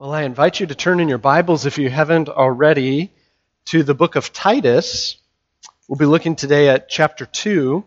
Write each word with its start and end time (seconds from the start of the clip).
Well, 0.00 0.12
I 0.12 0.22
invite 0.22 0.60
you 0.60 0.66
to 0.68 0.76
turn 0.76 1.00
in 1.00 1.08
your 1.08 1.18
Bibles, 1.18 1.66
if 1.66 1.76
you 1.76 1.90
haven't 1.90 2.28
already, 2.28 3.10
to 3.64 3.82
the 3.82 3.94
book 3.94 4.14
of 4.14 4.32
Titus. 4.32 5.16
We'll 5.88 5.98
be 5.98 6.06
looking 6.06 6.36
today 6.36 6.68
at 6.68 6.88
chapter 6.88 7.26
2. 7.26 7.84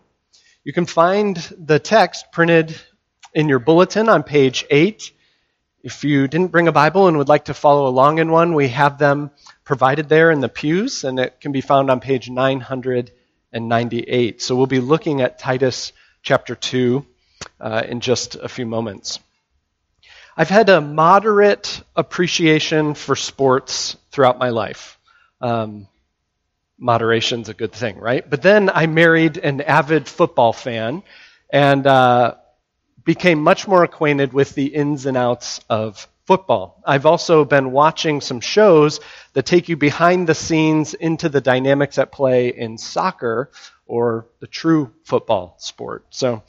You 0.62 0.72
can 0.74 0.84
find 0.84 1.38
the 1.56 1.78
text 1.78 2.26
printed 2.30 2.78
in 3.32 3.48
your 3.48 3.60
bulletin 3.60 4.10
on 4.10 4.24
page 4.24 4.66
8. 4.70 5.10
If 5.82 6.04
you 6.04 6.28
didn't 6.28 6.52
bring 6.52 6.68
a 6.68 6.72
Bible 6.72 7.08
and 7.08 7.16
would 7.16 7.30
like 7.30 7.46
to 7.46 7.54
follow 7.54 7.86
along 7.86 8.18
in 8.18 8.30
one, 8.30 8.52
we 8.52 8.68
have 8.68 8.98
them 8.98 9.30
provided 9.64 10.10
there 10.10 10.30
in 10.30 10.40
the 10.40 10.50
pews, 10.50 11.04
and 11.04 11.18
it 11.18 11.40
can 11.40 11.52
be 11.52 11.62
found 11.62 11.90
on 11.90 12.00
page 12.00 12.28
998. 12.28 14.42
So 14.42 14.54
we'll 14.54 14.66
be 14.66 14.80
looking 14.80 15.22
at 15.22 15.38
Titus 15.38 15.94
chapter 16.20 16.54
2 16.54 17.06
uh, 17.58 17.84
in 17.88 18.00
just 18.00 18.34
a 18.34 18.50
few 18.50 18.66
moments. 18.66 19.18
I've 20.36 20.48
had 20.48 20.70
a 20.70 20.80
moderate 20.80 21.82
appreciation 21.94 22.94
for 22.94 23.16
sports 23.16 23.96
throughout 24.10 24.38
my 24.38 24.48
life. 24.48 24.98
Um, 25.40 25.88
moderation's 26.78 27.48
a 27.50 27.54
good 27.54 27.72
thing, 27.72 27.98
right? 27.98 28.28
But 28.28 28.40
then 28.40 28.70
I 28.70 28.86
married 28.86 29.36
an 29.36 29.60
avid 29.60 30.08
football 30.08 30.52
fan 30.52 31.02
and 31.50 31.86
uh, 31.86 32.36
became 33.04 33.42
much 33.42 33.68
more 33.68 33.84
acquainted 33.84 34.32
with 34.32 34.54
the 34.54 34.66
ins 34.66 35.04
and 35.04 35.18
outs 35.18 35.60
of 35.68 36.08
football. 36.24 36.80
I've 36.86 37.04
also 37.04 37.44
been 37.44 37.70
watching 37.70 38.20
some 38.22 38.40
shows 38.40 39.00
that 39.34 39.44
take 39.44 39.68
you 39.68 39.76
behind 39.76 40.28
the 40.28 40.34
scenes 40.34 40.94
into 40.94 41.28
the 41.28 41.40
dynamics 41.40 41.98
at 41.98 42.10
play 42.10 42.48
in 42.48 42.78
soccer 42.78 43.50
or 43.86 44.28
the 44.40 44.46
true 44.46 44.92
football 45.04 45.56
sport. 45.58 46.06
So 46.10 46.42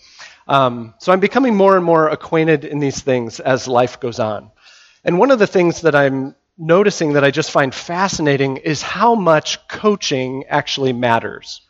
um, 0.47 0.93
so 0.99 1.11
I'm 1.11 1.19
becoming 1.19 1.55
more 1.55 1.75
and 1.75 1.85
more 1.85 2.09
acquainted 2.09 2.65
in 2.65 2.79
these 2.79 3.01
things 3.01 3.39
as 3.39 3.67
life 3.67 3.99
goes 3.99 4.19
on. 4.19 4.51
And 5.03 5.19
one 5.19 5.31
of 5.31 5.39
the 5.39 5.47
things 5.47 5.81
that 5.81 5.95
I'm 5.95 6.35
noticing 6.57 7.13
that 7.13 7.23
I 7.23 7.31
just 7.31 7.51
find 7.51 7.73
fascinating 7.73 8.57
is 8.57 8.81
how 8.81 9.15
much 9.15 9.67
coaching 9.67 10.45
actually 10.47 10.93
matters. 10.93 11.61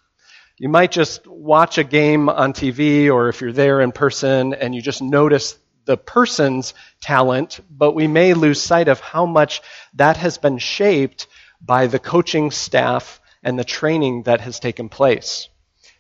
You 0.58 0.70
might 0.70 0.92
just 0.92 1.26
watch 1.28 1.78
a 1.78 1.84
game 1.84 2.30
on 2.30 2.54
TV 2.54 3.12
or 3.12 3.30
if 3.30 3.42
you're 3.42 3.52
there 3.52 3.82
in 3.82 3.92
person 3.92 4.54
and 4.54 4.76
you 4.76 4.82
just 4.82 5.02
notice 5.02 5.58
the 5.86 5.98
person's 5.98 6.74
talent, 7.02 7.60
but 7.70 7.94
we 7.94 8.08
may 8.08 8.34
lose 8.34 8.62
sight 8.62 8.88
of 8.88 9.00
how 9.00 9.26
much 9.26 9.62
that 9.96 10.18
has 10.18 10.38
been 10.38 10.58
shaped 10.58 11.28
by 11.62 11.88
the 11.88 12.00
coaching 12.00 12.52
staff 12.52 13.20
and 13.42 13.58
the 13.58 13.64
training 13.64 14.24
that 14.24 14.42
has 14.42 14.60
taken 14.60 14.90
place. 14.90 15.50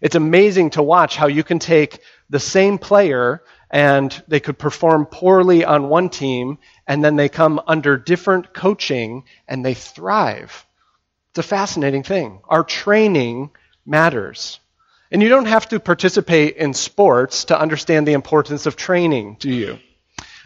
It's 0.01 0.15
amazing 0.15 0.71
to 0.71 0.83
watch 0.83 1.15
how 1.15 1.27
you 1.27 1.43
can 1.43 1.59
take 1.59 1.99
the 2.33 2.39
same 2.39 2.79
player 2.79 3.43
and 3.69 4.23
they 4.27 4.39
could 4.39 4.57
perform 4.57 5.05
poorly 5.05 5.63
on 5.63 5.87
one 5.87 6.09
team 6.09 6.57
and 6.87 7.05
then 7.05 7.15
they 7.15 7.29
come 7.29 7.61
under 7.67 7.95
different 7.95 8.55
coaching 8.55 9.23
and 9.47 9.63
they 9.63 9.75
thrive. 9.75 10.65
It's 11.29 11.37
a 11.37 11.43
fascinating 11.43 12.01
thing. 12.01 12.39
Our 12.49 12.63
training 12.63 13.51
matters. 13.85 14.59
And 15.11 15.21
you 15.21 15.29
don't 15.29 15.45
have 15.45 15.69
to 15.69 15.79
participate 15.79 16.57
in 16.57 16.73
sports 16.73 17.45
to 17.45 17.59
understand 17.59 18.07
the 18.07 18.13
importance 18.13 18.65
of 18.65 18.75
training, 18.75 19.37
do 19.39 19.51
you? 19.51 19.77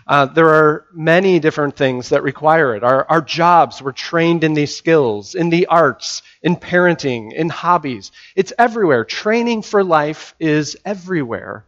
Uh, 0.06 0.26
there 0.26 0.50
are 0.50 0.88
many 0.92 1.40
different 1.40 1.78
things 1.78 2.10
that 2.10 2.22
require 2.22 2.76
it. 2.76 2.84
Our, 2.84 3.06
our 3.10 3.22
jobs, 3.22 3.82
we're 3.82 3.94
trained 3.94 4.44
in 4.44 4.56
these 4.56 4.76
skills, 4.76 5.36
in 5.36 5.50
the 5.50 5.68
arts, 5.68 6.22
in 6.42 6.58
parenting, 6.58 7.32
in 7.32 7.48
hobbies. 7.48 8.12
It's 8.36 8.52
everywhere. 8.58 9.06
Training 9.06 9.62
for 9.62 9.86
life 9.86 10.36
is 10.38 10.76
everywhere. 10.84 11.66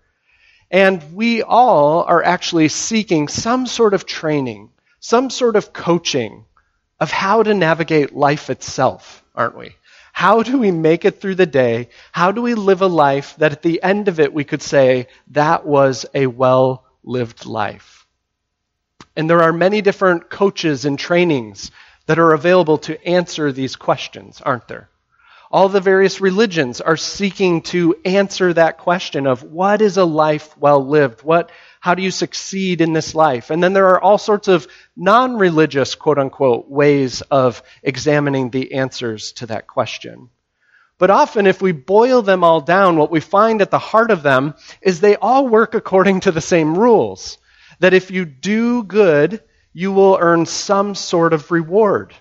And 0.71 1.15
we 1.15 1.41
all 1.41 2.03
are 2.03 2.23
actually 2.23 2.67
seeking 2.67 3.27
some 3.27 3.65
sort 3.65 3.93
of 3.93 4.05
training, 4.05 4.69
some 4.99 5.29
sort 5.29 5.55
of 5.55 5.73
coaching 5.73 6.45
of 6.99 7.11
how 7.11 7.43
to 7.43 7.53
navigate 7.53 8.15
life 8.15 8.49
itself, 8.49 9.23
aren't 9.33 9.57
we? 9.57 9.75
How 10.11 10.43
do 10.43 10.57
we 10.57 10.71
make 10.71 11.05
it 11.05 11.21
through 11.21 11.35
the 11.35 11.45
day? 11.45 11.89
How 12.11 12.31
do 12.31 12.41
we 12.41 12.53
live 12.53 12.81
a 12.81 12.87
life 12.87 13.35
that 13.37 13.53
at 13.53 13.61
the 13.61 13.81
end 13.81 14.09
of 14.09 14.19
it 14.19 14.33
we 14.33 14.43
could 14.43 14.61
say, 14.61 15.07
that 15.29 15.65
was 15.65 16.05
a 16.13 16.27
well 16.27 16.85
lived 17.03 17.45
life? 17.45 18.05
And 19.15 19.29
there 19.29 19.41
are 19.41 19.53
many 19.53 19.81
different 19.81 20.29
coaches 20.29 20.85
and 20.85 20.99
trainings 20.99 21.71
that 22.05 22.19
are 22.19 22.33
available 22.33 22.77
to 22.79 23.07
answer 23.07 23.51
these 23.51 23.75
questions, 23.75 24.41
aren't 24.41 24.67
there? 24.67 24.88
All 25.51 25.67
the 25.67 25.81
various 25.81 26.21
religions 26.21 26.79
are 26.79 26.95
seeking 26.95 27.63
to 27.63 27.95
answer 28.05 28.53
that 28.53 28.77
question 28.77 29.25
of 29.25 29.41
what 29.41 29.81
is 29.81 29.97
a 29.97 30.05
life 30.05 30.55
well 30.59 30.85
lived? 30.85 31.23
What, 31.23 31.51
how 31.79 31.95
do 31.95 32.03
you 32.03 32.11
succeed 32.11 32.81
in 32.81 32.93
this 32.93 33.15
life? 33.15 33.49
And 33.49 33.63
then 33.63 33.73
there 33.73 33.87
are 33.87 34.01
all 34.01 34.19
sorts 34.19 34.47
of 34.47 34.67
non 34.95 35.37
religious, 35.37 35.95
quote 35.95 36.19
unquote, 36.19 36.69
ways 36.69 37.21
of 37.21 37.63
examining 37.81 38.51
the 38.51 38.73
answers 38.73 39.31
to 39.33 39.47
that 39.47 39.65
question. 39.65 40.29
But 40.99 41.09
often, 41.09 41.47
if 41.47 41.63
we 41.63 41.71
boil 41.71 42.21
them 42.21 42.43
all 42.43 42.61
down, 42.61 42.97
what 42.97 43.09
we 43.09 43.19
find 43.19 43.63
at 43.63 43.71
the 43.71 43.79
heart 43.79 44.11
of 44.11 44.21
them 44.21 44.53
is 44.81 44.99
they 44.99 45.15
all 45.15 45.47
work 45.47 45.73
according 45.73 46.19
to 46.21 46.31
the 46.31 46.41
same 46.41 46.77
rules. 46.77 47.39
That 47.79 47.95
if 47.95 48.11
you 48.11 48.25
do 48.25 48.83
good, 48.83 49.41
you 49.73 49.93
will 49.93 50.17
earn 50.21 50.45
some 50.45 50.93
sort 50.93 51.33
of 51.33 51.49
reward 51.49 52.13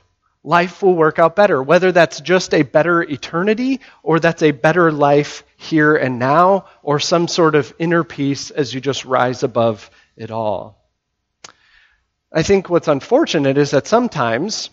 life 0.48 0.82
will 0.82 0.94
work 0.94 1.18
out 1.18 1.36
better, 1.36 1.62
whether 1.62 1.92
that's 1.92 2.22
just 2.22 2.54
a 2.54 2.62
better 2.62 3.02
eternity 3.02 3.80
or 4.02 4.18
that's 4.18 4.42
a 4.42 4.50
better 4.50 4.90
life 4.90 5.44
here 5.58 5.94
and 5.94 6.18
now 6.18 6.64
or 6.82 6.98
some 6.98 7.28
sort 7.28 7.54
of 7.54 7.74
inner 7.78 8.02
peace 8.02 8.50
as 8.50 8.72
you 8.72 8.80
just 8.80 9.04
rise 9.04 9.42
above 9.42 9.90
it 10.16 10.30
all. 10.30 10.82
I 12.32 12.42
think 12.42 12.70
what's 12.70 12.88
unfortunate 12.88 13.58
is 13.58 13.72
that 13.72 13.86
sometimes 13.86 14.70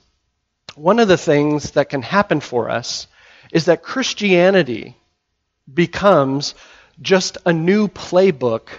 one 0.75 0.99
of 0.99 1.09
the 1.09 1.17
things 1.17 1.71
that 1.71 1.89
can 1.89 2.01
happen 2.01 2.39
for 2.39 2.69
us 2.69 3.07
is 3.51 3.65
that 3.65 3.83
Christianity 3.83 4.95
becomes 5.71 6.55
just 7.01 7.37
a 7.45 7.51
new 7.51 7.89
playbook 7.89 8.69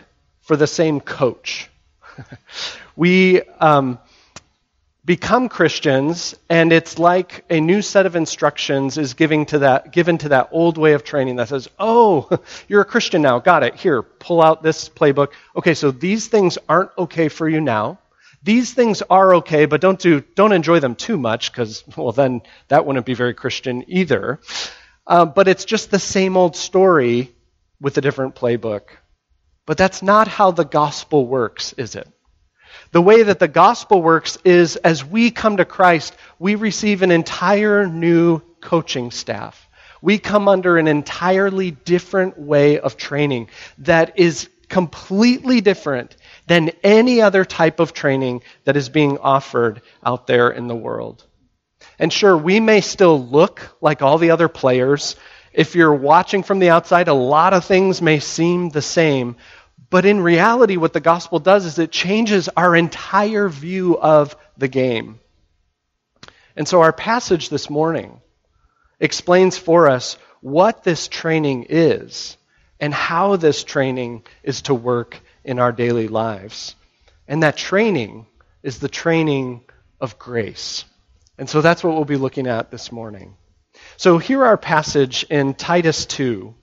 for 0.41 0.56
the 0.56 0.67
same 0.67 1.01
coach. 1.01 1.69
we 2.97 3.43
um, 3.61 3.99
become 5.06 5.49
Christians, 5.49 6.34
and 6.50 6.72
it's 6.72 6.99
like 6.99 7.44
a 7.49 7.61
new 7.61 7.81
set 7.81 8.06
of 8.06 8.17
instructions 8.17 8.99
is 8.99 9.15
giving 9.15 9.47
to 9.47 9.61
that, 9.61 9.93
given 9.93 10.19
to 10.19 10.31
that 10.31 10.49
old 10.50 10.77
way 10.77 10.94
of 10.94 11.05
training 11.05 11.37
that 11.37 11.49
says, 11.49 11.69
oh, 11.78 12.28
you're 12.69 12.83
a 12.83 12.84
Christian 12.84 13.22
now. 13.22 13.39
Got 13.39 13.62
it. 13.62 13.77
Here, 13.77 14.03
pull 14.03 14.43
out 14.43 14.65
this 14.65 14.89
playbook. 14.89 15.28
Okay, 15.55 15.75
so 15.75 15.93
these 15.93 16.27
things 16.27 16.59
aren't 16.69 16.91
okay 16.99 17.28
for 17.28 17.49
you 17.49 17.61
now. 17.61 18.00
These 18.43 18.75
things 18.75 19.00
are 19.03 19.37
okay, 19.37 19.67
but 19.67 19.81
don't 19.81 19.99
do 19.99 20.21
don't 20.21 20.53
enjoy 20.53 20.81
them 20.81 20.94
too 20.94 21.17
much, 21.17 21.50
because 21.50 21.83
well, 21.97 22.12
then 22.12 22.43
that 22.69 22.84
wouldn't 22.84 23.06
be 23.06 23.15
very 23.15 23.34
Christian 23.34 23.84
either. 23.88 24.41
Uh, 25.06 25.25
but 25.25 25.49
it's 25.49 25.65
just 25.65 25.91
the 25.91 25.99
same 25.99 26.37
old 26.37 26.55
story 26.56 27.33
with 27.81 27.97
a 27.97 28.00
different 28.00 28.34
playbook. 28.34 28.83
But 29.67 29.78
that's 29.78 30.03
not 30.03 30.28
how 30.28 30.53
the 30.53 30.65
gospel 30.65 31.27
works, 31.27 31.73
is 31.73 31.97
it? 31.97 32.09
The 32.97 33.03
way 33.03 33.25
that 33.25 33.39
the 33.39 33.47
gospel 33.47 34.01
works 34.01 34.39
is 34.43 34.77
as 34.77 35.05
we 35.05 35.31
come 35.31 35.59
to 35.59 35.67
Christ, 35.67 36.17
we 36.39 36.55
receive 36.55 37.03
an 37.03 37.11
entire 37.11 37.87
new 37.87 38.41
coaching 38.62 39.11
staff. 39.11 39.69
We 40.01 40.19
come 40.19 40.49
under 40.49 40.79
an 40.79 40.89
entirely 40.89 41.73
different 41.73 42.39
way 42.39 42.79
of 42.81 42.97
training 42.97 43.51
that 43.81 44.19
is 44.19 44.49
completely 44.71 45.61
different 45.61 46.17
than 46.47 46.71
any 46.83 47.21
other 47.21 47.45
type 47.45 47.81
of 47.81 47.93
training 47.93 48.41
that 48.65 48.79
is 48.79 48.89
being 48.89 49.19
offered 49.19 49.83
out 50.03 50.27
there 50.27 50.49
in 50.49 50.67
the 50.67 50.75
world. 50.75 51.23
And 51.99 52.11
sure, 52.11 52.35
we 52.35 52.61
may 52.61 52.81
still 52.81 53.23
look 53.23 53.77
like 53.83 54.01
all 54.01 54.17
the 54.17 54.31
other 54.31 54.49
players. 54.49 55.17
If 55.53 55.75
you're 55.75 55.95
watching 55.95 56.43
from 56.43 56.61
the 56.61 56.71
outside, 56.71 57.09
a 57.09 57.12
lot 57.12 57.53
of 57.53 57.67
things 57.67 58.01
may 58.01 58.21
seem 58.21 58.71
the 58.71 58.81
same, 58.81 59.37
but 59.89 60.05
in 60.05 60.21
reality, 60.21 60.77
what 60.77 60.93
the 60.93 61.01
gospel 61.01 61.39
does 61.39 61.65
is 61.65 61.79
it 61.79 61.91
changes 61.91 62.49
our 62.57 62.75
entire 62.75 63.49
view 63.49 63.99
of 63.99 64.37
the 64.57 64.69
game. 64.69 65.21
And 66.56 66.67
so 66.67 66.81
our 66.81 66.93
passage 66.93 67.49
this 67.49 67.71
morning 67.71 68.21
explains 68.99 69.59
for 69.59 69.88
us 69.88 70.17
what 70.41 70.83
this 70.83 71.06
training 71.06 71.67
is 71.69 72.37
and 72.81 72.93
how 72.93 73.37
this 73.37 73.62
training 73.62 74.25
is 74.43 74.62
to 74.62 74.75
work 74.75 75.21
in 75.44 75.59
our 75.59 75.73
daily 75.73 76.09
lives. 76.09 76.75
And 77.29 77.43
that 77.43 77.56
training 77.56 78.27
is 78.62 78.79
the 78.79 78.89
training 78.89 79.62
of 80.00 80.19
grace. 80.19 80.85
And 81.39 81.49
so 81.49 81.61
that's 81.61 81.85
what 81.85 81.94
we'll 81.94 82.05
be 82.05 82.17
looking 82.17 82.47
at 82.47 82.71
this 82.71 82.91
morning. 82.91 83.37
So 83.99 84.19
here 84.19 84.44
our 84.44 84.56
passage 84.56 85.25
in 85.25 85.55
Titus 85.55 86.06
2, 86.06 86.55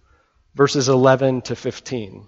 verses 0.56 0.90
11 0.90 1.44
to 1.44 1.56
15 1.56 2.28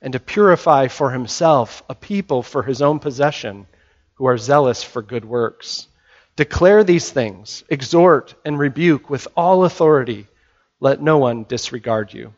and 0.00 0.12
to 0.12 0.20
purify 0.20 0.88
for 0.88 1.10
himself 1.10 1.82
a 1.88 1.94
people 1.94 2.42
for 2.42 2.62
his 2.62 2.82
own 2.82 2.98
possession 2.98 3.66
who 4.14 4.26
are 4.26 4.38
zealous 4.38 4.82
for 4.82 5.02
good 5.02 5.24
works. 5.24 5.88
Declare 6.36 6.84
these 6.84 7.10
things, 7.10 7.64
exhort 7.68 8.34
and 8.44 8.58
rebuke 8.58 9.10
with 9.10 9.26
all 9.36 9.64
authority. 9.64 10.26
Let 10.80 11.02
no 11.02 11.18
one 11.18 11.44
disregard 11.44 12.12
you. 12.12 12.32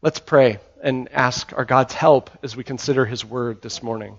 Let's 0.00 0.20
pray 0.20 0.58
and 0.82 1.10
ask 1.12 1.52
our 1.54 1.64
God's 1.64 1.92
help 1.92 2.30
as 2.42 2.56
we 2.56 2.64
consider 2.64 3.04
his 3.04 3.24
word 3.24 3.60
this 3.60 3.82
morning. 3.82 4.18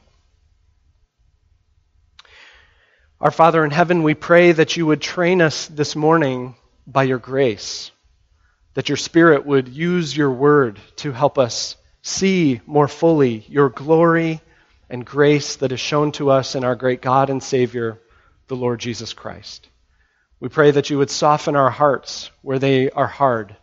Our 3.19 3.31
Father 3.31 3.65
in 3.65 3.71
heaven, 3.71 4.03
we 4.03 4.13
pray 4.13 4.51
that 4.51 4.77
you 4.77 4.85
would 4.85 5.01
train 5.01 5.41
us 5.41 5.67
this 5.67 5.95
morning 5.95 6.55
by 6.85 7.03
your 7.03 7.17
grace, 7.17 7.89
that 8.75 8.89
your 8.89 8.97
Spirit 8.97 9.45
would 9.47 9.67
use 9.67 10.15
your 10.15 10.29
word 10.29 10.79
to 10.97 11.11
help 11.11 11.39
us 11.39 11.75
see 12.07 12.61
more 12.65 12.87
fully 12.87 13.45
your 13.49 13.69
glory 13.69 14.41
and 14.89 15.05
grace 15.05 15.57
that 15.57 15.71
is 15.71 15.79
shown 15.79 16.11
to 16.13 16.31
us 16.31 16.55
in 16.55 16.63
our 16.63 16.75
great 16.75 17.01
God 17.01 17.29
and 17.29 17.43
Savior, 17.43 17.99
the 18.47 18.55
Lord 18.55 18.79
Jesus 18.79 19.13
Christ. 19.13 19.67
We 20.39 20.49
pray 20.49 20.71
that 20.71 20.89
you 20.89 20.97
would 20.99 21.09
soften 21.09 21.55
our 21.55 21.69
hearts 21.69 22.31
where 22.41 22.59
they 22.59 22.89
are 22.91 23.07
hard. 23.07 23.55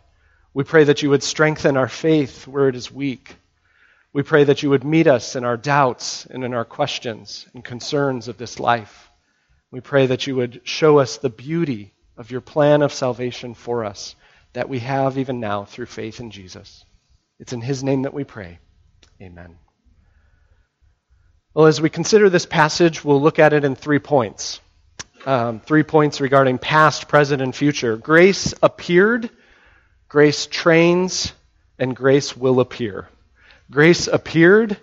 We 0.53 0.63
pray 0.63 0.83
that 0.83 1.01
you 1.01 1.09
would 1.09 1.23
strengthen 1.23 1.77
our 1.77 1.87
faith 1.87 2.47
where 2.47 2.69
it 2.69 2.75
is 2.75 2.91
weak. 2.91 3.35
We 4.13 4.23
pray 4.23 4.43
that 4.45 4.61
you 4.61 4.69
would 4.69 4.83
meet 4.83 5.07
us 5.07 5.35
in 5.35 5.43
our 5.43 5.57
doubts 5.57 6.25
and 6.25 6.43
in 6.43 6.53
our 6.53 6.65
questions 6.65 7.47
and 7.53 7.63
concerns 7.63 8.27
of 8.27 8.37
this 8.37 8.59
life. 8.59 9.09
We 9.71 9.81
pray 9.81 10.05
that 10.07 10.27
you 10.27 10.35
would 10.35 10.61
show 10.63 10.99
us 10.99 11.17
the 11.17 11.29
beauty 11.29 11.93
of 12.15 12.31
your 12.31 12.41
plan 12.41 12.81
of 12.81 12.93
salvation 12.93 13.55
for 13.55 13.83
us 13.83 14.15
that 14.53 14.69
we 14.69 14.79
have 14.79 15.17
even 15.17 15.39
now 15.39 15.65
through 15.65 15.87
faith 15.87 16.19
in 16.19 16.31
Jesus. 16.31 16.85
It's 17.39 17.53
in 17.53 17.61
his 17.61 17.83
name 17.83 18.03
that 18.03 18.13
we 18.13 18.23
pray. 18.23 18.59
Amen. 19.21 19.57
Well, 21.53 21.67
as 21.67 21.79
we 21.79 21.89
consider 21.89 22.29
this 22.29 22.45
passage, 22.45 23.03
we'll 23.03 23.21
look 23.21 23.39
at 23.39 23.53
it 23.53 23.63
in 23.63 23.75
three 23.75 23.99
points. 23.99 24.59
Um, 25.25 25.59
three 25.59 25.83
points 25.83 26.21
regarding 26.21 26.59
past, 26.59 27.07
present, 27.07 27.41
and 27.41 27.55
future. 27.55 27.97
Grace 27.97 28.53
appeared, 28.61 29.29
grace 30.07 30.45
trains, 30.47 31.33
and 31.79 31.95
grace 31.95 32.37
will 32.37 32.59
appear. 32.59 33.07
Grace 33.71 34.07
appeared, 34.07 34.77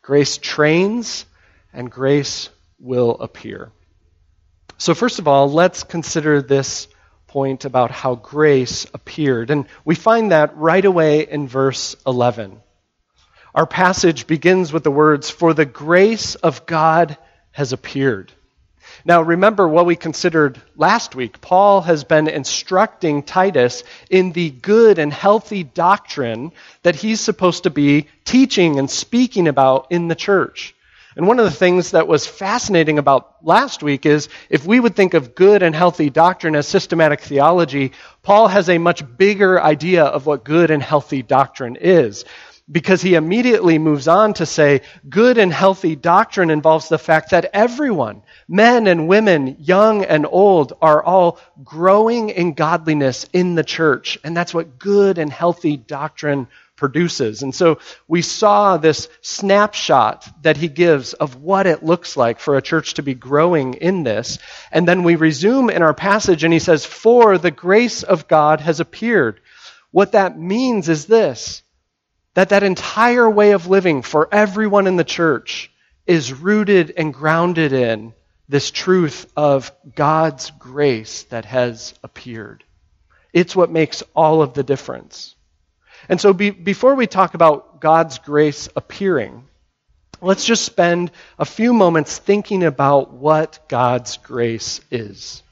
grace 0.00 0.38
trains, 0.38 1.26
and 1.72 1.90
grace 1.90 2.48
will 2.78 3.16
appear. 3.20 3.70
So, 4.78 4.94
first 4.94 5.18
of 5.18 5.28
all, 5.28 5.52
let's 5.52 5.82
consider 5.82 6.40
this 6.40 6.88
point 7.32 7.64
about 7.64 7.90
how 7.90 8.14
grace 8.14 8.86
appeared. 8.92 9.50
And 9.50 9.64
we 9.86 9.94
find 9.94 10.32
that 10.32 10.54
right 10.58 10.84
away 10.84 11.26
in 11.26 11.48
verse 11.48 11.96
11. 12.06 12.60
Our 13.54 13.66
passage 13.66 14.26
begins 14.26 14.70
with 14.70 14.84
the 14.84 14.90
words, 14.90 15.30
For 15.30 15.54
the 15.54 15.64
grace 15.64 16.34
of 16.34 16.66
God 16.66 17.16
has 17.52 17.72
appeared. 17.72 18.32
Now, 19.06 19.22
remember 19.22 19.66
what 19.66 19.86
we 19.86 19.96
considered 19.96 20.60
last 20.76 21.14
week. 21.14 21.40
Paul 21.40 21.80
has 21.80 22.04
been 22.04 22.28
instructing 22.28 23.22
Titus 23.22 23.82
in 24.10 24.32
the 24.32 24.50
good 24.50 24.98
and 24.98 25.10
healthy 25.10 25.64
doctrine 25.64 26.52
that 26.82 26.96
he's 26.96 27.22
supposed 27.22 27.62
to 27.62 27.70
be 27.70 28.08
teaching 28.26 28.78
and 28.78 28.90
speaking 28.90 29.48
about 29.48 29.86
in 29.88 30.08
the 30.08 30.14
church. 30.14 30.74
And 31.16 31.26
one 31.26 31.38
of 31.38 31.44
the 31.44 31.50
things 31.50 31.90
that 31.90 32.08
was 32.08 32.26
fascinating 32.26 32.98
about 32.98 33.36
last 33.44 33.82
week 33.82 34.06
is 34.06 34.28
if 34.48 34.64
we 34.66 34.80
would 34.80 34.96
think 34.96 35.14
of 35.14 35.34
good 35.34 35.62
and 35.62 35.74
healthy 35.74 36.10
doctrine 36.10 36.56
as 36.56 36.66
systematic 36.66 37.20
theology, 37.20 37.92
Paul 38.22 38.48
has 38.48 38.68
a 38.68 38.78
much 38.78 39.02
bigger 39.16 39.60
idea 39.60 40.04
of 40.04 40.26
what 40.26 40.44
good 40.44 40.70
and 40.70 40.82
healthy 40.82 41.22
doctrine 41.22 41.76
is. 41.76 42.24
Because 42.70 43.02
he 43.02 43.16
immediately 43.16 43.76
moves 43.78 44.08
on 44.08 44.34
to 44.34 44.46
say, 44.46 44.82
good 45.08 45.36
and 45.36 45.52
healthy 45.52 45.96
doctrine 45.96 46.48
involves 46.48 46.88
the 46.88 46.96
fact 46.96 47.30
that 47.30 47.50
everyone, 47.52 48.22
men 48.48 48.86
and 48.86 49.08
women, 49.08 49.56
young 49.58 50.04
and 50.04 50.24
old, 50.24 50.72
are 50.80 51.02
all 51.02 51.38
growing 51.64 52.30
in 52.30 52.54
godliness 52.54 53.26
in 53.32 53.56
the 53.56 53.64
church. 53.64 54.16
And 54.24 54.34
that's 54.34 54.54
what 54.54 54.78
good 54.78 55.18
and 55.18 55.30
healthy 55.30 55.76
doctrine 55.76 56.46
produces. 56.82 57.42
And 57.42 57.54
so 57.54 57.78
we 58.08 58.22
saw 58.22 58.76
this 58.76 59.08
snapshot 59.20 60.28
that 60.42 60.56
he 60.56 60.66
gives 60.66 61.12
of 61.12 61.36
what 61.36 61.68
it 61.68 61.84
looks 61.84 62.16
like 62.16 62.40
for 62.40 62.56
a 62.56 62.62
church 62.62 62.94
to 62.94 63.04
be 63.04 63.14
growing 63.14 63.74
in 63.74 64.02
this. 64.02 64.40
And 64.72 64.86
then 64.88 65.04
we 65.04 65.14
resume 65.14 65.70
in 65.70 65.80
our 65.80 65.94
passage 65.94 66.42
and 66.42 66.52
he 66.52 66.58
says, 66.58 66.84
For 66.84 67.38
the 67.38 67.52
grace 67.52 68.02
of 68.02 68.26
God 68.26 68.60
has 68.60 68.80
appeared. 68.80 69.38
What 69.92 70.10
that 70.12 70.36
means 70.36 70.88
is 70.88 71.06
this 71.06 71.62
that 72.34 72.48
that 72.48 72.64
entire 72.64 73.30
way 73.30 73.52
of 73.52 73.68
living 73.68 74.02
for 74.02 74.28
everyone 74.32 74.88
in 74.88 74.96
the 74.96 75.04
church 75.04 75.70
is 76.04 76.32
rooted 76.32 76.92
and 76.96 77.14
grounded 77.14 77.72
in 77.72 78.12
this 78.48 78.72
truth 78.72 79.30
of 79.36 79.70
God's 79.94 80.50
grace 80.58 81.22
that 81.24 81.44
has 81.44 81.94
appeared. 82.02 82.64
It's 83.32 83.54
what 83.54 83.70
makes 83.70 84.02
all 84.16 84.42
of 84.42 84.54
the 84.54 84.64
difference. 84.64 85.36
And 86.08 86.20
so, 86.20 86.32
be, 86.32 86.50
before 86.50 86.94
we 86.94 87.06
talk 87.06 87.34
about 87.34 87.80
God's 87.80 88.18
grace 88.18 88.68
appearing, 88.74 89.44
let's 90.20 90.44
just 90.44 90.64
spend 90.64 91.10
a 91.38 91.44
few 91.44 91.72
moments 91.72 92.18
thinking 92.18 92.64
about 92.64 93.12
what 93.12 93.60
God's 93.68 94.16
grace 94.18 94.80
is. 94.90 95.42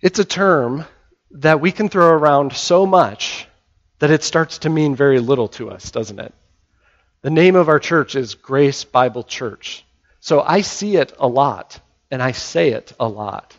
It's 0.00 0.18
a 0.18 0.24
term 0.24 0.84
that 1.32 1.60
we 1.60 1.72
can 1.72 1.88
throw 1.88 2.08
around 2.08 2.52
so 2.52 2.86
much 2.86 3.46
that 4.00 4.10
it 4.10 4.22
starts 4.22 4.58
to 4.58 4.70
mean 4.70 4.96
very 4.96 5.20
little 5.20 5.48
to 5.48 5.70
us, 5.70 5.90
doesn't 5.90 6.18
it? 6.18 6.34
The 7.22 7.30
name 7.30 7.54
of 7.54 7.68
our 7.68 7.78
church 7.78 8.16
is 8.16 8.34
Grace 8.34 8.82
Bible 8.82 9.22
Church. 9.22 9.84
So 10.18 10.40
I 10.40 10.62
see 10.62 10.96
it 10.96 11.12
a 11.18 11.28
lot, 11.28 11.78
and 12.10 12.20
I 12.20 12.32
say 12.32 12.70
it 12.70 12.92
a 12.98 13.08
lot. 13.08 13.56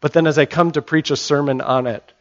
But 0.00 0.12
then 0.12 0.26
as 0.26 0.38
I 0.38 0.44
come 0.44 0.72
to 0.72 0.82
preach 0.82 1.10
a 1.10 1.16
sermon 1.16 1.60
on 1.60 1.86
it, 1.86 2.12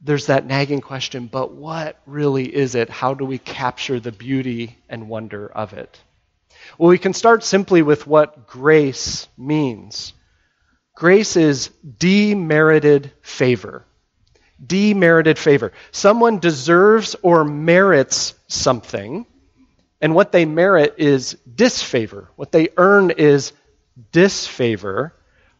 there's 0.00 0.26
that 0.26 0.46
nagging 0.46 0.80
question 0.80 1.26
but 1.26 1.52
what 1.52 2.00
really 2.06 2.44
is 2.44 2.74
it? 2.74 2.88
How 2.88 3.14
do 3.14 3.24
we 3.24 3.38
capture 3.38 4.00
the 4.00 4.12
beauty 4.12 4.76
and 4.88 5.08
wonder 5.08 5.46
of 5.46 5.72
it? 5.72 6.00
Well, 6.76 6.90
we 6.90 6.98
can 6.98 7.14
start 7.14 7.44
simply 7.44 7.82
with 7.82 8.06
what 8.06 8.46
grace 8.46 9.28
means. 9.36 10.12
Grace 10.94 11.36
is 11.36 11.68
demerited 11.98 13.12
favor. 13.22 13.84
Demerited 14.64 15.38
favor. 15.38 15.72
Someone 15.92 16.40
deserves 16.40 17.14
or 17.22 17.44
merits 17.44 18.34
something, 18.48 19.24
and 20.00 20.14
what 20.14 20.32
they 20.32 20.44
merit 20.44 20.94
is 20.98 21.36
disfavor. 21.54 22.28
What 22.34 22.50
they 22.50 22.70
earn 22.76 23.10
is 23.10 23.52
disfavor, 24.10 25.14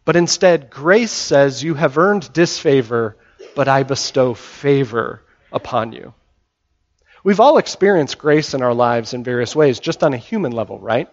but 0.05 0.17
instead, 0.17 0.71
grace 0.71 1.13
says 1.13 1.63
you 1.63 1.75
have 1.75 1.99
earned 1.99 2.33
disfavor 2.33 3.17
but 3.59 3.67
I 3.67 3.83
bestow 3.83 4.35
favor 4.35 5.21
upon 5.51 5.91
you. 5.91 6.15
We've 7.25 7.41
all 7.41 7.59
experienced 7.59 8.17
grace 8.17 8.55
in 8.55 8.63
our 8.63 8.73
lives 8.73 9.15
in 9.15 9.25
various 9.25 9.57
ways, 9.57 9.81
just 9.81 10.05
on 10.05 10.15
a 10.15 10.17
human 10.17 10.53
level, 10.53 10.79
right? 10.79 11.09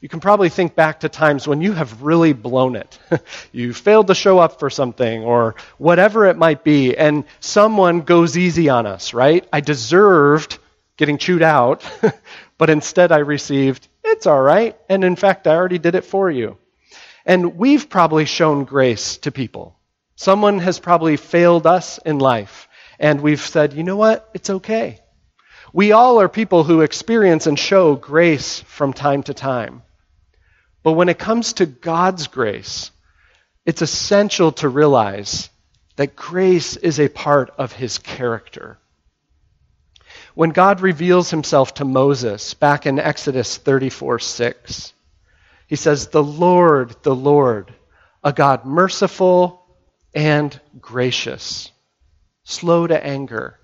You 0.00 0.08
can 0.08 0.20
probably 0.20 0.48
think 0.48 0.74
back 0.74 1.00
to 1.00 1.10
times 1.10 1.46
when 1.46 1.60
you 1.60 1.72
have 1.72 2.00
really 2.00 2.32
blown 2.32 2.76
it. 2.76 2.98
you 3.52 3.74
failed 3.74 4.06
to 4.06 4.14
show 4.14 4.38
up 4.38 4.58
for 4.58 4.70
something 4.70 5.22
or 5.22 5.56
whatever 5.76 6.24
it 6.24 6.38
might 6.38 6.64
be, 6.64 6.96
and 6.96 7.24
someone 7.40 8.00
goes 8.00 8.38
easy 8.38 8.70
on 8.70 8.86
us, 8.86 9.12
right? 9.12 9.46
I 9.52 9.60
deserved 9.60 10.58
getting 10.96 11.18
chewed 11.18 11.42
out, 11.42 11.84
but 12.56 12.70
instead 12.70 13.12
I 13.12 13.18
received, 13.18 13.86
it's 14.02 14.26
all 14.26 14.40
right. 14.40 14.78
And 14.88 15.04
in 15.04 15.14
fact, 15.14 15.46
I 15.46 15.56
already 15.56 15.78
did 15.78 15.94
it 15.94 16.06
for 16.06 16.30
you. 16.30 16.56
And 17.26 17.58
we've 17.58 17.90
probably 17.90 18.24
shown 18.24 18.64
grace 18.64 19.18
to 19.18 19.30
people. 19.30 19.76
Someone 20.16 20.58
has 20.58 20.78
probably 20.78 21.16
failed 21.16 21.66
us 21.66 21.98
in 21.98 22.18
life, 22.18 22.68
and 22.98 23.20
we've 23.20 23.40
said, 23.40 23.72
you 23.72 23.82
know 23.82 23.96
what? 23.96 24.28
It's 24.34 24.50
okay. 24.50 25.00
We 25.72 25.92
all 25.92 26.20
are 26.20 26.28
people 26.28 26.64
who 26.64 26.82
experience 26.82 27.46
and 27.46 27.58
show 27.58 27.94
grace 27.94 28.60
from 28.60 28.92
time 28.92 29.22
to 29.24 29.34
time. 29.34 29.82
But 30.82 30.92
when 30.92 31.08
it 31.08 31.18
comes 31.18 31.54
to 31.54 31.66
God's 31.66 32.26
grace, 32.26 32.90
it's 33.64 33.82
essential 33.82 34.52
to 34.52 34.68
realize 34.68 35.48
that 35.96 36.16
grace 36.16 36.76
is 36.76 36.98
a 36.98 37.08
part 37.08 37.50
of 37.56 37.72
his 37.72 37.98
character. 37.98 38.78
When 40.34 40.50
God 40.50 40.80
reveals 40.80 41.30
himself 41.30 41.74
to 41.74 41.84
Moses 41.84 42.54
back 42.54 42.86
in 42.86 42.98
Exodus 42.98 43.56
34 43.56 44.18
6, 44.18 44.92
he 45.66 45.76
says, 45.76 46.08
The 46.08 46.22
Lord, 46.22 46.96
the 47.02 47.14
Lord, 47.14 47.72
a 48.24 48.32
God 48.32 48.64
merciful 48.64 49.61
and 50.14 50.58
gracious, 50.80 51.70
slow 52.44 52.86
to 52.86 53.04
anger, 53.04 53.58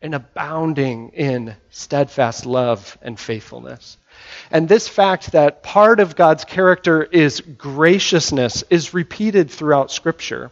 and 0.00 0.14
abounding 0.14 1.10
in 1.10 1.54
steadfast 1.70 2.44
love 2.44 2.98
and 3.02 3.18
faithfulness. 3.18 3.98
And 4.50 4.68
this 4.68 4.88
fact 4.88 5.32
that 5.32 5.62
part 5.62 6.00
of 6.00 6.16
God's 6.16 6.44
character 6.44 7.02
is 7.04 7.40
graciousness 7.40 8.64
is 8.68 8.94
repeated 8.94 9.50
throughout 9.50 9.90
Scripture. 9.90 10.50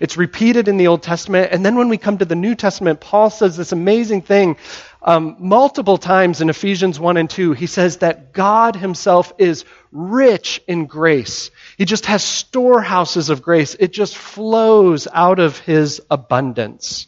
It's 0.00 0.16
repeated 0.16 0.68
in 0.68 0.78
the 0.78 0.88
Old 0.88 1.02
Testament. 1.02 1.52
And 1.52 1.64
then 1.64 1.76
when 1.76 1.88
we 1.88 1.98
come 1.98 2.18
to 2.18 2.24
the 2.24 2.34
New 2.34 2.54
Testament, 2.54 3.00
Paul 3.00 3.30
says 3.30 3.56
this 3.56 3.72
amazing 3.72 4.22
thing 4.22 4.56
um, 5.02 5.36
multiple 5.38 5.98
times 5.98 6.40
in 6.40 6.48
Ephesians 6.48 6.98
1 6.98 7.16
and 7.16 7.28
2. 7.28 7.52
He 7.52 7.66
says 7.66 7.98
that 7.98 8.32
God 8.32 8.76
himself 8.76 9.32
is 9.38 9.64
rich 9.90 10.62
in 10.66 10.86
grace. 10.86 11.50
He 11.76 11.84
just 11.84 12.06
has 12.06 12.22
storehouses 12.22 13.30
of 13.30 13.42
grace. 13.42 13.74
It 13.78 13.92
just 13.92 14.16
flows 14.16 15.08
out 15.12 15.38
of 15.38 15.58
his 15.58 16.00
abundance. 16.10 17.06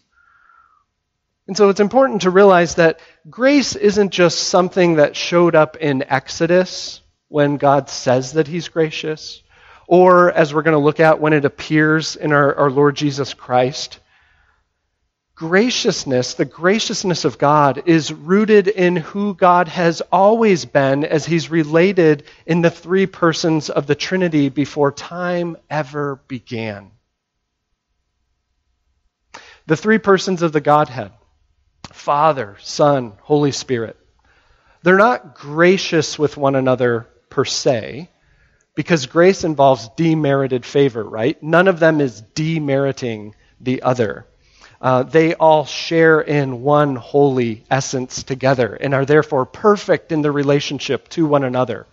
And 1.46 1.56
so 1.56 1.68
it's 1.68 1.80
important 1.80 2.22
to 2.22 2.30
realize 2.30 2.76
that 2.76 3.00
grace 3.28 3.76
isn't 3.76 4.10
just 4.10 4.44
something 4.44 4.94
that 4.96 5.14
showed 5.14 5.54
up 5.54 5.76
in 5.76 6.02
Exodus 6.08 7.02
when 7.28 7.58
God 7.58 7.90
says 7.90 8.32
that 8.32 8.48
he's 8.48 8.68
gracious 8.68 9.42
or 9.86 10.32
as 10.32 10.54
we're 10.54 10.62
going 10.62 10.76
to 10.76 10.78
look 10.78 11.00
at 11.00 11.20
when 11.20 11.32
it 11.32 11.44
appears 11.44 12.16
in 12.16 12.32
our, 12.32 12.54
our 12.54 12.70
Lord 12.70 12.96
Jesus 12.96 13.34
Christ. 13.34 13.98
Graciousness, 15.36 16.34
the 16.34 16.44
graciousness 16.44 17.24
of 17.24 17.38
God, 17.38 17.82
is 17.86 18.12
rooted 18.12 18.68
in 18.68 18.94
who 18.94 19.34
God 19.34 19.66
has 19.66 20.00
always 20.12 20.64
been 20.64 21.04
as 21.04 21.26
he's 21.26 21.50
related 21.50 22.22
in 22.46 22.60
the 22.62 22.70
three 22.70 23.06
persons 23.06 23.68
of 23.68 23.88
the 23.88 23.96
Trinity 23.96 24.48
before 24.48 24.92
time 24.92 25.56
ever 25.68 26.20
began. 26.28 26.92
The 29.66 29.76
three 29.76 29.98
persons 29.98 30.42
of 30.42 30.52
the 30.52 30.60
Godhead 30.60 31.10
Father, 31.92 32.56
Son, 32.60 33.14
Holy 33.22 33.52
Spirit. 33.52 33.96
They're 34.82 34.96
not 34.98 35.34
gracious 35.34 36.18
with 36.18 36.36
one 36.36 36.54
another 36.54 37.08
per 37.28 37.44
se, 37.44 38.08
because 38.74 39.06
grace 39.06 39.42
involves 39.44 39.88
demerited 39.96 40.64
favor, 40.64 41.02
right? 41.02 41.42
None 41.42 41.68
of 41.68 41.80
them 41.80 42.00
is 42.00 42.22
demeriting 42.34 43.34
the 43.60 43.82
other. 43.82 44.26
Uh, 44.84 45.02
they 45.02 45.32
all 45.32 45.64
share 45.64 46.20
in 46.20 46.60
one 46.60 46.94
holy 46.94 47.64
essence 47.70 48.22
together 48.22 48.74
and 48.74 48.92
are 48.92 49.06
therefore 49.06 49.46
perfect 49.46 50.12
in 50.12 50.20
their 50.20 50.30
relationship 50.30 51.08
to 51.08 51.26
one 51.26 51.42
another. 51.42 51.86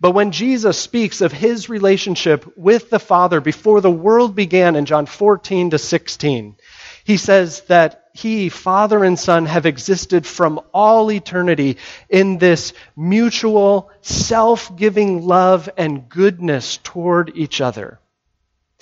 But 0.00 0.10
when 0.10 0.32
Jesus 0.32 0.76
speaks 0.76 1.20
of 1.20 1.30
his 1.30 1.68
relationship 1.68 2.44
with 2.56 2.90
the 2.90 2.98
Father 2.98 3.40
before 3.40 3.80
the 3.80 3.90
world 3.90 4.34
began 4.34 4.74
in 4.74 4.84
John 4.84 5.06
14 5.06 5.70
to 5.70 5.78
16, 5.78 6.56
he 7.04 7.18
says 7.18 7.60
that 7.68 8.08
he, 8.12 8.48
Father 8.48 9.04
and 9.04 9.16
Son, 9.16 9.46
have 9.46 9.64
existed 9.64 10.26
from 10.26 10.60
all 10.72 11.12
eternity 11.12 11.76
in 12.08 12.38
this 12.38 12.72
mutual, 12.96 13.92
self 14.02 14.74
giving 14.74 15.24
love 15.24 15.70
and 15.76 16.08
goodness 16.08 16.78
toward 16.78 17.30
each 17.36 17.60
other. 17.60 18.00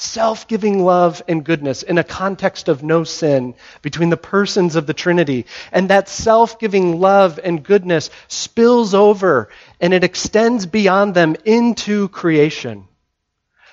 Self 0.03 0.49
giving 0.49 0.85
love 0.85 1.23
and 1.29 1.45
goodness 1.45 1.85
in 1.85 1.97
a 1.97 2.03
context 2.03 2.69
of 2.69 2.83
no 2.83 3.05
sin 3.05 3.55
between 3.83 4.11
the 4.11 4.17
persons 4.17 4.75
of 4.75 4.85
the 4.85 4.95
Trinity. 4.95 5.47
And 5.71 5.91
that 5.91 6.09
self 6.09 6.59
giving 6.59 6.99
love 7.01 7.39
and 7.43 7.63
goodness 7.63 8.11
spills 8.27 8.95
over 8.95 9.49
and 9.81 9.95
it 9.95 10.03
extends 10.03 10.67
beyond 10.67 11.15
them 11.15 11.37
into 11.45 12.09
creation. 12.09 12.89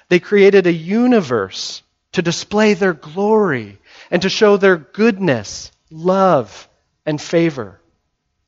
They 0.09 0.19
created 0.19 0.67
a 0.67 0.71
universe 0.71 1.81
to 2.11 2.21
display 2.21 2.75
their 2.75 2.93
glory 2.93 3.79
and 4.11 4.21
to 4.21 4.29
show 4.29 4.55
their 4.55 4.77
goodness, 4.77 5.71
love, 5.89 6.69
and 7.07 7.19
favor. 7.19 7.81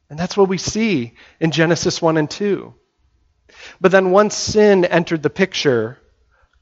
And 0.08 0.20
that's 0.20 0.38
what 0.38 0.50
we 0.50 0.60
see 0.60 1.14
in 1.40 1.50
Genesis 1.50 2.00
1 2.00 2.18
and 2.18 2.30
2. 2.30 2.76
But 3.82 3.92
then 3.92 4.12
once 4.12 4.36
sin 4.36 4.86
entered 4.86 5.24
the 5.24 5.32
picture, 5.32 5.98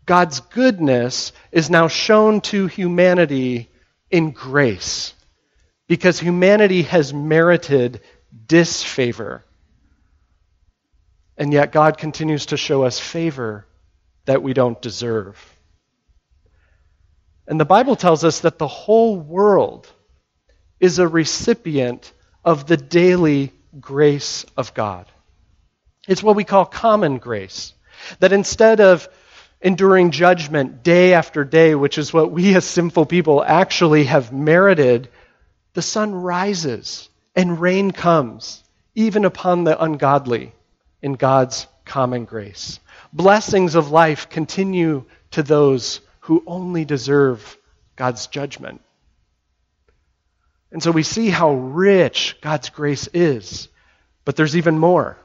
God's 0.10 0.40
goodness 0.40 1.34
is 1.52 1.70
now 1.70 1.88
shown 1.88 2.42
to 2.42 2.66
humanity 2.66 3.70
in 4.10 4.32
grace 4.32 5.14
because 5.88 6.20
humanity 6.20 6.82
has 6.82 7.14
merited 7.14 8.02
disfavor. 8.48 9.46
And 11.38 11.54
yet 11.54 11.72
God 11.72 12.00
continues 12.00 12.48
to 12.48 12.58
show 12.58 12.86
us 12.86 12.98
favor 13.00 13.68
that 14.26 14.42
we 14.42 14.54
don't 14.54 14.82
deserve. 14.82 15.38
And 17.48 17.60
the 17.60 17.66
Bible 17.66 17.96
tells 17.96 18.24
us 18.24 18.40
that 18.40 18.58
the 18.58 18.68
whole 18.68 19.16
world 19.16 19.88
is 20.80 20.98
a 20.98 21.08
recipient 21.08 22.12
of 22.44 22.66
the 22.66 22.78
daily 22.78 23.54
grace 23.80 24.44
of 24.58 24.74
God. 24.74 25.06
It's 26.08 26.24
what 26.24 26.36
we 26.36 26.46
call 26.46 26.66
common 26.66 27.20
grace. 27.20 27.76
That 28.22 28.34
instead 28.34 28.80
of 28.80 29.08
enduring 29.62 30.12
judgment 30.12 30.84
day 30.84 31.14
after 31.14 31.44
day, 31.44 31.76
which 31.76 31.98
is 31.98 32.14
what 32.14 32.32
we 32.32 32.56
as 32.56 32.66
sinful 32.66 33.06
people 33.06 33.44
actually 33.44 34.06
have 34.06 34.32
merited, 34.32 35.10
the 35.74 35.82
sun 35.82 36.14
rises 36.14 37.10
and 37.36 37.60
rain 37.60 37.92
comes, 37.92 38.64
even 38.96 39.26
upon 39.26 39.64
the 39.64 39.82
ungodly, 39.82 40.54
in 41.02 41.14
God's 41.14 41.68
common 41.86 42.26
grace. 42.26 42.80
Blessings 43.14 43.76
of 43.76 43.92
life 43.92 44.30
continue 44.30 45.06
to 45.32 45.44
those 45.44 46.02
who 46.22 46.44
only 46.46 46.86
deserve 46.86 47.58
God's 47.96 48.28
judgment. 48.28 48.82
And 50.72 50.84
so 50.84 50.92
we 50.92 51.04
see 51.04 51.30
how 51.30 51.54
rich 51.54 52.38
God's 52.42 52.70
grace 52.70 53.08
is. 53.14 53.70
But 54.26 54.36
there's 54.36 54.56
even 54.56 54.78
more. 54.78 55.18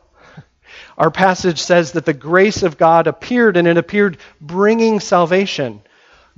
Our 0.97 1.11
passage 1.11 1.61
says 1.61 1.93
that 1.93 2.05
the 2.05 2.13
grace 2.13 2.63
of 2.63 2.79
God 2.79 3.07
appeared, 3.07 3.57
and 3.57 3.67
it 3.69 3.77
appeared 3.77 4.19
bringing 4.41 5.01
salvation. 5.01 5.83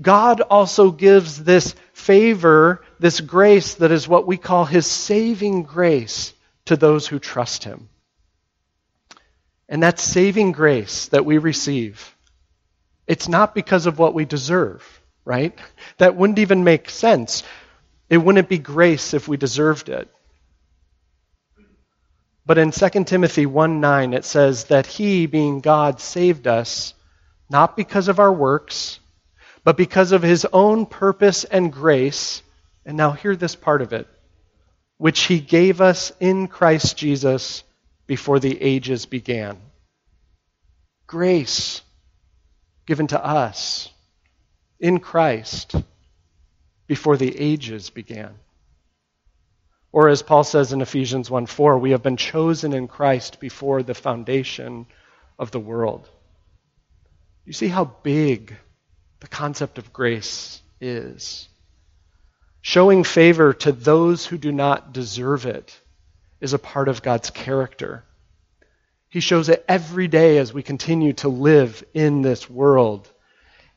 God 0.00 0.40
also 0.40 0.90
gives 0.90 1.42
this 1.42 1.74
favor, 1.92 2.84
this 2.98 3.20
grace 3.20 3.74
that 3.74 3.90
is 3.90 4.06
what 4.08 4.26
we 4.26 4.36
call 4.36 4.64
his 4.64 4.86
saving 4.86 5.62
grace 5.62 6.34
to 6.66 6.76
those 6.76 7.06
who 7.06 7.18
trust 7.18 7.64
him. 7.64 7.88
And 9.68 9.82
that 9.82 9.98
saving 9.98 10.52
grace 10.52 11.08
that 11.08 11.24
we 11.24 11.38
receive 11.38 12.16
it's 13.06 13.28
not 13.28 13.54
because 13.54 13.86
of 13.86 13.98
what 13.98 14.14
we 14.14 14.24
deserve, 14.24 15.00
right? 15.24 15.56
That 15.98 16.16
wouldn't 16.16 16.40
even 16.40 16.64
make 16.64 16.90
sense. 16.90 17.44
It 18.10 18.18
wouldn't 18.18 18.48
be 18.48 18.58
grace 18.58 19.14
if 19.14 19.28
we 19.28 19.36
deserved 19.36 19.88
it. 19.88 20.12
But 22.46 22.58
in 22.58 22.70
2 22.70 23.04
Timothy 23.04 23.44
1 23.44 23.80
9, 23.80 24.14
it 24.14 24.24
says 24.24 24.64
that 24.64 24.86
he, 24.86 25.26
being 25.26 25.60
God, 25.60 26.00
saved 26.00 26.46
us 26.46 26.94
not 27.50 27.76
because 27.76 28.06
of 28.06 28.20
our 28.20 28.32
works, 28.32 29.00
but 29.64 29.76
because 29.76 30.12
of 30.12 30.22
his 30.22 30.46
own 30.52 30.86
purpose 30.86 31.42
and 31.42 31.72
grace. 31.72 32.42
And 32.84 32.96
now 32.96 33.10
hear 33.10 33.34
this 33.34 33.56
part 33.56 33.82
of 33.82 33.92
it, 33.92 34.06
which 34.96 35.22
he 35.22 35.40
gave 35.40 35.80
us 35.80 36.12
in 36.20 36.46
Christ 36.46 36.96
Jesus 36.96 37.64
before 38.06 38.38
the 38.38 38.62
ages 38.62 39.06
began. 39.06 39.58
Grace 41.08 41.82
given 42.86 43.08
to 43.08 43.24
us 43.24 43.88
in 44.78 45.00
Christ 45.00 45.74
before 46.86 47.16
the 47.16 47.36
ages 47.40 47.90
began. 47.90 48.34
Or 49.96 50.10
as 50.10 50.20
Paul 50.20 50.44
says 50.44 50.74
in 50.74 50.82
Ephesians 50.82 51.30
1 51.30 51.46
4, 51.46 51.78
we 51.78 51.92
have 51.92 52.02
been 52.02 52.18
chosen 52.18 52.74
in 52.74 52.86
Christ 52.86 53.40
before 53.40 53.82
the 53.82 53.94
foundation 53.94 54.84
of 55.38 55.52
the 55.52 55.58
world. 55.58 56.06
You 57.46 57.54
see 57.54 57.68
how 57.68 57.86
big 58.02 58.54
the 59.20 59.26
concept 59.26 59.78
of 59.78 59.94
grace 59.94 60.60
is. 60.82 61.48
Showing 62.60 63.04
favor 63.04 63.54
to 63.54 63.72
those 63.72 64.26
who 64.26 64.36
do 64.36 64.52
not 64.52 64.92
deserve 64.92 65.46
it 65.46 65.80
is 66.42 66.52
a 66.52 66.58
part 66.58 66.88
of 66.88 67.00
God's 67.00 67.30
character. 67.30 68.04
He 69.08 69.20
shows 69.20 69.48
it 69.48 69.64
every 69.66 70.08
day 70.08 70.36
as 70.36 70.52
we 70.52 70.62
continue 70.62 71.14
to 71.14 71.30
live 71.30 71.82
in 71.94 72.20
this 72.20 72.50
world. 72.50 73.10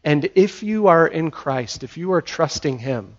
And 0.04 0.30
if 0.36 0.64
you 0.64 0.88
are 0.88 1.08
in 1.08 1.32
Christ, 1.32 1.86
if 1.86 1.96
you 1.96 2.12
are 2.12 2.22
trusting 2.22 2.80
Him, 2.80 3.19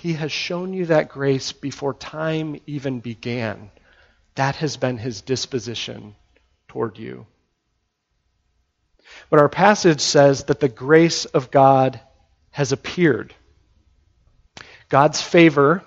He 0.00 0.14
has 0.14 0.32
shown 0.32 0.72
you 0.72 0.86
that 0.86 1.10
grace 1.10 1.52
before 1.52 1.92
time 1.92 2.58
even 2.66 3.00
began. 3.00 3.70
That 4.34 4.56
has 4.56 4.78
been 4.78 4.96
His 4.96 5.20
disposition 5.20 6.16
toward 6.68 6.96
you. 6.96 7.26
But 9.28 9.40
our 9.40 9.50
passage 9.50 10.00
says 10.00 10.44
that 10.44 10.58
the 10.58 10.70
grace 10.70 11.26
of 11.26 11.50
God 11.50 12.00
has 12.50 12.72
appeared. 12.72 13.34
God's 14.88 15.20
favor 15.20 15.84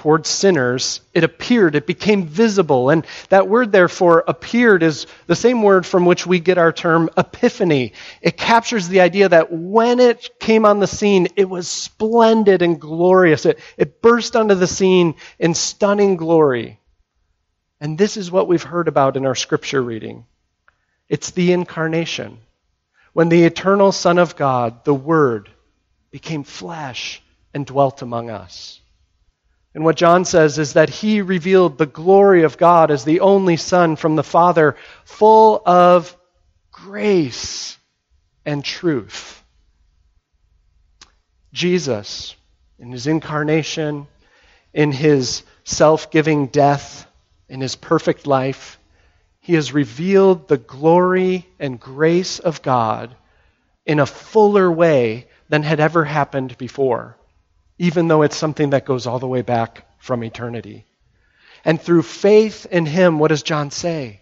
towards 0.00 0.30
sinners, 0.30 1.02
it 1.12 1.24
appeared, 1.24 1.74
it 1.74 1.86
became 1.86 2.26
visible. 2.26 2.88
And 2.88 3.06
that 3.28 3.48
word, 3.48 3.70
therefore, 3.70 4.24
appeared 4.26 4.82
is 4.82 5.06
the 5.26 5.36
same 5.36 5.60
word 5.60 5.84
from 5.84 6.06
which 6.06 6.26
we 6.26 6.40
get 6.40 6.56
our 6.56 6.72
term 6.72 7.10
epiphany. 7.18 7.92
It 8.22 8.38
captures 8.38 8.88
the 8.88 9.02
idea 9.02 9.28
that 9.28 9.52
when 9.52 10.00
it 10.00 10.40
came 10.40 10.64
on 10.64 10.80
the 10.80 10.86
scene, 10.86 11.28
it 11.36 11.50
was 11.50 11.68
splendid 11.68 12.62
and 12.62 12.80
glorious. 12.80 13.44
It, 13.44 13.58
it 13.76 14.00
burst 14.00 14.36
onto 14.36 14.54
the 14.54 14.66
scene 14.66 15.16
in 15.38 15.52
stunning 15.52 16.16
glory. 16.16 16.80
And 17.78 17.98
this 17.98 18.16
is 18.16 18.30
what 18.30 18.48
we've 18.48 18.62
heard 18.62 18.88
about 18.88 19.18
in 19.18 19.26
our 19.26 19.34
scripture 19.34 19.82
reading 19.82 20.24
it's 21.10 21.32
the 21.32 21.52
incarnation. 21.52 22.38
When 23.12 23.28
the 23.28 23.44
eternal 23.44 23.92
Son 23.92 24.16
of 24.16 24.34
God, 24.34 24.84
the 24.84 24.94
Word, 24.94 25.50
became 26.10 26.44
flesh 26.44 27.20
and 27.52 27.66
dwelt 27.66 28.00
among 28.00 28.30
us. 28.30 28.79
And 29.74 29.84
what 29.84 29.96
John 29.96 30.24
says 30.24 30.58
is 30.58 30.72
that 30.72 30.90
he 30.90 31.20
revealed 31.20 31.78
the 31.78 31.86
glory 31.86 32.42
of 32.42 32.58
God 32.58 32.90
as 32.90 33.04
the 33.04 33.20
only 33.20 33.56
Son 33.56 33.96
from 33.96 34.16
the 34.16 34.24
Father, 34.24 34.76
full 35.04 35.62
of 35.64 36.16
grace 36.72 37.78
and 38.44 38.64
truth. 38.64 39.42
Jesus, 41.52 42.34
in 42.78 42.90
his 42.90 43.06
incarnation, 43.06 44.06
in 44.72 44.92
his 44.92 45.42
self 45.64 46.10
giving 46.10 46.46
death, 46.46 47.06
in 47.48 47.60
his 47.60 47.76
perfect 47.76 48.26
life, 48.26 48.78
he 49.40 49.54
has 49.54 49.72
revealed 49.72 50.48
the 50.48 50.58
glory 50.58 51.46
and 51.58 51.80
grace 51.80 52.38
of 52.38 52.62
God 52.62 53.14
in 53.86 53.98
a 53.98 54.06
fuller 54.06 54.70
way 54.70 55.26
than 55.48 55.62
had 55.62 55.80
ever 55.80 56.04
happened 56.04 56.56
before, 56.58 57.16
even 57.80 58.08
though 58.08 58.20
it's 58.20 58.36
something 58.36 58.70
that 58.70 58.84
goes 58.84 59.06
all 59.06 59.18
the 59.18 59.26
way 59.26 59.40
back 59.40 59.86
from 59.96 60.22
eternity. 60.22 60.84
And 61.64 61.80
through 61.80 62.02
faith 62.02 62.66
in 62.70 62.84
him, 62.84 63.18
what 63.18 63.28
does 63.28 63.42
John 63.42 63.70
say? 63.70 64.20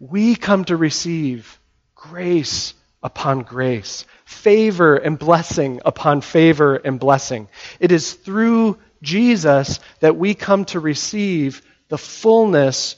We 0.00 0.36
come 0.36 0.64
to 0.64 0.76
receive 0.76 1.60
grace 1.94 2.72
upon 3.02 3.42
grace, 3.42 4.06
favor 4.24 4.96
and 4.96 5.18
blessing 5.18 5.82
upon 5.84 6.22
favor 6.22 6.76
and 6.76 6.98
blessing. 6.98 7.48
It 7.78 7.92
is 7.92 8.14
through 8.14 8.78
Jesus 9.02 9.80
that 10.00 10.16
we 10.16 10.34
come 10.34 10.64
to 10.66 10.80
receive 10.80 11.60
the 11.88 11.98
fullness 11.98 12.96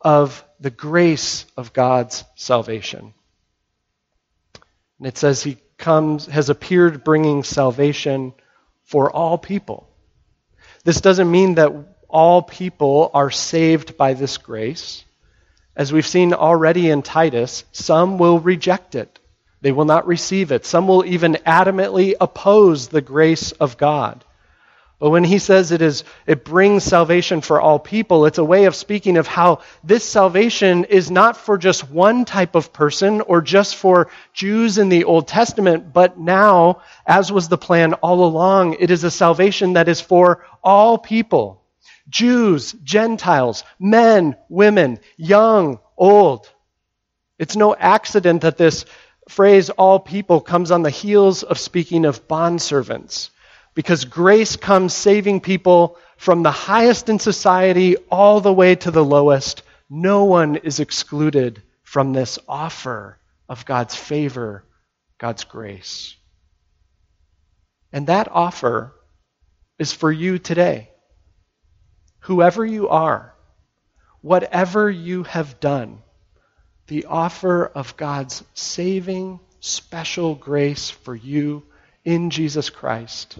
of 0.00 0.42
the 0.60 0.70
grace 0.70 1.44
of 1.58 1.74
God's 1.74 2.24
salvation. 2.36 3.12
And 4.98 5.06
it 5.06 5.18
says 5.18 5.42
he 5.42 5.58
comes 5.76 6.24
has 6.24 6.48
appeared 6.48 7.04
bringing 7.04 7.42
salvation 7.42 8.32
for 8.92 9.10
all 9.10 9.38
people. 9.38 9.88
This 10.84 11.00
doesn't 11.00 11.30
mean 11.30 11.54
that 11.54 11.72
all 12.10 12.42
people 12.42 13.10
are 13.14 13.30
saved 13.30 13.96
by 13.96 14.12
this 14.12 14.36
grace. 14.36 15.02
As 15.74 15.90
we've 15.90 16.06
seen 16.06 16.34
already 16.34 16.90
in 16.90 17.00
Titus, 17.00 17.64
some 17.72 18.18
will 18.18 18.38
reject 18.38 18.94
it. 18.94 19.18
They 19.62 19.72
will 19.72 19.86
not 19.86 20.06
receive 20.06 20.52
it. 20.52 20.66
Some 20.66 20.88
will 20.88 21.06
even 21.06 21.38
adamantly 21.46 22.12
oppose 22.20 22.88
the 22.88 23.00
grace 23.00 23.52
of 23.52 23.78
God. 23.78 24.26
But 25.02 25.10
when 25.10 25.24
he 25.24 25.40
says 25.40 25.72
it 25.72 25.82
is 25.82 26.04
it 26.28 26.44
brings 26.44 26.84
salvation 26.84 27.40
for 27.40 27.60
all 27.60 27.80
people, 27.80 28.24
it's 28.24 28.38
a 28.38 28.44
way 28.44 28.66
of 28.66 28.76
speaking 28.76 29.16
of 29.16 29.26
how 29.26 29.58
this 29.82 30.04
salvation 30.04 30.84
is 30.84 31.10
not 31.10 31.36
for 31.36 31.58
just 31.58 31.90
one 31.90 32.24
type 32.24 32.54
of 32.54 32.72
person 32.72 33.20
or 33.20 33.40
just 33.40 33.74
for 33.74 34.10
Jews 34.32 34.78
in 34.78 34.90
the 34.90 35.02
Old 35.02 35.26
Testament, 35.26 35.92
but 35.92 36.20
now, 36.20 36.82
as 37.04 37.32
was 37.32 37.48
the 37.48 37.58
plan 37.58 37.94
all 37.94 38.24
along, 38.24 38.74
it 38.74 38.92
is 38.92 39.02
a 39.02 39.10
salvation 39.10 39.72
that 39.72 39.88
is 39.88 40.00
for 40.00 40.46
all 40.62 40.98
people. 40.98 41.64
Jews, 42.08 42.70
Gentiles, 42.84 43.64
men, 43.80 44.36
women, 44.48 45.00
young, 45.16 45.80
old. 45.98 46.48
It's 47.40 47.56
no 47.56 47.74
accident 47.74 48.42
that 48.42 48.56
this 48.56 48.84
phrase 49.28 49.68
all 49.68 49.98
people 49.98 50.40
comes 50.40 50.70
on 50.70 50.82
the 50.82 50.90
heels 50.90 51.42
of 51.42 51.58
speaking 51.58 52.04
of 52.04 52.28
bondservants 52.28 53.30
because 53.74 54.04
grace 54.04 54.56
comes 54.56 54.92
saving 54.92 55.40
people 55.40 55.96
from 56.16 56.42
the 56.42 56.50
highest 56.50 57.08
in 57.08 57.18
society 57.18 57.96
all 58.10 58.40
the 58.40 58.52
way 58.52 58.74
to 58.74 58.90
the 58.90 59.04
lowest. 59.04 59.62
No 59.88 60.24
one 60.24 60.56
is 60.56 60.80
excluded 60.80 61.62
from 61.82 62.12
this 62.12 62.38
offer 62.48 63.18
of 63.48 63.64
God's 63.64 63.94
favor, 63.94 64.64
God's 65.18 65.44
grace. 65.44 66.16
And 67.92 68.06
that 68.06 68.28
offer 68.30 68.94
is 69.78 69.92
for 69.92 70.12
you 70.12 70.38
today. 70.38 70.90
Whoever 72.20 72.64
you 72.64 72.88
are, 72.88 73.34
whatever 74.20 74.90
you 74.90 75.24
have 75.24 75.60
done, 75.60 75.98
the 76.86 77.06
offer 77.06 77.66
of 77.66 77.96
God's 77.96 78.44
saving, 78.54 79.40
special 79.60 80.34
grace 80.34 80.90
for 80.90 81.14
you 81.14 81.64
in 82.04 82.30
Jesus 82.30 82.70
Christ 82.70 83.38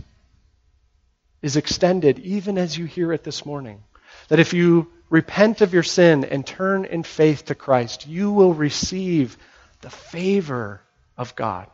is 1.43 1.57
extended 1.57 2.19
even 2.21 2.57
as 2.57 2.79
you 2.79 2.87
hear 2.87 3.13
it 3.13 3.25
this 3.25 3.45
morning. 3.45 3.83
That 4.29 4.41
if 4.41 4.53
you 4.53 4.91
repent 5.11 5.61
of 5.61 5.75
your 5.75 5.83
sin 5.83 6.25
and 6.25 6.47
turn 6.47 6.85
in 6.85 7.03
faith 7.03 7.47
to 7.47 7.55
Christ, 7.55 8.07
you 8.07 8.33
will 8.33 8.55
receive 8.55 9.37
the 9.81 9.91
favor 9.91 10.81
of 11.19 11.35
God. 11.37 11.69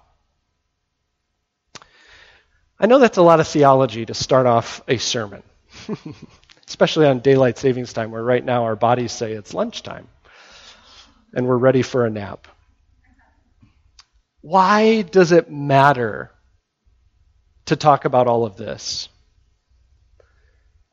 I 2.81 2.87
know 2.87 2.99
that's 2.99 3.19
a 3.19 3.23
lot 3.23 3.41
of 3.41 3.49
theology 3.49 4.07
to 4.07 4.15
start 4.15 4.47
off 4.47 4.83
a 4.89 4.99
sermon, 4.99 5.43
especially 6.67 7.07
on 7.07 7.21
daylight 7.21 7.59
savings 7.59 7.93
time, 7.93 8.11
where 8.11 8.23
right 8.23 8.45
now 8.45 8.65
our 8.65 8.77
bodies 8.77 9.13
say 9.13 9.33
it's 9.33 9.53
lunchtime 9.53 10.09
and 11.35 11.47
we're 11.47 11.57
ready 11.57 11.83
for 11.83 12.07
a 12.07 12.11
nap. 12.11 12.47
Why 14.41 15.03
does 15.03 15.33
it 15.33 15.51
matter 15.51 16.31
to 17.67 17.77
talk 17.77 18.05
about 18.05 18.29
all 18.29 18.45
of 18.47 18.57
this? 18.57 19.09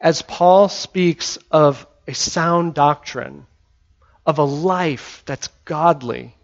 As 0.06 0.22
Paul 0.22 0.70
speaks 0.70 1.40
of 1.50 1.88
a 2.08 2.14
sound 2.14 2.76
doctrine, 2.76 3.48
of 4.24 4.38
a 4.38 4.44
life 4.44 5.24
that's 5.26 5.48
godly, 5.66 6.36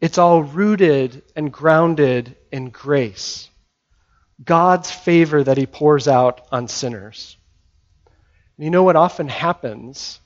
it's 0.00 0.18
all 0.18 0.44
rooted 0.44 1.22
and 1.34 1.52
grounded 1.52 2.36
in 2.52 2.70
grace. 2.70 3.50
God's 4.44 4.88
favor 4.88 5.42
that 5.42 5.58
he 5.58 5.66
pours 5.66 6.06
out 6.06 6.46
on 6.52 6.68
sinners. 6.68 7.36
you 8.56 8.70
know 8.70 8.84
what 8.84 8.94
often 8.94 9.26
happens 9.26 10.20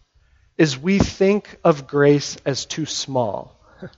is 0.58 0.78
we 0.78 0.98
think 0.98 1.56
of 1.64 1.86
grace 1.86 2.36
as 2.44 2.66
too 2.66 2.84
small. 2.84 3.58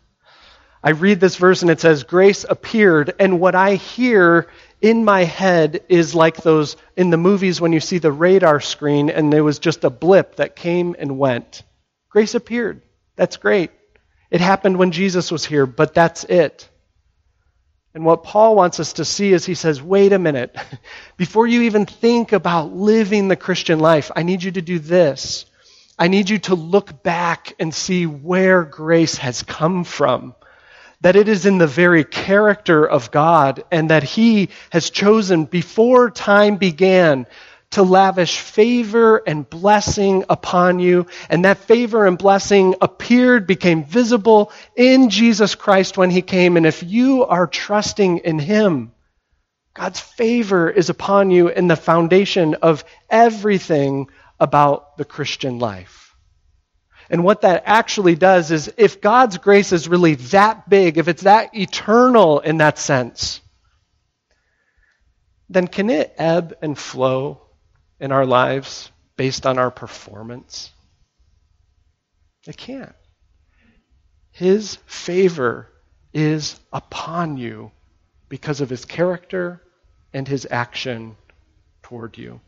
I 0.84 0.90
read 0.90 1.18
this 1.18 1.34
verse 1.34 1.62
and 1.62 1.70
it 1.72 1.80
says, 1.80 2.04
Grace 2.04 2.46
appeared, 2.48 3.12
and 3.18 3.40
what 3.40 3.56
I 3.56 3.74
hear 3.74 4.46
in 4.80 5.04
my 5.04 5.24
head 5.24 5.84
is 5.88 6.14
like 6.14 6.36
those 6.36 6.76
in 6.96 7.10
the 7.10 7.16
movies 7.16 7.60
when 7.60 7.72
you 7.72 7.80
see 7.80 7.98
the 7.98 8.12
radar 8.12 8.60
screen 8.60 9.10
and 9.10 9.32
there 9.32 9.44
was 9.44 9.58
just 9.58 9.84
a 9.84 9.90
blip 9.90 10.36
that 10.36 10.56
came 10.56 10.94
and 10.98 11.18
went. 11.18 11.62
Grace 12.10 12.34
appeared. 12.34 12.82
That's 13.16 13.36
great. 13.36 13.70
It 14.30 14.40
happened 14.40 14.76
when 14.76 14.90
Jesus 14.90 15.30
was 15.30 15.44
here, 15.44 15.66
but 15.66 15.94
that's 15.94 16.24
it. 16.24 16.68
And 17.94 18.04
what 18.04 18.24
Paul 18.24 18.56
wants 18.56 18.78
us 18.78 18.94
to 18.94 19.06
see 19.06 19.32
is 19.32 19.46
he 19.46 19.54
says, 19.54 19.82
wait 19.82 20.12
a 20.12 20.18
minute. 20.18 20.54
Before 21.16 21.46
you 21.46 21.62
even 21.62 21.86
think 21.86 22.32
about 22.32 22.74
living 22.74 23.28
the 23.28 23.36
Christian 23.36 23.78
life, 23.78 24.10
I 24.14 24.22
need 24.22 24.42
you 24.42 24.50
to 24.50 24.60
do 24.60 24.78
this. 24.78 25.46
I 25.98 26.08
need 26.08 26.28
you 26.28 26.38
to 26.40 26.54
look 26.54 27.02
back 27.02 27.54
and 27.58 27.74
see 27.74 28.04
where 28.04 28.64
grace 28.64 29.16
has 29.16 29.42
come 29.42 29.84
from 29.84 30.34
that 31.00 31.16
it 31.16 31.28
is 31.28 31.46
in 31.46 31.58
the 31.58 31.66
very 31.66 32.04
character 32.04 32.86
of 32.86 33.10
God 33.10 33.64
and 33.70 33.90
that 33.90 34.02
He 34.02 34.48
has 34.70 34.90
chosen 34.90 35.44
before 35.44 36.10
time 36.10 36.56
began 36.56 37.26
to 37.70 37.82
lavish 37.82 38.38
favor 38.38 39.22
and 39.26 39.48
blessing 39.48 40.24
upon 40.28 40.78
you. 40.78 41.06
And 41.28 41.44
that 41.44 41.58
favor 41.58 42.06
and 42.06 42.16
blessing 42.16 42.76
appeared, 42.80 43.46
became 43.46 43.84
visible 43.84 44.52
in 44.74 45.10
Jesus 45.10 45.54
Christ 45.54 45.98
when 45.98 46.10
He 46.10 46.22
came. 46.22 46.56
And 46.56 46.66
if 46.66 46.82
you 46.82 47.24
are 47.24 47.46
trusting 47.46 48.18
in 48.18 48.38
Him, 48.38 48.92
God's 49.74 50.00
favor 50.00 50.70
is 50.70 50.88
upon 50.88 51.30
you 51.30 51.48
in 51.48 51.68
the 51.68 51.76
foundation 51.76 52.54
of 52.54 52.84
everything 53.10 54.08
about 54.40 54.96
the 54.96 55.04
Christian 55.04 55.58
life. 55.58 56.05
And 57.08 57.22
what 57.22 57.42
that 57.42 57.62
actually 57.66 58.16
does 58.16 58.50
is 58.50 58.72
if 58.76 59.00
God's 59.00 59.38
grace 59.38 59.72
is 59.72 59.88
really 59.88 60.16
that 60.16 60.68
big, 60.68 60.98
if 60.98 61.08
it's 61.08 61.22
that 61.22 61.54
eternal 61.54 62.40
in 62.40 62.58
that 62.58 62.78
sense, 62.78 63.40
then 65.48 65.68
can 65.68 65.90
it 65.90 66.14
ebb 66.18 66.56
and 66.62 66.76
flow 66.76 67.40
in 68.00 68.10
our 68.10 68.26
lives 68.26 68.90
based 69.16 69.46
on 69.46 69.58
our 69.58 69.70
performance? 69.70 70.72
It 72.46 72.56
can't. 72.56 72.94
His 74.32 74.76
favor 74.86 75.68
is 76.12 76.58
upon 76.72 77.36
you 77.36 77.70
because 78.28 78.60
of 78.60 78.68
his 78.68 78.84
character 78.84 79.62
and 80.12 80.26
his 80.26 80.46
action 80.50 81.16
toward 81.82 82.18
you. 82.18 82.40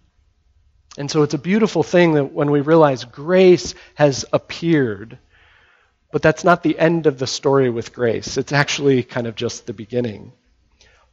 And 0.98 1.08
so 1.08 1.22
it's 1.22 1.34
a 1.34 1.38
beautiful 1.38 1.84
thing 1.84 2.14
that 2.14 2.32
when 2.32 2.50
we 2.50 2.60
realize 2.60 3.04
grace 3.04 3.76
has 3.94 4.24
appeared, 4.32 5.16
but 6.10 6.22
that's 6.22 6.42
not 6.42 6.64
the 6.64 6.76
end 6.76 7.06
of 7.06 7.20
the 7.20 7.26
story 7.26 7.70
with 7.70 7.94
grace. 7.94 8.36
It's 8.36 8.50
actually 8.50 9.04
kind 9.04 9.28
of 9.28 9.36
just 9.36 9.66
the 9.66 9.72
beginning. 9.72 10.32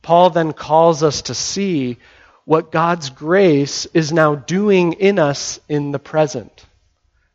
Paul 0.02 0.32
then 0.32 0.54
calls 0.54 1.04
us 1.04 1.22
to 1.24 1.36
see 1.36 1.98
what 2.46 2.72
God's 2.72 3.12
grace 3.12 3.86
is 3.94 4.12
now 4.12 4.34
doing 4.34 4.94
in 4.94 5.20
us 5.20 5.60
in 5.70 5.92
the 5.92 6.00
present. 6.00 6.66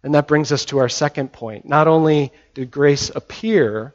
And 0.03 0.17
that 0.17 0.27
brings 0.27 0.51
us 0.51 0.65
to 0.67 0.79
our 0.79 0.89
second 0.89 1.33
point. 1.33 1.69
Not 1.69 1.87
only 1.87 2.33
did 2.55 2.73
grace 2.73 3.11
appear, 3.15 3.95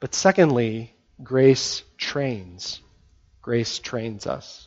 but 0.00 0.16
secondly, 0.16 0.92
grace 1.22 1.84
trains. 1.96 2.80
Grace 3.40 3.78
trains 3.78 4.26
us. 4.26 4.66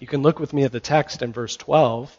You 0.00 0.06
can 0.06 0.22
look 0.22 0.38
with 0.38 0.52
me 0.52 0.64
at 0.64 0.72
the 0.72 0.80
text 0.80 1.22
in 1.22 1.32
verse 1.32 1.56
12. 1.56 2.16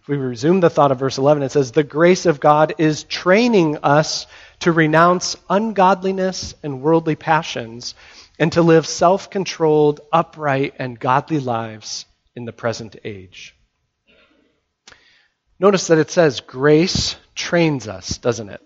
If 0.00 0.08
we 0.08 0.16
resume 0.16 0.60
the 0.60 0.70
thought 0.70 0.92
of 0.92 1.00
verse 1.00 1.18
11, 1.18 1.42
it 1.42 1.52
says, 1.52 1.72
The 1.72 1.82
grace 1.82 2.26
of 2.26 2.40
God 2.40 2.74
is 2.78 3.04
training 3.04 3.78
us 3.82 4.26
to 4.60 4.72
renounce 4.72 5.36
ungodliness 5.50 6.54
and 6.62 6.80
worldly 6.80 7.16
passions 7.16 7.94
and 8.38 8.52
to 8.52 8.62
live 8.62 8.86
self 8.86 9.30
controlled, 9.30 10.00
upright, 10.12 10.74
and 10.78 10.98
godly 10.98 11.40
lives 11.40 12.06
in 12.34 12.44
the 12.44 12.52
present 12.52 12.96
age. 13.04 13.54
Notice 15.58 15.86
that 15.88 15.98
it 15.98 16.10
says 16.10 16.40
grace 16.40 17.16
trains 17.34 17.88
us, 17.88 18.18
doesn't 18.18 18.50
it? 18.50 18.60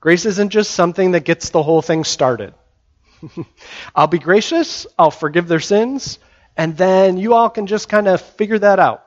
Grace 0.00 0.24
isn't 0.24 0.48
just 0.48 0.70
something 0.70 1.12
that 1.12 1.24
gets 1.24 1.50
the 1.50 1.62
whole 1.62 1.82
thing 1.82 2.04
started. 2.04 2.54
I'll 3.94 4.06
be 4.06 4.18
gracious, 4.18 4.86
I'll 4.98 5.10
forgive 5.10 5.46
their 5.46 5.60
sins, 5.60 6.18
and 6.56 6.76
then 6.76 7.16
you 7.16 7.34
all 7.34 7.50
can 7.50 7.66
just 7.66 7.88
kind 7.88 8.08
of 8.08 8.20
figure 8.20 8.58
that 8.58 8.78
out. 8.78 9.04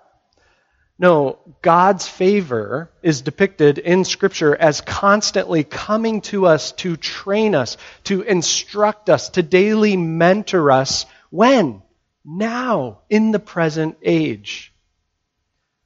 No, 1.00 1.40
God's 1.62 2.08
favor 2.08 2.92
is 3.02 3.22
depicted 3.22 3.78
in 3.78 4.06
Scripture 4.06 4.56
as 4.56 4.80
constantly 4.82 5.64
coming 5.64 6.22
to 6.22 6.46
us 6.46 6.72
to 6.74 6.96
train 6.96 7.56
us, 7.56 7.78
to 8.06 8.22
instruct 8.22 9.10
us, 9.10 9.30
to 9.30 9.44
daily 9.44 9.98
mentor 9.98 10.72
us. 10.72 11.06
When? 11.30 11.82
Now, 12.24 13.00
in 13.10 13.32
the 13.32 13.40
present 13.40 13.98
age. 14.02 14.72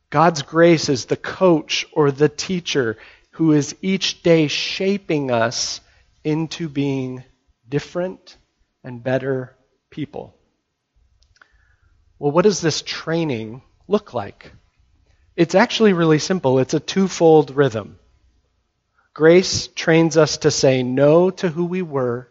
God's 0.09 0.41
grace 0.43 0.87
is 0.87 1.05
the 1.05 1.17
coach 1.17 1.85
or 1.93 2.11
the 2.11 2.29
teacher 2.29 2.97
who 3.31 3.53
is 3.53 3.75
each 3.81 4.23
day 4.23 4.47
shaping 4.47 5.31
us 5.31 5.81
into 6.23 6.69
being 6.69 7.23
different 7.67 8.37
and 8.83 9.03
better 9.03 9.55
people. 9.89 10.36
Well, 12.19 12.31
what 12.31 12.43
does 12.43 12.61
this 12.61 12.81
training 12.81 13.61
look 13.87 14.13
like? 14.13 14.51
It's 15.35 15.55
actually 15.55 15.93
really 15.93 16.19
simple. 16.19 16.59
It's 16.59 16.73
a 16.73 16.79
twofold 16.79 17.55
rhythm. 17.55 17.99
Grace 19.13 19.67
trains 19.67 20.17
us 20.17 20.37
to 20.37 20.51
say 20.51 20.83
no 20.83 21.29
to 21.29 21.49
who 21.49 21.65
we 21.65 21.81
were 21.81 22.29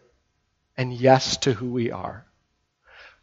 and 0.75 0.93
yes 0.93 1.37
to 1.37 1.53
who 1.53 1.71
we 1.71 1.91
are. 1.91 2.25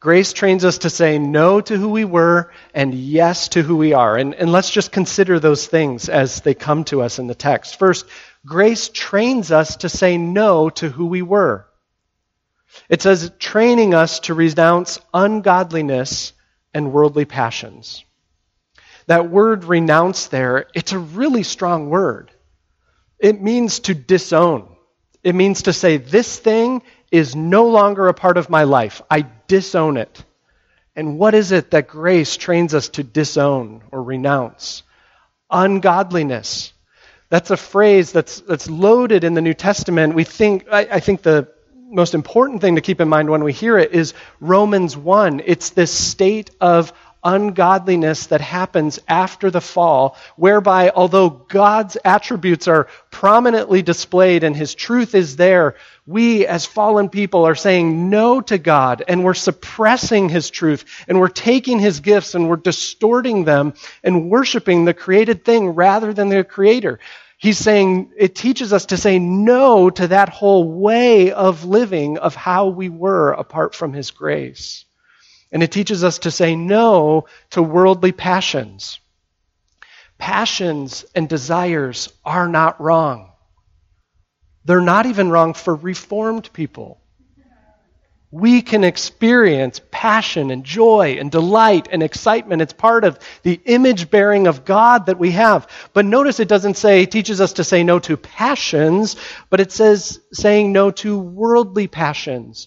Grace 0.01 0.35
trains 0.35 0.67
us 0.67 0.79
to 0.79 0.91
say 0.91 1.19
no 1.19 1.63
to 1.63 1.79
who 1.79 1.89
we 1.89 2.05
were 2.05 2.53
and 2.75 2.93
yes 2.93 3.49
to 3.49 3.63
who 3.63 3.77
we 3.77 3.95
are. 3.95 4.17
And, 4.17 4.35
and 4.35 4.53
let's 4.53 4.71
just 4.71 4.93
consider 4.93 5.41
those 5.41 5.67
things 5.67 6.11
as 6.11 6.43
they 6.43 6.53
come 6.53 6.85
to 6.85 7.01
us 7.01 7.19
in 7.19 7.27
the 7.27 7.35
text. 7.35 7.79
First, 7.79 8.05
grace 8.45 8.91
trains 8.93 9.51
us 9.51 9.77
to 9.77 9.89
say 9.89 10.19
no 10.19 10.69
to 10.71 10.91
who 10.91 11.07
we 11.07 11.23
were. 11.23 11.67
It 12.91 13.01
says, 13.01 13.33
training 13.39 13.95
us 13.95 14.21
to 14.21 14.35
renounce 14.35 14.99
ungodliness 15.15 16.35
and 16.75 16.93
worldly 16.93 17.25
passions. 17.25 18.05
That 19.07 19.31
word 19.31 19.65
renounce 19.65 20.27
there, 20.27 20.67
it's 20.75 20.93
a 20.93 20.99
really 20.99 21.43
strong 21.43 21.89
word. 21.89 22.31
It 23.19 23.41
means 23.41 23.81
to 23.81 23.95
disown. 23.95 24.69
It 25.23 25.35
means 25.35 25.63
to 25.63 25.73
say, 25.73 25.97
this 25.97 26.39
thing 26.39 26.83
is 27.11 27.37
no 27.37 27.69
longer 27.69 28.09
a 28.09 28.15
part 28.15 28.37
of 28.37 28.51
my 28.51 28.65
life. 28.65 29.01
I 29.11 29.27
disown 29.47 29.97
it. 29.97 30.25
And 30.97 31.19
what 31.19 31.35
is 31.35 31.53
it 31.53 31.71
that 31.71 31.89
grace 31.89 32.37
trains 32.37 32.75
us 32.75 32.89
to 32.91 33.03
disown 33.03 33.83
or 33.91 34.03
renounce? 34.03 34.83
Ungodliness. 35.51 36.73
That's 37.31 37.51
a 37.51 37.57
phrase 37.57 38.13
that's, 38.13 38.41
that's 38.41 38.69
loaded 38.69 39.25
in 39.25 39.35
the 39.35 39.41
New 39.41 39.55
Testament. 39.55 40.15
We 40.15 40.25
think, 40.25 40.67
I, 40.71 40.81
I 40.81 41.01
think 41.01 41.23
the 41.23 41.49
most 41.95 42.15
important 42.15 42.61
thing 42.61 42.75
to 42.75 42.81
keep 42.81 43.01
in 43.01 43.09
mind 43.09 43.31
when 43.31 43.45
we 43.45 43.53
hear 43.53 43.79
it 43.79 43.93
is 43.93 44.15
Romans 44.41 44.97
1. 44.97 45.43
It's 45.47 45.71
this 45.71 45.93
state 45.93 46.51
of 46.61 46.93
ungodliness 47.23 48.27
that 48.27 48.41
happens 48.43 48.99
after 49.09 49.51
the 49.51 49.61
fall, 49.61 50.17
whereby 50.37 50.91
although 50.95 51.31
God's 51.31 51.97
attributes 52.05 52.69
are 52.69 52.89
prominently 53.11 53.81
displayed 53.81 54.45
and 54.45 54.55
his 54.55 54.75
truth 54.75 55.15
is 55.15 55.37
there, 55.37 55.77
we 56.07 56.47
as 56.47 56.67
fallen 56.67 57.09
people 57.09 57.45
are 57.47 57.55
saying 57.55 58.11
no 58.11 58.43
to 58.43 58.59
God 58.59 59.03
and 59.09 59.25
we're 59.25 59.33
suppressing 59.33 60.29
his 60.29 60.51
truth 60.51 60.85
and 61.09 61.19
we're 61.19 61.29
taking 61.29 61.79
his 61.79 62.01
gifts 62.01 62.35
and 62.35 62.49
we're 62.49 62.57
distorting 62.57 63.45
them 63.45 63.73
and 64.03 64.29
worshiping 64.29 64.85
the 64.85 64.93
created 64.93 65.45
thing 65.45 65.71
rather 65.71 66.13
than 66.13 66.29
the 66.29 66.45
creator. 66.45 66.99
He's 67.45 67.59
saying 67.59 68.11
it 68.17 68.35
teaches 68.35 68.73
us 68.73 68.87
to 68.87 68.97
say 68.97 69.19
no 69.19 69.91
to 69.91 70.09
that 70.09 70.31
whole 70.31 70.67
way 70.81 71.31
of 71.31 71.67
living 71.67 72.17
of 72.17 72.35
how 72.35 72.69
we 72.69 72.89
were 72.89 73.33
apart 73.33 73.75
from 73.75 73.93
his 73.93 74.13
grace. 74.13 74.87
And 75.53 75.63
it 75.63 75.71
teaches 75.71 76.05
us 76.05 76.21
to 76.21 76.31
say 76.31 76.57
no 76.57 77.27
to 77.51 77.63
worldly 77.63 78.13
passions. 78.13 78.99
Passions 80.17 81.05
and 81.15 81.29
desires 81.29 82.11
are 82.25 82.49
not 82.49 82.81
wrong. 82.81 83.31
They're 84.65 84.81
not 84.81 85.05
even 85.05 85.29
wrong 85.29 85.53
for 85.53 85.75
reformed 85.75 86.51
people. 86.55 87.03
We 88.35 88.63
can 88.63 88.83
experience 88.83 89.81
passion 89.93 90.51
and 90.51 90.65
joy 90.65 91.19
and 91.21 91.31
delight 91.31 91.87
and 91.93 92.03
excitement. 92.03 92.63
It's 92.63 92.73
part 92.73 93.05
of 93.05 93.21
the 93.45 93.61
image 93.65 94.11
bearing 94.11 94.49
of 94.49 94.65
God 94.65 95.07
that 95.07 95.21
we 95.21 95.31
have. 95.31 95.69
But 95.93 96.05
notice 96.05 96.41
it 96.41 96.49
doesn't 96.49 96.77
say, 96.77 97.07
teaches 97.07 97.41
us 97.41 97.53
to 97.53 97.65
say 97.65 97.85
no 97.85 98.01
to 98.01 98.17
passions, 98.17 99.15
but 99.51 99.61
it 99.61 99.71
says 99.71 100.19
saying 100.33 100.73
no 100.73 100.91
to 100.91 101.17
worldly 101.17 101.87
passions 101.87 102.67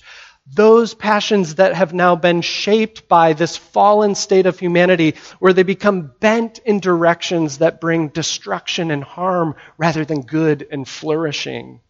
those 0.50 0.94
passions 0.94 1.56
that 1.56 1.74
have 1.74 1.94
now 1.94 2.16
been 2.16 2.42
shaped 2.42 3.10
by 3.10 3.34
this 3.34 3.58
fallen 3.58 4.16
state 4.16 4.46
of 4.46 4.58
humanity, 4.58 5.16
where 5.40 5.52
they 5.52 5.64
become 5.64 6.10
bent 6.22 6.60
in 6.60 6.80
directions 6.80 7.58
that 7.58 7.82
bring 7.82 8.08
destruction 8.08 8.90
and 8.90 9.04
harm 9.04 9.56
rather 9.78 10.06
than 10.06 10.22
good 10.22 10.66
and 10.72 10.88
flourishing. 10.88 11.82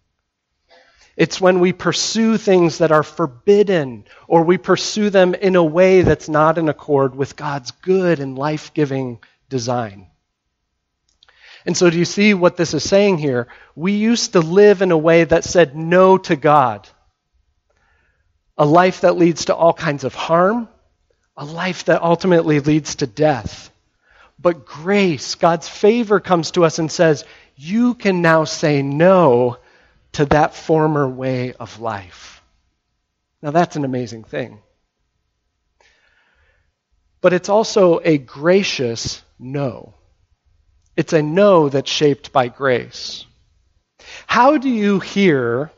It's 1.18 1.42
when 1.42 1.60
we 1.60 1.74
pursue 1.74 2.38
things 2.38 2.78
that 2.78 2.92
are 2.92 3.04
forbidden, 3.04 4.06
or 4.28 4.44
we 4.44 4.58
pursue 4.58 5.10
them 5.10 5.34
in 5.34 5.56
a 5.56 5.64
way 5.64 6.04
that's 6.04 6.30
not 6.30 6.58
in 6.58 6.70
accord 6.70 7.16
with 7.16 7.36
God's 7.36 7.72
good 7.72 8.20
and 8.20 8.38
life 8.38 8.74
giving 8.74 9.20
design. 9.50 10.08
And 11.66 11.76
so, 11.76 11.90
do 11.90 11.98
you 11.98 12.06
see 12.06 12.34
what 12.34 12.56
this 12.56 12.74
is 12.74 12.88
saying 12.88 13.18
here? 13.18 13.48
We 13.76 13.94
used 13.94 14.34
to 14.34 14.40
live 14.40 14.82
in 14.82 14.92
a 14.92 14.98
way 14.98 15.24
that 15.24 15.44
said 15.44 15.76
no 15.76 16.18
to 16.20 16.36
God 16.36 16.88
a 18.58 18.66
life 18.66 19.02
that 19.02 19.18
leads 19.18 19.46
to 19.46 19.56
all 19.56 19.74
kinds 19.74 20.04
of 20.04 20.16
harm, 20.16 20.68
a 21.36 21.46
life 21.46 21.86
that 21.86 22.02
ultimately 22.02 22.60
leads 22.60 22.96
to 22.96 23.08
death. 23.08 23.70
But 24.40 24.66
grace, 24.66 25.36
God's 25.36 25.70
favor 25.70 26.20
comes 26.20 26.52
to 26.52 26.66
us 26.66 26.80
and 26.80 26.92
says, 26.92 27.26
you 27.56 27.94
can 27.94 28.22
now 28.22 28.44
say 28.44 28.82
no 28.82 29.58
to 30.14 30.26
that 30.26 30.56
former 30.56 31.08
way 31.08 31.54
of 31.54 31.80
life. 31.80 32.42
Now, 33.42 33.52
that's 33.52 33.76
an 33.76 33.86
amazing 33.86 34.24
thing. 34.24 34.60
But 37.22 37.34
it's 37.34 37.50
also 37.50 38.00
a 38.04 38.18
gracious 38.18 39.22
no. 39.38 39.94
It's 40.96 41.14
a 41.14 41.22
no 41.22 41.70
that's 41.70 41.92
shaped 41.92 42.32
by 42.32 42.48
grace. 42.48 43.26
How 44.26 44.58
do 44.58 44.70
you 44.70 45.00
hear 45.00 45.72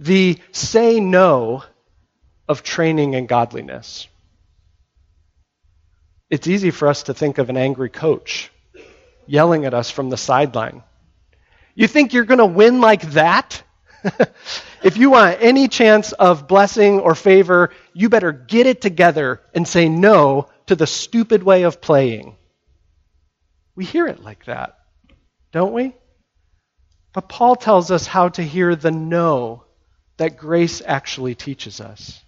the 0.00 0.38
say 0.52 1.00
no 1.00 1.64
of 2.48 2.62
training 2.62 3.14
and 3.14 3.28
godliness. 3.28 4.08
It's 6.30 6.46
easy 6.46 6.70
for 6.70 6.88
us 6.88 7.04
to 7.04 7.14
think 7.14 7.38
of 7.38 7.50
an 7.50 7.56
angry 7.56 7.90
coach 7.90 8.50
yelling 9.26 9.66
at 9.66 9.74
us 9.74 9.90
from 9.90 10.08
the 10.08 10.16
sideline. 10.16 10.82
You 11.78 11.86
think 11.86 12.12
you're 12.12 12.24
going 12.24 12.38
to 12.38 12.46
win 12.46 12.80
like 12.80 13.02
that? 13.12 13.62
if 14.82 14.96
you 14.96 15.10
want 15.10 15.38
any 15.40 15.68
chance 15.68 16.10
of 16.10 16.48
blessing 16.48 16.98
or 16.98 17.14
favor, 17.14 17.70
you 17.92 18.08
better 18.08 18.32
get 18.32 18.66
it 18.66 18.80
together 18.80 19.40
and 19.54 19.66
say 19.66 19.88
no 19.88 20.48
to 20.66 20.74
the 20.74 20.88
stupid 20.88 21.44
way 21.44 21.62
of 21.62 21.80
playing. 21.80 22.34
We 23.76 23.84
hear 23.84 24.08
it 24.08 24.24
like 24.24 24.46
that, 24.46 24.76
don't 25.52 25.72
we? 25.72 25.94
But 27.12 27.28
Paul 27.28 27.54
tells 27.54 27.92
us 27.92 28.08
how 28.08 28.30
to 28.30 28.42
hear 28.42 28.74
the 28.74 28.90
no 28.90 29.62
that 30.16 30.36
grace 30.36 30.82
actually 30.84 31.36
teaches 31.36 31.80
us. 31.80 32.20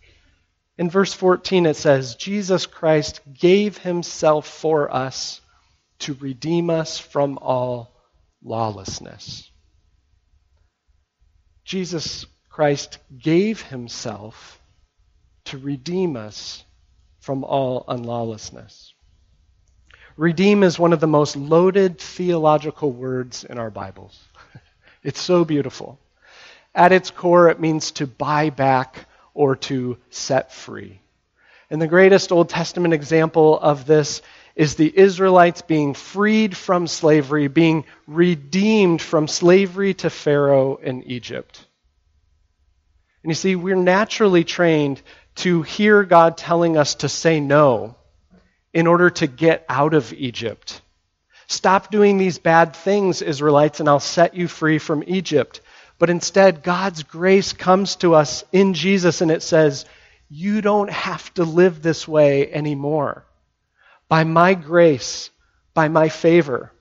In 0.78 0.90
verse 0.90 1.12
14, 1.12 1.66
it 1.66 1.74
says, 1.74 2.14
Jesus 2.14 2.66
Christ 2.66 3.20
gave 3.36 3.78
himself 3.78 4.46
for 4.46 4.94
us 4.94 5.40
to 5.98 6.16
redeem 6.20 6.70
us 6.70 7.00
from 7.00 7.36
all 7.42 7.96
lawlessness. 8.42 9.50
Jesus 11.64 12.26
Christ 12.48 12.98
gave 13.18 13.62
himself 13.62 14.61
to 15.44 15.59
redeem 15.59 16.16
us 16.16 16.64
from 17.20 17.44
all 17.44 17.85
unlawlessness. 17.88 18.94
Redeem 20.16 20.62
is 20.62 20.79
one 20.79 20.92
of 20.92 21.00
the 21.00 21.07
most 21.07 21.37
loaded 21.37 21.98
theological 21.98 22.90
words 22.90 23.44
in 23.44 23.59
our 23.59 23.70
Bibles. 23.70 24.18
It's 25.03 25.20
so 25.20 25.46
beautiful. 25.46 25.98
At 26.74 26.92
its 26.92 27.11
core, 27.11 27.48
it 27.48 27.59
means 27.59 27.92
to 27.92 28.07
buy 28.07 28.50
back 28.50 29.07
or 29.33 29.57
to 29.57 29.96
set 30.11 30.53
free. 30.53 31.00
And 31.70 31.81
the 31.81 31.87
greatest 31.87 32.33
Old 32.33 32.50
Testament 32.50 32.92
example 32.92 33.59
of 33.59 33.87
this 33.87 34.20
is 34.61 34.75
the 34.75 34.92
Israelites 34.94 35.62
being 35.62 35.94
freed 35.94 36.55
from 36.55 36.87
slavery, 36.87 37.49
being 37.49 37.83
redeemed 38.07 39.01
from 39.01 39.27
slavery 39.27 39.94
to 39.94 40.11
Pharaoh 40.11 40.77
in 40.77 41.03
Egypt. 41.05 41.66
And 43.23 43.31
you 43.31 43.35
see, 43.35 43.57
we're 43.57 43.75
naturally 43.75 44.44
trained 44.44 45.01
to 45.37 45.62
hear 45.62 46.05
God 46.05 46.37
telling 46.37 46.77
us 46.77 46.96
to 46.96 47.09
say 47.09 47.40
no 47.40 47.96
in 48.75 48.87
order 48.87 49.09
to 49.09 49.27
get 49.27 49.64
out 49.66 49.94
of 49.94 50.12
Egypt. 50.12 50.83
Stop 51.46 51.90
doing 51.90 52.18
these 52.18 52.37
bad 52.37 52.77
things, 52.77 53.23
Israelites, 53.23 53.81
and 53.81 53.88
I'll 53.88 53.99
set 53.99 54.35
you 54.35 54.46
free 54.46 54.77
from 54.77 55.03
Egypt. 55.07 55.62
But 55.99 56.11
instead, 56.11 56.62
God's 56.62 57.03
grace 57.03 57.55
comes 57.55 57.96
to 57.96 58.14
us 58.14 58.44
in 58.53 58.75
Jesus 58.75 59.23
and 59.23 59.31
it 59.31 59.42
says, 59.42 59.87
You 60.29 60.61
don't 60.61 60.90
have 60.90 61.33
to 61.35 61.44
live 61.44 61.81
this 61.81 62.07
way 62.07 62.53
anymore. 62.53 63.25
By 64.11 64.25
my 64.25 64.55
grace, 64.55 65.31
by 65.73 65.87
my 65.87 66.09
favor, 66.09 66.73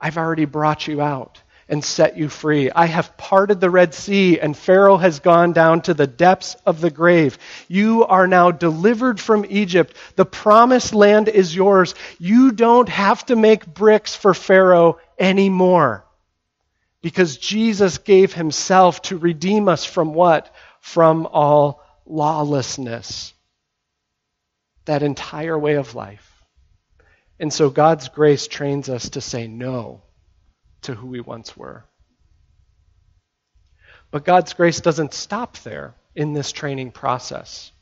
I've 0.00 0.16
already 0.16 0.46
brought 0.46 0.88
you 0.88 1.02
out 1.02 1.42
and 1.68 1.84
set 1.84 2.16
you 2.16 2.30
free. 2.30 2.70
I 2.70 2.86
have 2.86 3.18
parted 3.18 3.60
the 3.60 3.68
Red 3.68 3.92
Sea, 3.92 4.40
and 4.40 4.56
Pharaoh 4.56 4.96
has 4.96 5.20
gone 5.20 5.52
down 5.52 5.82
to 5.82 5.92
the 5.92 6.06
depths 6.06 6.56
of 6.64 6.80
the 6.80 6.88
grave. 6.88 7.36
You 7.68 8.06
are 8.06 8.26
now 8.26 8.50
delivered 8.50 9.20
from 9.20 9.44
Egypt. 9.46 9.94
The 10.16 10.24
promised 10.24 10.94
land 10.94 11.28
is 11.28 11.54
yours. 11.54 11.94
You 12.18 12.50
don't 12.50 12.88
have 12.88 13.26
to 13.26 13.36
make 13.36 13.66
bricks 13.66 14.16
for 14.16 14.32
Pharaoh 14.32 14.98
anymore. 15.18 16.06
Because 17.02 17.36
Jesus 17.36 17.98
gave 17.98 18.32
himself 18.32 19.02
to 19.02 19.18
redeem 19.18 19.68
us 19.68 19.84
from 19.84 20.14
what? 20.14 20.54
From 20.80 21.26
all 21.30 21.82
lawlessness. 22.06 23.34
That 24.86 25.02
entire 25.02 25.58
way 25.58 25.74
of 25.74 25.94
life. 25.94 26.23
And 27.38 27.52
so 27.52 27.68
God's 27.70 28.08
grace 28.08 28.46
trains 28.46 28.88
us 28.88 29.10
to 29.10 29.20
say 29.20 29.46
no 29.46 30.02
to 30.82 30.94
who 30.94 31.08
we 31.08 31.20
once 31.20 31.56
were. 31.56 31.84
But 34.10 34.24
God's 34.24 34.52
grace 34.52 34.80
doesn't 34.80 35.14
stop 35.14 35.58
there 35.58 35.94
in 36.14 36.32
this 36.32 36.52
training 36.52 36.92
process. 36.92 37.72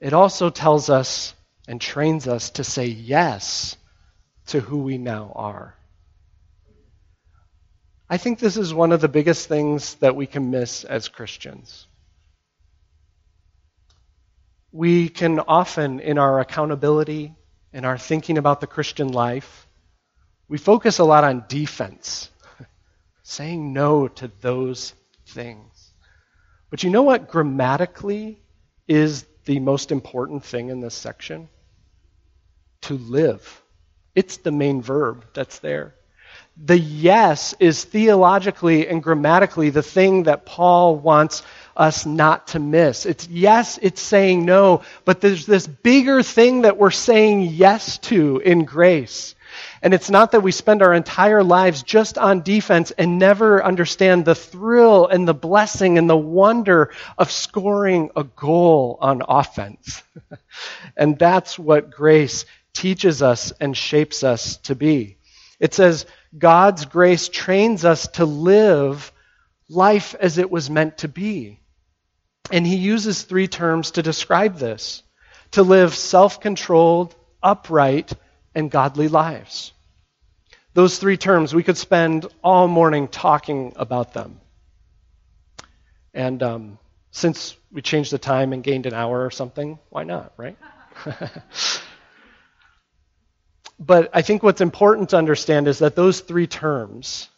It 0.00 0.12
also 0.12 0.50
tells 0.50 0.90
us 0.90 1.34
and 1.66 1.80
trains 1.80 2.28
us 2.28 2.50
to 2.50 2.64
say 2.64 2.86
yes 2.86 3.76
to 4.48 4.60
who 4.60 4.78
we 4.78 4.98
now 4.98 5.32
are. 5.34 5.74
I 8.08 8.18
think 8.18 8.38
this 8.38 8.56
is 8.56 8.72
one 8.72 8.92
of 8.92 9.00
the 9.00 9.08
biggest 9.08 9.48
things 9.48 9.94
that 9.96 10.14
we 10.14 10.26
can 10.26 10.50
miss 10.50 10.84
as 10.84 11.08
Christians. 11.08 11.86
We 14.70 15.08
can 15.08 15.40
often, 15.40 15.98
in 16.00 16.18
our 16.18 16.38
accountability, 16.38 17.34
in 17.76 17.84
our 17.84 17.98
thinking 17.98 18.38
about 18.38 18.62
the 18.62 18.66
Christian 18.66 19.08
life, 19.08 19.66
we 20.48 20.56
focus 20.56 20.98
a 20.98 21.04
lot 21.04 21.24
on 21.24 21.44
defense, 21.46 22.30
saying 23.22 23.74
no 23.74 24.08
to 24.08 24.30
those 24.40 24.94
things. 25.26 25.92
But 26.70 26.84
you 26.84 26.88
know 26.88 27.02
what 27.02 27.28
grammatically 27.28 28.40
is 28.88 29.26
the 29.44 29.60
most 29.60 29.92
important 29.92 30.42
thing 30.42 30.70
in 30.70 30.80
this 30.80 30.94
section? 30.94 31.50
To 32.82 32.94
live. 32.94 33.62
It's 34.14 34.38
the 34.38 34.52
main 34.52 34.80
verb 34.80 35.26
that's 35.34 35.58
there. 35.58 35.96
The 36.56 36.78
yes 36.78 37.54
is 37.60 37.84
theologically 37.84 38.88
and 38.88 39.02
grammatically 39.02 39.68
the 39.68 39.82
thing 39.82 40.22
that 40.22 40.46
Paul 40.46 40.96
wants 40.96 41.42
us 41.76 42.06
not 42.06 42.48
to 42.48 42.58
miss. 42.58 43.06
It's 43.06 43.28
yes, 43.28 43.78
it's 43.82 44.00
saying 44.00 44.44
no, 44.44 44.82
but 45.04 45.20
there's 45.20 45.46
this 45.46 45.66
bigger 45.66 46.22
thing 46.22 46.62
that 46.62 46.76
we're 46.76 46.90
saying 46.90 47.42
yes 47.42 47.98
to 47.98 48.38
in 48.38 48.64
grace. 48.64 49.34
And 49.82 49.94
it's 49.94 50.10
not 50.10 50.32
that 50.32 50.42
we 50.42 50.52
spend 50.52 50.82
our 50.82 50.92
entire 50.92 51.42
lives 51.42 51.82
just 51.82 52.18
on 52.18 52.42
defense 52.42 52.90
and 52.92 53.18
never 53.18 53.64
understand 53.64 54.24
the 54.24 54.34
thrill 54.34 55.06
and 55.06 55.26
the 55.28 55.34
blessing 55.34 55.98
and 55.98 56.08
the 56.08 56.16
wonder 56.16 56.90
of 57.18 57.30
scoring 57.30 58.10
a 58.16 58.24
goal 58.24 58.98
on 59.00 59.22
offense. 59.26 60.02
and 60.96 61.18
that's 61.18 61.58
what 61.58 61.90
grace 61.90 62.44
teaches 62.72 63.22
us 63.22 63.52
and 63.60 63.76
shapes 63.76 64.22
us 64.24 64.56
to 64.58 64.74
be. 64.74 65.16
It 65.58 65.72
says, 65.72 66.06
God's 66.36 66.84
grace 66.84 67.28
trains 67.28 67.84
us 67.84 68.08
to 68.08 68.26
live 68.26 69.12
life 69.68 70.14
as 70.20 70.38
it 70.38 70.50
was 70.50 70.68
meant 70.70 70.98
to 70.98 71.08
be. 71.08 71.60
And 72.50 72.66
he 72.66 72.76
uses 72.76 73.22
three 73.22 73.48
terms 73.48 73.92
to 73.92 74.02
describe 74.02 74.56
this 74.58 75.02
to 75.52 75.62
live 75.62 75.94
self 75.94 76.40
controlled, 76.40 77.14
upright, 77.42 78.12
and 78.54 78.70
godly 78.70 79.08
lives. 79.08 79.72
Those 80.74 80.98
three 80.98 81.16
terms, 81.16 81.54
we 81.54 81.62
could 81.62 81.78
spend 81.78 82.26
all 82.44 82.68
morning 82.68 83.08
talking 83.08 83.72
about 83.76 84.12
them. 84.12 84.40
And 86.12 86.42
um, 86.42 86.78
since 87.10 87.56
we 87.72 87.80
changed 87.82 88.12
the 88.12 88.18
time 88.18 88.52
and 88.52 88.62
gained 88.62 88.86
an 88.86 88.94
hour 88.94 89.24
or 89.24 89.30
something, 89.30 89.78
why 89.88 90.04
not, 90.04 90.34
right? 90.36 90.56
but 93.78 94.10
I 94.12 94.22
think 94.22 94.42
what's 94.42 94.60
important 94.60 95.10
to 95.10 95.16
understand 95.16 95.68
is 95.68 95.78
that 95.78 95.96
those 95.96 96.20
three 96.20 96.46
terms, 96.46 97.28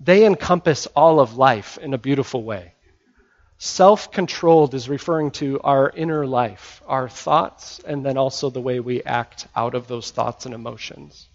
they 0.00 0.26
encompass 0.26 0.86
all 0.86 1.20
of 1.20 1.36
life 1.36 1.78
in 1.78 1.94
a 1.94 1.98
beautiful 1.98 2.42
way. 2.42 2.71
Self 3.64 4.10
controlled 4.10 4.74
is 4.74 4.88
referring 4.88 5.30
to 5.38 5.60
our 5.60 5.88
inner 5.90 6.26
life, 6.26 6.82
our 6.84 7.08
thoughts, 7.08 7.78
and 7.86 8.04
then 8.04 8.18
also 8.18 8.50
the 8.50 8.60
way 8.60 8.80
we 8.80 9.04
act 9.04 9.46
out 9.54 9.76
of 9.76 9.86
those 9.86 10.10
thoughts 10.10 10.46
and 10.46 10.52
emotions. 10.52 11.28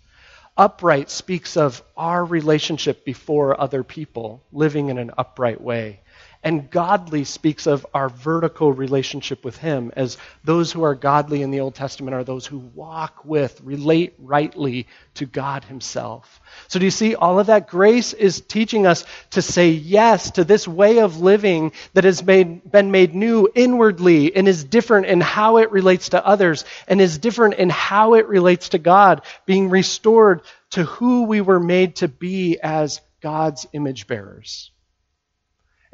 Upright 0.58 1.10
speaks 1.10 1.56
of 1.56 1.82
our 1.96 2.26
relationship 2.26 3.06
before 3.06 3.58
other 3.58 3.82
people, 3.82 4.44
living 4.52 4.90
in 4.90 4.98
an 4.98 5.12
upright 5.18 5.62
way. 5.62 6.02
And 6.48 6.72
godly 6.72 7.26
speaks 7.26 7.68
of 7.68 7.86
our 7.94 8.08
vertical 8.08 8.72
relationship 8.72 9.44
with 9.44 9.58
Him, 9.58 9.92
as 9.98 10.18
those 10.46 10.72
who 10.72 10.82
are 10.84 10.96
godly 10.96 11.42
in 11.42 11.52
the 11.52 11.60
Old 11.60 11.76
Testament 11.76 12.16
are 12.16 12.24
those 12.24 12.46
who 12.46 12.60
walk 12.60 13.26
with, 13.26 13.60
relate 13.66 14.14
rightly 14.18 14.88
to 15.16 15.26
God 15.26 15.66
Himself. 15.66 16.40
So, 16.70 16.80
do 16.80 16.86
you 16.86 16.92
see 16.92 17.16
all 17.16 17.38
of 17.38 17.48
that? 17.48 17.68
Grace 17.68 18.14
is 18.14 18.40
teaching 18.40 18.88
us 18.88 19.04
to 19.32 19.42
say 19.42 19.72
yes 19.72 20.32
to 20.32 20.46
this 20.46 20.66
way 20.66 21.00
of 21.00 21.20
living 21.20 21.74
that 21.96 22.06
has 22.06 22.24
made, 22.24 22.72
been 22.72 22.92
made 22.92 23.14
new 23.14 23.50
inwardly 23.54 24.34
and 24.34 24.48
is 24.48 24.64
different 24.64 25.08
in 25.08 25.20
how 25.20 25.58
it 25.58 25.70
relates 25.74 26.08
to 26.10 26.26
others 26.26 26.64
and 26.88 27.02
is 27.02 27.18
different 27.18 27.56
in 27.56 27.70
how 27.70 28.14
it 28.14 28.26
relates 28.30 28.70
to 28.70 28.78
God, 28.78 29.22
being 29.46 29.70
restored 29.70 30.44
to 30.70 30.86
who 30.86 31.24
we 31.24 31.42
were 31.42 31.60
made 31.60 31.98
to 31.98 32.08
be 32.08 32.58
as 32.64 33.02
God's 33.20 33.68
image 33.74 34.08
bearers. 34.08 34.72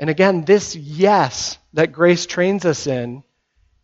And 0.03 0.09
again, 0.09 0.43
this 0.43 0.75
yes 0.75 1.57
that 1.71 1.93
grace 1.93 2.25
trains 2.25 2.65
us 2.65 2.87
in, 2.87 3.23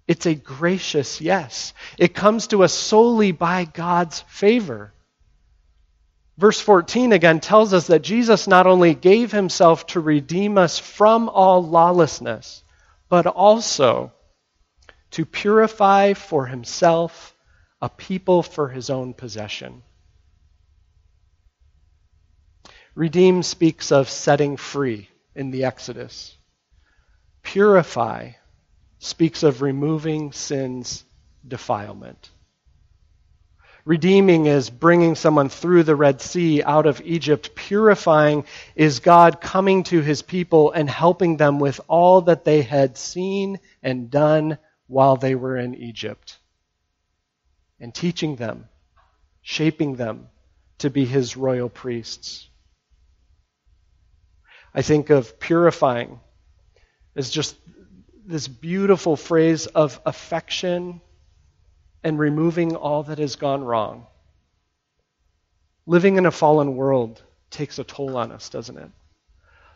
it's 0.06 0.26
a 0.26 0.36
gracious 0.36 1.22
yes. 1.22 1.74
It 1.98 2.14
comes 2.14 2.48
to 2.48 2.62
us 2.66 2.74
solely 2.74 3.32
by 3.32 3.64
God's 3.64 4.20
favor. 4.28 4.92
Verse 6.38 6.60
14 6.60 7.14
again 7.14 7.40
tells 7.40 7.74
us 7.74 7.88
that 7.88 8.02
Jesus 8.02 8.50
not 8.50 8.68
only 8.68 8.96
gave 8.96 9.32
himself 9.32 9.88
to 9.88 10.02
redeem 10.02 10.58
us 10.58 10.78
from 10.78 11.30
all 11.30 11.64
lawlessness, 11.66 12.66
but 13.08 13.26
also 13.26 14.12
to 15.12 15.26
purify 15.26 16.16
for 16.16 16.48
himself 16.48 17.34
a 17.82 17.88
people 17.88 18.44
for 18.44 18.68
his 18.68 18.90
own 18.90 19.14
possession. 19.14 19.84
Redeem 22.94 23.42
speaks 23.42 23.94
of 23.94 24.10
setting 24.10 24.58
free 24.58 25.09
in 25.36 25.52
the 25.52 25.66
Exodus. 25.66 26.38
Purify 27.44 28.32
speaks 29.00 29.44
of 29.44 29.62
removing 29.62 30.32
sin's 30.32 31.06
defilement. 31.48 32.30
Redeeming 33.86 34.46
is 34.46 34.70
bringing 34.70 35.16
someone 35.16 35.50
through 35.50 35.84
the 35.84 35.96
Red 35.96 36.22
Sea 36.22 36.62
out 36.62 36.86
of 36.86 37.02
Egypt. 37.06 37.56
Purifying 37.56 38.44
is 38.76 39.00
God 39.00 39.40
coming 39.40 39.84
to 39.84 40.02
his 40.02 40.22
people 40.22 40.72
and 40.72 40.90
helping 40.90 41.38
them 41.38 41.60
with 41.60 41.80
all 41.88 42.22
that 42.24 42.44
they 42.44 42.62
had 42.62 42.98
seen 42.98 43.60
and 43.82 44.12
done 44.12 44.58
while 44.88 45.16
they 45.16 45.34
were 45.34 45.58
in 45.58 45.76
Egypt. 45.76 46.38
And 47.80 47.96
teaching 47.96 48.36
them, 48.36 48.68
shaping 49.42 49.96
them 49.96 50.28
to 50.80 50.90
be 50.90 51.06
his 51.06 51.38
royal 51.38 51.70
priests. 51.70 52.49
I 54.80 54.82
think 54.82 55.10
of 55.10 55.42
purifying 55.42 56.22
as 57.14 57.30
just 57.30 57.58
this 58.26 58.48
beautiful 58.48 59.18
phrase 59.18 59.68
of 59.68 60.00
affection 60.06 61.02
and 62.02 62.18
removing 62.18 62.78
all 62.78 63.04
that 63.04 63.18
has 63.18 63.36
gone 63.36 63.62
wrong. 63.66 64.08
Living 65.86 66.16
in 66.16 66.26
a 66.26 66.32
fallen 66.32 66.78
world 66.78 67.22
takes 67.50 67.78
a 67.78 67.84
toll 67.84 68.16
on 68.16 68.32
us, 68.32 68.48
doesn't 68.48 68.78
it? 68.78 68.90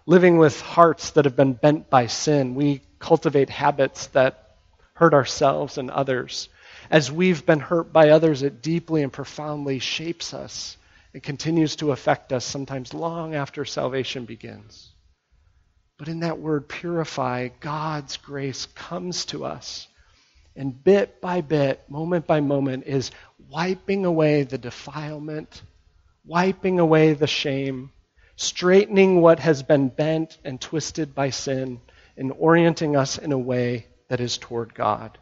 Living 0.05 0.37
with 0.37 0.61
hearts 0.61 1.09
that 1.11 1.25
have 1.25 1.35
been 1.35 1.51
bent 1.51 1.89
by 1.89 2.07
sin, 2.07 2.55
we 2.55 2.79
cultivate 2.97 3.49
habits 3.49 4.07
that 4.07 4.55
hurt 4.93 5.13
ourselves 5.13 5.77
and 5.77 5.91
others. 5.91 6.47
As 6.89 7.11
we've 7.11 7.45
been 7.45 7.59
hurt 7.59 7.91
by 7.91 8.11
others, 8.11 8.41
it 8.41 8.61
deeply 8.61 9.03
and 9.03 9.11
profoundly 9.11 9.79
shapes 9.79 10.33
us. 10.33 10.77
It 11.11 11.23
continues 11.23 11.75
to 11.75 11.91
affect 11.91 12.31
us 12.31 12.45
sometimes 12.45 12.93
long 12.93 13.35
after 13.35 13.65
salvation 13.65 14.23
begins. 14.23 14.92
But 16.03 16.11
in 16.11 16.19
that 16.19 16.39
word 16.39 16.67
purify, 16.67 17.47
God's 17.61 18.17
grace 18.17 18.65
comes 18.75 19.23
to 19.27 19.45
us. 19.45 19.87
And 20.53 20.83
bit 20.83 21.21
by 21.21 21.39
bit, 21.39 21.89
moment 21.89 22.27
by 22.27 22.41
moment, 22.41 22.83
is 22.87 23.11
wiping 23.49 24.03
away 24.03 24.43
the 24.43 24.57
defilement 24.57 25.61
wiping 26.25 26.79
away 26.79 27.13
the 27.13 27.25
shame, 27.25 27.89
straightening 28.35 29.21
what 29.21 29.39
has 29.39 29.63
been 29.63 29.87
bent 29.87 30.37
and 30.43 30.59
twisted 30.59 31.15
by 31.15 31.29
sin, 31.29 31.79
and 32.17 32.33
orienting 32.37 32.97
us 32.97 33.17
in 33.17 33.31
a 33.31 33.37
way 33.37 33.87
that 34.09 34.19
is 34.19 34.37
toward 34.37 34.73
God. 34.73 35.17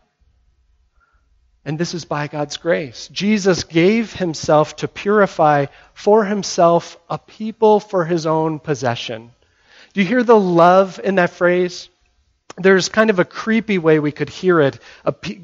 And 1.64 1.78
this 1.78 1.94
is 1.94 2.06
by 2.06 2.26
God's 2.26 2.58
grace. 2.58 3.08
Jesus 3.10 3.66
gave 3.66 4.14
himself 4.14 4.78
to 4.78 4.88
purify 4.88 5.68
for 5.94 6.26
himself 6.26 6.98
a 7.08 7.20
people 7.20 7.80
for 7.80 8.04
his 8.04 8.26
own 8.26 8.58
possession. 8.58 9.30
Do 9.94 10.02
you 10.02 10.08
hear 10.08 10.24
the 10.24 10.40
love 10.40 11.00
in 11.04 11.16
that 11.16 11.32
phrase? 11.32 11.90
there's 12.58 12.90
kind 12.90 13.10
of 13.10 13.20
a 13.20 13.26
creepy 13.26 13.78
way 13.78 14.00
we 14.00 14.12
could 14.12 14.30
hear 14.30 14.60
it 14.60 14.80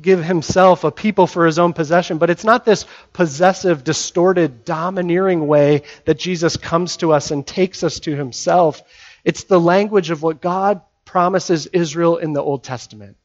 give 0.01 0.23
himself 0.23 0.83
a 0.83 0.91
people 0.91 1.27
for 1.27 1.45
his 1.45 1.60
own 1.60 1.73
possession 1.73 2.17
but 2.17 2.29
it's 2.29 2.43
not 2.43 2.65
this 2.65 2.86
possessive 3.13 3.83
distorted 3.83 4.65
domineering 4.65 5.47
way 5.47 5.83
that 6.05 6.19
jesus 6.19 6.57
comes 6.57 6.97
to 6.97 7.13
us 7.13 7.31
and 7.31 7.45
takes 7.45 7.83
us 7.83 7.99
to 8.01 8.15
himself 8.15 8.81
it's 9.23 9.43
the 9.45 9.60
language 9.60 10.10
of 10.10 10.21
what 10.21 10.41
god 10.41 10.81
promises 11.05 11.67
israel 11.67 12.17
in 12.17 12.33
the 12.33 12.41
old 12.41 12.63
testament 12.63 13.17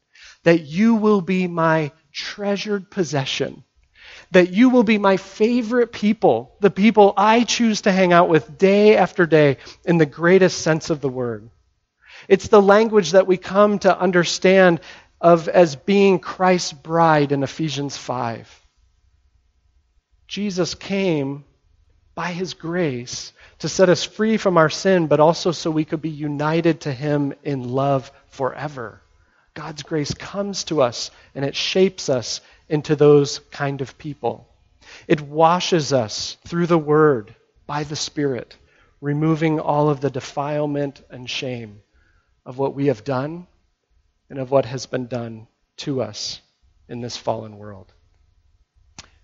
that 0.45 0.61
you 0.61 0.95
will 0.95 1.21
be 1.21 1.47
my 1.47 1.91
treasured 2.13 2.91
possession 2.91 3.65
that 4.33 4.51
you 4.51 4.71
will 4.71 4.83
be 4.83 4.99
my 4.99 5.17
favorite 5.17 5.93
people 5.93 6.55
the 6.61 6.71
people 6.71 7.15
i 7.17 7.45
choose 7.45 7.83
to 7.83 7.93
hang 7.93 8.13
out 8.13 8.29
with 8.29 8.59
day 8.59 8.97
after 8.97 9.27
day 9.27 9.57
in 9.85 9.99
the 9.99 10.07
greatest 10.07 10.61
sense 10.61 10.91
of 10.91 11.01
the 11.01 11.09
word 11.09 11.49
it's 12.29 12.49
the 12.49 12.63
language 12.63 13.13
that 13.13 13.27
we 13.27 13.37
come 13.37 13.79
to 13.81 13.99
understand 13.99 14.81
of 15.21 15.49
as 15.49 15.77
being 15.77 16.19
Christ's 16.19 16.73
bride 16.73 17.33
in 17.33 17.43
Ephesians 17.43 17.97
5. 17.97 18.61
Jesus 20.27 20.75
came 20.75 21.45
by 22.15 22.33
his 22.33 22.55
grace 22.55 23.33
to 23.61 23.69
set 23.69 23.89
us 23.89 24.05
free 24.05 24.37
from 24.37 24.59
our 24.59 24.69
sin, 24.69 25.07
but 25.07 25.21
also 25.21 25.53
so 25.53 25.71
we 25.71 25.85
could 25.85 26.03
be 26.03 26.11
united 26.11 26.83
to 26.83 26.93
him 26.93 27.33
in 27.45 27.69
love 27.69 28.11
forever. 28.29 29.01
God's 29.55 29.83
grace 29.83 30.13
comes 30.13 30.65
to 30.65 30.83
us 30.83 31.11
and 31.35 31.45
it 31.45 31.55
shapes 31.55 32.09
us 32.09 32.41
into 32.73 32.97
those 32.97 33.39
kind 33.51 33.83
of 33.83 33.99
people. 33.99 34.49
It 35.07 35.21
washes 35.21 35.93
us 35.93 36.39
through 36.47 36.67
the 36.67 36.79
Word 36.79 37.35
by 37.67 37.85
the 37.85 37.97
Spirit, 37.97 38.57
removing 39.03 39.61
all 39.61 39.91
of 39.91 40.01
the 40.01 40.09
defilement 40.09 41.05
and 41.11 41.29
shame 41.29 41.83
of 42.47 42.57
what 42.57 42.75
we 42.75 42.87
have 42.87 43.05
done 43.05 43.47
and 44.31 44.39
of 44.39 44.51
what 44.51 44.65
has 44.65 44.87
been 44.87 45.07
done 45.07 45.47
to 45.77 46.01
us 46.01 46.41
in 46.89 47.03
this 47.03 47.15
fallen 47.15 47.59
world. 47.59 47.93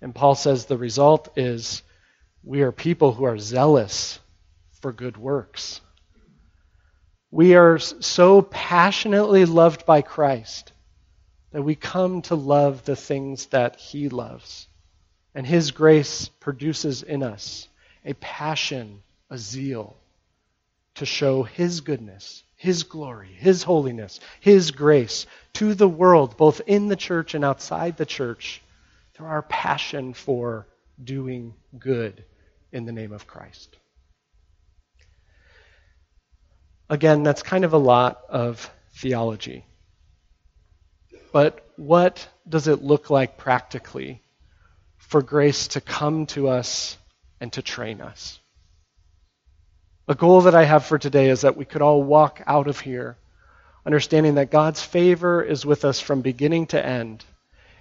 And 0.02 0.14
Paul 0.14 0.34
says 0.34 0.66
the 0.66 0.76
result 0.76 1.30
is 1.34 1.82
we 2.44 2.61
are 2.61 2.70
people 2.70 3.14
who 3.14 3.24
are 3.24 3.38
zealous 3.38 4.18
for 4.82 4.92
good 4.92 5.16
works. 5.16 5.80
We 7.30 7.54
are 7.56 7.78
so 7.78 8.42
passionately 8.42 9.46
loved 9.46 9.87
by 9.87 10.02
Christ 10.02 10.72
that 11.52 11.62
we 11.62 11.74
come 11.74 12.22
to 12.22 12.34
love 12.34 12.84
the 12.84 12.96
things 12.96 13.46
that 13.46 13.76
he 13.76 14.08
loves. 14.08 14.66
And 15.34 15.46
his 15.46 15.70
grace 15.70 16.28
produces 16.40 17.02
in 17.02 17.22
us 17.22 17.68
a 18.04 18.14
passion, 18.14 19.02
a 19.30 19.38
zeal 19.38 19.96
to 20.96 21.06
show 21.06 21.42
his 21.42 21.80
goodness 21.80 22.42
his 22.58 22.82
glory, 22.82 23.32
His 23.38 23.62
holiness, 23.62 24.18
His 24.40 24.72
grace 24.72 25.26
to 25.54 25.74
the 25.74 25.88
world, 25.88 26.37
both 26.37 26.61
in 26.66 26.88
the 26.88 26.96
church 26.96 27.34
and 27.34 27.44
outside 27.44 27.96
the 27.96 28.04
church, 28.04 28.61
through 29.14 29.28
our 29.28 29.42
passion 29.42 30.12
for 30.12 30.66
doing 31.02 31.54
good 31.78 32.24
in 32.72 32.84
the 32.84 32.92
name 32.92 33.12
of 33.12 33.28
Christ. 33.28 33.76
Again, 36.90 37.22
that's 37.22 37.42
kind 37.44 37.64
of 37.64 37.74
a 37.74 37.78
lot 37.78 38.22
of 38.28 38.68
theology. 38.94 39.64
But 41.38 41.64
what 41.77 42.29
does 42.48 42.66
it 42.66 42.83
look 42.83 43.11
like 43.11 43.38
practically 43.38 44.22
for 44.96 45.22
grace 45.22 45.68
to 45.68 45.81
come 45.81 46.27
to 46.35 46.48
us 46.48 46.98
and 47.40 47.53
to 47.53 47.62
train 47.62 48.01
us? 48.01 48.40
A 50.09 50.16
goal 50.16 50.40
that 50.40 50.57
I 50.57 50.64
have 50.64 50.85
for 50.85 50.98
today 50.98 51.29
is 51.29 51.42
that 51.42 51.57
we 51.57 51.64
could 51.64 51.81
all 51.81 52.03
walk 52.03 52.42
out 52.44 52.66
of 52.66 52.81
here 52.81 53.16
understanding 53.87 54.35
that 54.35 54.51
God's 54.51 54.83
favor 54.83 55.40
is 55.40 55.64
with 55.64 55.85
us 55.85 56.01
from 56.01 56.22
beginning 56.22 56.66
to 56.74 56.85
end. 56.85 57.24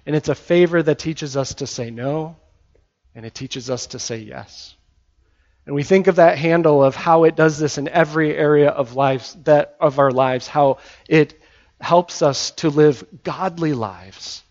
And 0.06 0.14
it's 0.14 0.28
a 0.28 0.36
favor 0.36 0.80
that 0.80 1.00
teaches 1.00 1.36
us 1.36 1.54
to 1.54 1.66
say 1.66 1.90
no, 1.90 2.36
and 3.16 3.26
it 3.26 3.34
teaches 3.34 3.70
us 3.70 3.88
to 3.88 3.98
say 3.98 4.18
yes. 4.18 4.76
And 5.66 5.74
we 5.74 5.82
think 5.82 6.06
of 6.06 6.14
that 6.16 6.38
handle 6.38 6.84
of 6.84 6.94
how 6.94 7.24
it 7.24 7.34
does 7.34 7.58
this 7.58 7.76
in 7.76 7.88
every 7.88 8.36
area 8.36 8.68
of 8.70 8.94
lives 8.94 9.36
that 9.42 9.76
of 9.80 9.98
our 9.98 10.12
lives, 10.12 10.46
how 10.46 10.78
it 11.08 11.34
helps 11.80 12.22
us 12.22 12.50
to 12.52 12.70
live 12.70 13.04
godly 13.22 13.72
lives. 13.72 14.42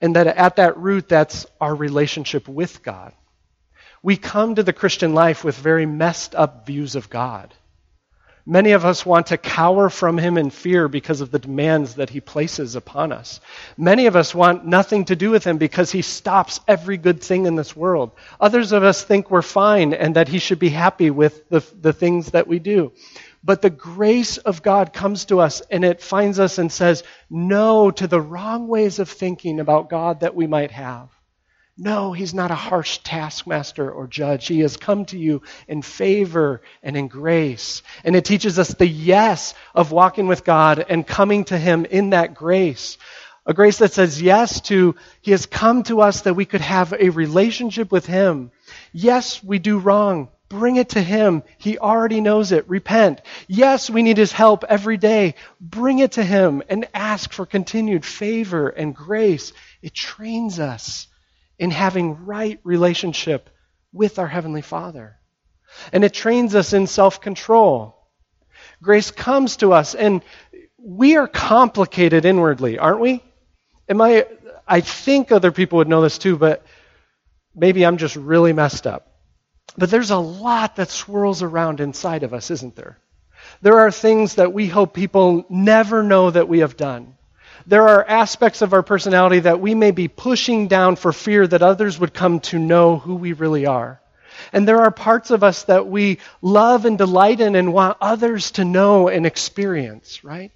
And 0.00 0.16
that 0.16 0.26
at 0.26 0.56
that 0.56 0.76
root, 0.78 1.08
that's 1.08 1.46
our 1.60 1.74
relationship 1.74 2.48
with 2.48 2.82
God 2.82 3.12
we 4.02 4.16
come 4.16 4.56
to 4.56 4.62
the 4.62 4.72
Christian 4.72 5.14
life 5.14 5.44
with 5.44 5.56
very 5.56 5.86
messed 5.86 6.34
up 6.34 6.66
views 6.66 6.96
of 6.96 7.08
God. 7.08 7.54
Many 8.44 8.72
of 8.72 8.84
us 8.84 9.06
want 9.06 9.28
to 9.28 9.38
cower 9.38 9.88
from 9.88 10.18
him 10.18 10.36
in 10.36 10.50
fear 10.50 10.88
because 10.88 11.20
of 11.20 11.30
the 11.30 11.38
demands 11.38 11.94
that 11.94 12.10
he 12.10 12.20
places 12.20 12.74
upon 12.74 13.12
us. 13.12 13.40
Many 13.78 14.06
of 14.06 14.16
us 14.16 14.34
want 14.34 14.66
nothing 14.66 15.04
to 15.04 15.14
do 15.14 15.30
with 15.30 15.44
him 15.44 15.58
because 15.58 15.92
he 15.92 16.02
stops 16.02 16.58
every 16.66 16.96
good 16.96 17.22
thing 17.22 17.46
in 17.46 17.54
this 17.54 17.76
world. 17.76 18.10
Others 18.40 18.72
of 18.72 18.82
us 18.82 19.04
think 19.04 19.30
we're 19.30 19.42
fine 19.42 19.94
and 19.94 20.16
that 20.16 20.26
he 20.26 20.40
should 20.40 20.58
be 20.58 20.70
happy 20.70 21.08
with 21.12 21.48
the, 21.50 21.64
the 21.80 21.92
things 21.92 22.32
that 22.32 22.48
we 22.48 22.58
do. 22.58 22.90
But 23.44 23.62
the 23.62 23.70
grace 23.70 24.38
of 24.38 24.62
God 24.62 24.92
comes 24.92 25.24
to 25.26 25.40
us 25.40 25.62
and 25.70 25.84
it 25.84 26.00
finds 26.00 26.38
us 26.38 26.58
and 26.58 26.70
says 26.70 27.02
no 27.28 27.90
to 27.90 28.06
the 28.06 28.20
wrong 28.20 28.68
ways 28.68 28.98
of 28.98 29.08
thinking 29.08 29.58
about 29.58 29.90
God 29.90 30.20
that 30.20 30.34
we 30.34 30.46
might 30.46 30.70
have. 30.70 31.08
No, 31.76 32.12
he's 32.12 32.34
not 32.34 32.50
a 32.50 32.54
harsh 32.54 32.98
taskmaster 32.98 33.90
or 33.90 34.06
judge. 34.06 34.46
He 34.46 34.60
has 34.60 34.76
come 34.76 35.06
to 35.06 35.18
you 35.18 35.42
in 35.66 35.80
favor 35.82 36.60
and 36.82 36.96
in 36.96 37.08
grace. 37.08 37.82
And 38.04 38.14
it 38.14 38.26
teaches 38.26 38.58
us 38.58 38.74
the 38.74 38.86
yes 38.86 39.54
of 39.74 39.90
walking 39.90 40.28
with 40.28 40.44
God 40.44 40.84
and 40.86 41.06
coming 41.06 41.44
to 41.44 41.58
him 41.58 41.86
in 41.86 42.10
that 42.10 42.34
grace. 42.34 42.98
A 43.46 43.54
grace 43.54 43.78
that 43.78 43.92
says 43.92 44.22
yes 44.22 44.60
to, 44.62 44.94
he 45.22 45.32
has 45.32 45.46
come 45.46 45.82
to 45.84 46.02
us 46.02 46.20
that 46.22 46.34
we 46.34 46.44
could 46.44 46.60
have 46.60 46.92
a 46.92 47.08
relationship 47.08 47.90
with 47.90 48.06
him. 48.06 48.52
Yes, 48.92 49.42
we 49.42 49.58
do 49.58 49.78
wrong. 49.78 50.28
Bring 50.52 50.76
it 50.76 50.90
to 50.90 51.00
him. 51.00 51.44
He 51.56 51.78
already 51.78 52.20
knows 52.20 52.52
it. 52.52 52.68
Repent. 52.68 53.22
Yes, 53.48 53.88
we 53.88 54.02
need 54.02 54.18
his 54.18 54.32
help 54.32 54.64
every 54.68 54.98
day. 54.98 55.36
Bring 55.58 56.00
it 56.00 56.12
to 56.12 56.22
him 56.22 56.62
and 56.68 56.86
ask 56.92 57.32
for 57.32 57.46
continued 57.46 58.04
favor 58.04 58.68
and 58.68 58.94
grace. 58.94 59.54
It 59.80 59.94
trains 59.94 60.60
us 60.60 61.06
in 61.58 61.70
having 61.70 62.26
right 62.26 62.60
relationship 62.64 63.48
with 63.94 64.18
our 64.18 64.26
Heavenly 64.28 64.60
Father. 64.60 65.16
And 65.90 66.04
it 66.04 66.12
trains 66.12 66.54
us 66.54 66.74
in 66.74 66.86
self 66.86 67.22
control. 67.22 67.96
Grace 68.82 69.10
comes 69.10 69.56
to 69.56 69.72
us, 69.72 69.94
and 69.94 70.20
we 70.76 71.16
are 71.16 71.28
complicated 71.28 72.26
inwardly, 72.26 72.78
aren't 72.78 73.00
we? 73.00 73.22
Am 73.88 74.02
I, 74.02 74.26
I 74.68 74.82
think 74.82 75.32
other 75.32 75.50
people 75.50 75.78
would 75.78 75.88
know 75.88 76.02
this 76.02 76.18
too, 76.18 76.36
but 76.36 76.66
maybe 77.54 77.86
I'm 77.86 77.96
just 77.96 78.16
really 78.16 78.52
messed 78.52 78.86
up. 78.86 79.11
But 79.76 79.90
there's 79.90 80.10
a 80.10 80.18
lot 80.18 80.76
that 80.76 80.90
swirls 80.90 81.42
around 81.42 81.80
inside 81.80 82.22
of 82.22 82.34
us, 82.34 82.50
isn't 82.50 82.76
there? 82.76 82.98
There 83.62 83.80
are 83.80 83.90
things 83.90 84.36
that 84.36 84.52
we 84.52 84.66
hope 84.66 84.94
people 84.94 85.46
never 85.48 86.02
know 86.02 86.30
that 86.30 86.48
we 86.48 86.60
have 86.60 86.76
done 86.76 87.14
there 87.66 87.88
are 87.88 88.04
aspects 88.06 88.62
of 88.62 88.72
our 88.72 88.82
personality 88.82 89.40
that 89.40 89.60
we 89.60 89.74
may 89.74 89.90
be 89.90 90.08
pushing 90.08 90.68
down 90.68 90.96
for 90.96 91.12
fear 91.12 91.46
that 91.46 91.62
others 91.62 91.98
would 91.98 92.14
come 92.14 92.40
to 92.40 92.58
know 92.58 92.98
who 92.98 93.14
we 93.14 93.32
really 93.32 93.66
are. 93.66 94.00
And 94.52 94.66
there 94.66 94.80
are 94.82 94.90
parts 94.90 95.30
of 95.30 95.44
us 95.44 95.64
that 95.64 95.86
we 95.86 96.18
love 96.40 96.84
and 96.84 96.98
delight 96.98 97.40
in 97.40 97.54
and 97.54 97.72
want 97.72 97.98
others 98.00 98.52
to 98.52 98.64
know 98.64 99.08
and 99.08 99.26
experience, 99.26 100.24
right? 100.24 100.50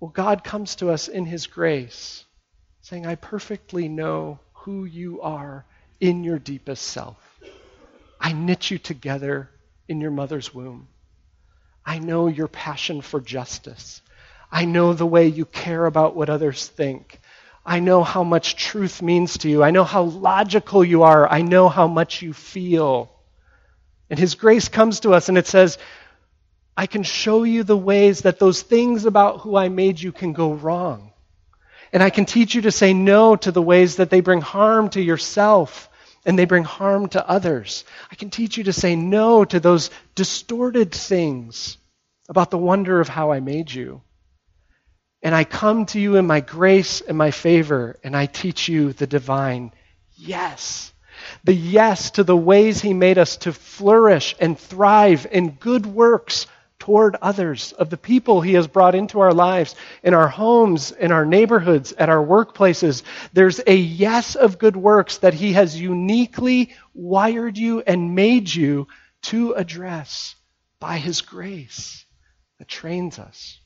Well, 0.00 0.10
God 0.10 0.42
comes 0.42 0.76
to 0.76 0.90
us 0.90 1.06
in 1.08 1.26
His 1.26 1.46
grace, 1.46 2.24
saying, 2.80 3.06
I 3.06 3.14
perfectly 3.14 3.88
know 3.88 4.40
who 4.52 4.84
you 4.84 5.20
are 5.20 5.64
in 6.02 6.24
your 6.24 6.38
deepest 6.40 6.82
self. 6.82 7.16
I 8.20 8.32
knit 8.32 8.72
you 8.72 8.78
together 8.78 9.48
in 9.86 10.00
your 10.00 10.10
mother's 10.10 10.52
womb. 10.52 10.88
I 11.86 12.00
know 12.00 12.26
your 12.26 12.48
passion 12.48 13.02
for 13.02 13.20
justice. 13.20 14.02
I 14.50 14.64
know 14.64 14.94
the 14.94 15.06
way 15.06 15.28
you 15.28 15.44
care 15.44 15.86
about 15.86 16.16
what 16.16 16.28
others 16.28 16.66
think. 16.66 17.20
I 17.64 17.78
know 17.78 18.02
how 18.02 18.24
much 18.24 18.56
truth 18.56 19.00
means 19.00 19.38
to 19.38 19.48
you. 19.48 19.62
I 19.62 19.70
know 19.70 19.84
how 19.84 20.02
logical 20.02 20.84
you 20.84 21.04
are. 21.04 21.28
I 21.28 21.42
know 21.42 21.68
how 21.68 21.86
much 21.86 22.20
you 22.20 22.32
feel. 22.32 23.12
And 24.10 24.18
His 24.18 24.34
grace 24.34 24.68
comes 24.68 25.00
to 25.00 25.14
us 25.14 25.28
and 25.28 25.38
it 25.38 25.46
says, 25.46 25.78
I 26.76 26.86
can 26.86 27.04
show 27.04 27.44
you 27.44 27.62
the 27.62 27.76
ways 27.76 28.22
that 28.22 28.40
those 28.40 28.60
things 28.62 29.04
about 29.04 29.42
who 29.42 29.54
I 29.54 29.68
made 29.68 30.00
you 30.00 30.10
can 30.10 30.32
go 30.32 30.52
wrong. 30.52 31.12
And 31.92 32.02
I 32.02 32.10
can 32.10 32.24
teach 32.24 32.56
you 32.56 32.62
to 32.62 32.72
say 32.72 32.92
no 32.92 33.36
to 33.36 33.52
the 33.52 33.62
ways 33.62 33.96
that 33.96 34.10
they 34.10 34.20
bring 34.20 34.40
harm 34.40 34.88
to 34.90 35.00
yourself 35.00 35.90
and 36.24 36.38
they 36.38 36.44
bring 36.44 36.64
harm 36.64 37.08
to 37.08 37.28
others. 37.28 37.84
I 38.10 38.14
can 38.14 38.30
teach 38.30 38.56
you 38.56 38.64
to 38.64 38.72
say 38.72 38.96
no 38.96 39.44
to 39.44 39.60
those 39.60 39.90
distorted 40.14 40.92
things 40.92 41.78
about 42.28 42.50
the 42.50 42.58
wonder 42.58 43.00
of 43.00 43.08
how 43.08 43.32
I 43.32 43.40
made 43.40 43.72
you. 43.72 44.02
And 45.22 45.34
I 45.34 45.44
come 45.44 45.86
to 45.86 46.00
you 46.00 46.16
in 46.16 46.26
my 46.26 46.40
grace 46.40 47.00
and 47.00 47.16
my 47.16 47.30
favor, 47.30 47.96
and 48.02 48.16
I 48.16 48.26
teach 48.26 48.68
you 48.68 48.92
the 48.92 49.06
divine 49.06 49.72
yes. 50.16 50.92
The 51.44 51.54
yes 51.54 52.12
to 52.12 52.24
the 52.24 52.36
ways 52.36 52.80
He 52.80 52.94
made 52.94 53.18
us 53.18 53.36
to 53.38 53.52
flourish 53.52 54.34
and 54.40 54.58
thrive 54.58 55.26
in 55.30 55.50
good 55.50 55.86
works 55.86 56.46
toward 56.82 57.14
others, 57.22 57.70
of 57.70 57.90
the 57.90 57.96
people 57.96 58.40
He 58.40 58.54
has 58.54 58.66
brought 58.66 58.96
into 58.96 59.20
our 59.20 59.32
lives, 59.32 59.76
in 60.02 60.14
our 60.14 60.26
homes, 60.26 60.90
in 60.90 61.12
our 61.12 61.24
neighborhoods, 61.24 61.92
at 61.92 62.08
our 62.08 62.26
workplaces. 62.26 63.04
There's 63.32 63.60
a 63.64 63.76
yes 63.76 64.34
of 64.34 64.58
good 64.58 64.76
works 64.76 65.18
that 65.18 65.32
He 65.32 65.52
has 65.52 65.80
uniquely 65.80 66.74
wired 66.92 67.56
you 67.56 67.82
and 67.82 68.16
made 68.16 68.52
you 68.52 68.88
to 69.30 69.52
address 69.52 70.34
by 70.80 70.98
His 70.98 71.20
grace 71.20 72.04
that 72.58 72.66
trains 72.66 73.20
us. 73.20 73.60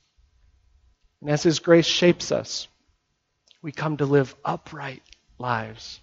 And 1.23 1.31
as 1.31 1.43
His 1.43 1.61
grace 1.61 1.87
shapes 1.87 2.31
us, 2.31 2.69
we 3.63 3.73
come 3.73 3.97
to 3.97 4.05
live 4.05 4.37
upright 4.45 5.03
lives 5.39 6.01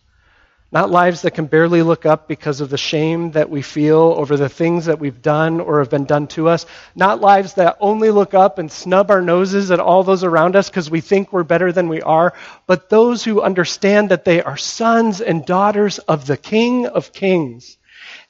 not 0.74 0.90
lives 0.90 1.22
that 1.22 1.36
can 1.36 1.46
barely 1.46 1.84
look 1.84 2.08
up 2.08 2.28
because 2.28 2.60
of 2.60 2.72
the 2.72 2.80
shame 2.80 3.34
that 3.34 3.52
we 3.52 3.62
feel 3.62 4.16
over 4.18 4.36
the 4.36 4.50
things 4.50 4.86
that 4.86 4.98
we've 4.98 5.22
done 5.22 5.62
or 5.62 5.78
have 5.78 5.92
been 5.92 6.06
done 6.06 6.26
to 6.30 6.50
us. 6.50 6.66
Not 6.96 7.22
lives 7.22 7.54
that 7.54 7.78
only 7.80 8.10
look 8.10 8.34
up 8.34 8.58
and 8.58 8.72
snub 8.72 9.12
our 9.12 9.22
noses 9.22 9.70
at 9.70 9.80
all 9.80 10.04
those 10.04 10.24
around 10.24 10.56
us 10.56 10.72
because 10.72 10.90
we 10.90 11.00
think 11.00 11.32
we're 11.32 11.44
better 11.44 11.72
than 11.72 11.90
we 11.90 12.02
are. 12.02 12.34
But 12.66 12.90
those 12.90 13.24
who 13.24 13.44
understand 13.44 14.10
that 14.10 14.26
they 14.26 14.42
are 14.42 14.58
sons 14.58 15.22
and 15.22 15.46
daughters 15.46 16.00
of 16.00 16.26
the 16.26 16.38
King 16.38 16.88
of 16.88 17.14
Kings 17.14 17.78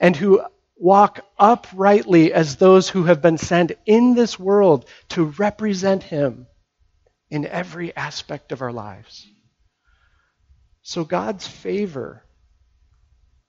and 0.02 0.14
who 0.14 0.42
walk 0.76 1.26
uprightly 1.40 2.34
as 2.34 2.58
those 2.58 2.90
who 2.90 3.06
have 3.06 3.22
been 3.22 3.38
sent 3.38 3.72
in 3.86 4.16
this 4.16 4.38
world 4.38 4.86
to 5.08 5.24
represent 5.38 6.04
Him 6.04 6.48
in 7.30 7.46
every 7.46 7.96
aspect 7.96 8.52
of 8.52 8.62
our 8.62 8.74
lives. 8.74 9.26
So 10.82 11.06
God's 11.06 11.48
favor 11.48 12.26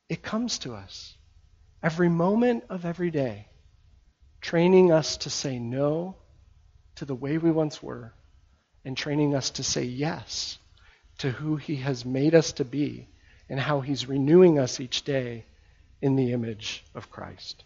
it 0.08 0.22
comes 0.22 0.58
to 0.60 0.74
us 0.74 1.14
every 1.82 2.08
moment 2.08 2.64
of 2.68 2.84
every 2.84 3.10
day, 3.10 3.48
training 4.40 4.92
us 4.92 5.18
to 5.18 5.30
say 5.30 5.58
no 5.58 6.16
to 6.96 7.04
the 7.04 7.14
way 7.14 7.38
we 7.38 7.50
once 7.50 7.82
were 7.82 8.12
and 8.84 8.96
training 8.96 9.34
us 9.34 9.50
to 9.50 9.62
say 9.62 9.84
yes 9.84 10.58
to 11.18 11.30
who 11.30 11.56
He 11.56 11.76
has 11.76 12.04
made 12.04 12.34
us 12.34 12.52
to 12.52 12.64
be 12.64 13.08
and 13.48 13.58
how 13.58 13.80
He's 13.80 14.08
renewing 14.08 14.58
us 14.58 14.80
each 14.80 15.02
day 15.02 15.46
in 16.02 16.16
the 16.16 16.32
image 16.32 16.84
of 16.94 17.10
Christ. 17.10 17.64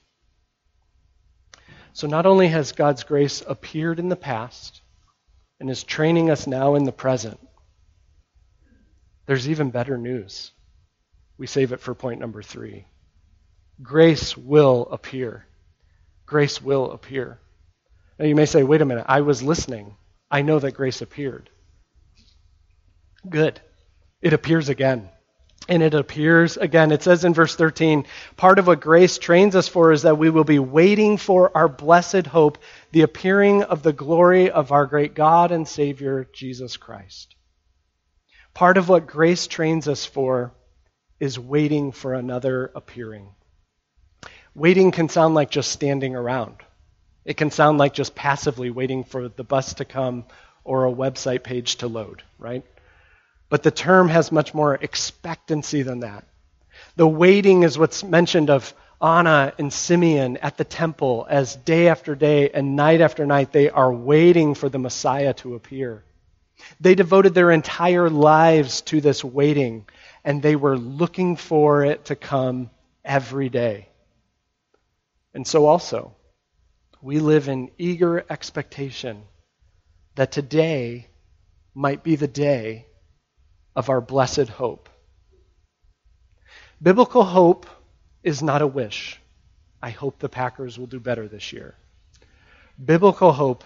So 1.92 2.06
not 2.06 2.26
only 2.26 2.48
has 2.48 2.72
God's 2.72 3.02
grace 3.02 3.42
appeared 3.46 3.98
in 3.98 4.08
the 4.08 4.16
past 4.16 4.80
and 5.58 5.68
is 5.68 5.82
training 5.82 6.30
us 6.30 6.46
now 6.46 6.76
in 6.76 6.84
the 6.84 6.92
present, 6.92 7.40
there's 9.26 9.48
even 9.48 9.70
better 9.70 9.98
news 9.98 10.52
we 11.38 11.46
save 11.46 11.72
it 11.72 11.80
for 11.80 11.94
point 11.94 12.20
number 12.20 12.42
three. 12.42 12.84
Grace 13.80 14.36
will 14.36 14.88
appear. 14.90 15.46
Grace 16.26 16.60
will 16.60 16.90
appear. 16.90 17.38
Now 18.18 18.26
you 18.26 18.34
may 18.34 18.46
say, 18.46 18.64
wait 18.64 18.82
a 18.82 18.84
minute, 18.84 19.06
I 19.08 19.20
was 19.20 19.42
listening. 19.42 19.94
I 20.30 20.42
know 20.42 20.58
that 20.58 20.72
grace 20.72 21.00
appeared. 21.00 21.48
Good. 23.28 23.60
It 24.20 24.32
appears 24.32 24.68
again. 24.68 25.08
And 25.68 25.82
it 25.82 25.94
appears 25.94 26.56
again. 26.56 26.92
It 26.92 27.02
says 27.02 27.24
in 27.24 27.34
verse 27.34 27.54
13, 27.54 28.06
part 28.36 28.58
of 28.58 28.66
what 28.66 28.80
grace 28.80 29.18
trains 29.18 29.54
us 29.54 29.68
for 29.68 29.92
is 29.92 30.02
that 30.02 30.18
we 30.18 30.30
will 30.30 30.44
be 30.44 30.58
waiting 30.58 31.18
for 31.18 31.56
our 31.56 31.68
blessed 31.68 32.26
hope, 32.26 32.58
the 32.90 33.02
appearing 33.02 33.62
of 33.62 33.82
the 33.82 33.92
glory 33.92 34.50
of 34.50 34.72
our 34.72 34.86
great 34.86 35.14
God 35.14 35.52
and 35.52 35.68
Savior, 35.68 36.26
Jesus 36.32 36.76
Christ. 36.76 37.34
Part 38.54 38.78
of 38.78 38.88
what 38.88 39.06
grace 39.06 39.46
trains 39.46 39.86
us 39.86 40.04
for 40.04 40.52
is 41.20 41.38
waiting 41.38 41.92
for 41.92 42.14
another 42.14 42.70
appearing. 42.74 43.28
Waiting 44.54 44.90
can 44.90 45.08
sound 45.08 45.34
like 45.34 45.50
just 45.50 45.70
standing 45.70 46.14
around. 46.14 46.56
It 47.24 47.36
can 47.36 47.50
sound 47.50 47.78
like 47.78 47.92
just 47.92 48.14
passively 48.14 48.70
waiting 48.70 49.04
for 49.04 49.28
the 49.28 49.44
bus 49.44 49.74
to 49.74 49.84
come 49.84 50.24
or 50.64 50.86
a 50.86 50.92
website 50.92 51.42
page 51.42 51.76
to 51.76 51.88
load, 51.88 52.22
right? 52.38 52.64
But 53.48 53.62
the 53.62 53.70
term 53.70 54.08
has 54.08 54.32
much 54.32 54.54
more 54.54 54.74
expectancy 54.74 55.82
than 55.82 56.00
that. 56.00 56.24
The 56.96 57.08
waiting 57.08 57.62
is 57.62 57.78
what's 57.78 58.04
mentioned 58.04 58.50
of 58.50 58.74
Anna 59.00 59.52
and 59.58 59.72
Simeon 59.72 60.38
at 60.38 60.56
the 60.56 60.64
temple 60.64 61.26
as 61.28 61.54
day 61.54 61.88
after 61.88 62.14
day 62.14 62.50
and 62.50 62.76
night 62.76 63.00
after 63.00 63.26
night 63.26 63.52
they 63.52 63.70
are 63.70 63.92
waiting 63.92 64.54
for 64.54 64.68
the 64.68 64.78
Messiah 64.78 65.34
to 65.34 65.54
appear. 65.54 66.02
They 66.80 66.94
devoted 66.94 67.34
their 67.34 67.50
entire 67.52 68.10
lives 68.10 68.80
to 68.82 69.00
this 69.00 69.22
waiting 69.22 69.86
and 70.28 70.42
they 70.42 70.56
were 70.56 70.76
looking 70.76 71.36
for 71.36 71.86
it 71.86 72.04
to 72.04 72.14
come 72.14 72.68
every 73.02 73.48
day. 73.48 73.88
And 75.32 75.46
so 75.46 75.64
also, 75.64 76.14
we 77.00 77.18
live 77.18 77.48
in 77.48 77.70
eager 77.78 78.22
expectation 78.28 79.22
that 80.16 80.30
today 80.30 81.08
might 81.74 82.02
be 82.02 82.14
the 82.16 82.28
day 82.28 82.84
of 83.74 83.88
our 83.88 84.02
blessed 84.02 84.50
hope. 84.50 84.90
Biblical 86.82 87.24
hope 87.24 87.64
is 88.22 88.42
not 88.42 88.60
a 88.60 88.66
wish. 88.66 89.18
I 89.82 89.88
hope 89.88 90.18
the 90.18 90.28
Packers 90.28 90.78
will 90.78 90.88
do 90.88 91.00
better 91.00 91.26
this 91.26 91.54
year. 91.54 91.74
Biblical 92.84 93.32
hope 93.32 93.64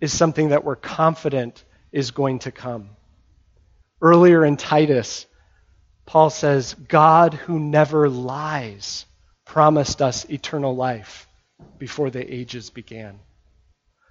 is 0.00 0.10
something 0.10 0.48
that 0.48 0.64
we're 0.64 0.74
confident 0.74 1.62
is 1.92 2.12
going 2.12 2.38
to 2.38 2.50
come. 2.50 2.88
Earlier 4.00 4.42
in 4.42 4.56
Titus, 4.56 5.26
Paul 6.06 6.30
says, 6.30 6.74
God 6.74 7.34
who 7.34 7.58
never 7.58 8.08
lies 8.08 9.06
promised 9.44 10.02
us 10.02 10.28
eternal 10.28 10.74
life 10.74 11.28
before 11.78 12.10
the 12.10 12.34
ages 12.34 12.70
began. 12.70 13.18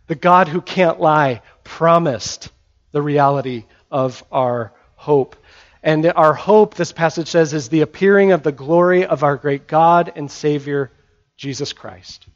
The 0.08 0.16
God 0.16 0.48
who 0.48 0.62
can't 0.62 1.00
lie 1.00 1.42
promised 1.64 2.50
the 2.92 3.02
reality 3.02 3.66
of 3.90 4.24
our 4.32 4.74
hope. 4.96 5.36
And 5.84 6.06
our 6.06 6.34
hope, 6.34 6.76
this 6.76 6.92
passage 6.92 7.28
says, 7.28 7.54
is 7.54 7.70
the 7.70 7.82
appearing 7.82 8.32
of 8.32 8.44
the 8.44 8.52
glory 8.52 9.06
of 9.06 9.24
our 9.24 9.36
great 9.36 9.68
God 9.68 10.12
and 10.16 10.30
Savior, 10.30 10.92
Jesus 11.38 11.74
Christ. 11.74 12.28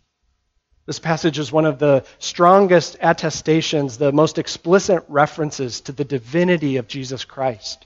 This 0.87 0.99
passage 0.99 1.39
is 1.39 1.51
one 1.51 1.65
of 1.65 1.79
the 1.79 2.05
strongest 2.19 2.97
attestations, 3.01 3.97
the 3.97 4.11
most 4.11 4.37
explicit 4.37 5.03
references 5.07 5.81
to 5.81 5.91
the 5.91 6.05
divinity 6.05 6.77
of 6.77 6.87
Jesus 6.87 7.25
Christ. 7.25 7.85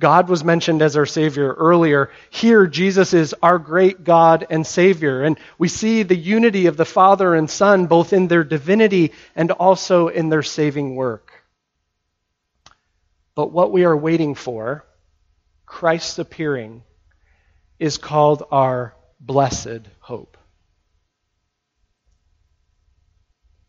God 0.00 0.28
was 0.28 0.42
mentioned 0.42 0.82
as 0.82 0.96
our 0.96 1.06
Savior 1.06 1.52
earlier. 1.52 2.10
Here, 2.30 2.66
Jesus 2.66 3.14
is 3.14 3.34
our 3.42 3.58
great 3.58 4.02
God 4.02 4.46
and 4.50 4.66
Savior. 4.66 5.22
And 5.22 5.38
we 5.56 5.68
see 5.68 6.02
the 6.02 6.16
unity 6.16 6.66
of 6.66 6.76
the 6.76 6.84
Father 6.84 7.34
and 7.34 7.48
Son 7.48 7.86
both 7.86 8.12
in 8.12 8.26
their 8.26 8.42
divinity 8.42 9.12
and 9.36 9.52
also 9.52 10.08
in 10.08 10.30
their 10.30 10.42
saving 10.42 10.96
work. 10.96 11.32
But 13.36 13.52
what 13.52 13.72
we 13.72 13.84
are 13.84 13.96
waiting 13.96 14.34
for, 14.34 14.84
Christ's 15.64 16.18
appearing, 16.18 16.82
is 17.78 17.96
called 17.96 18.44
our 18.50 18.94
blessed 19.20 19.82
hope. 20.00 20.36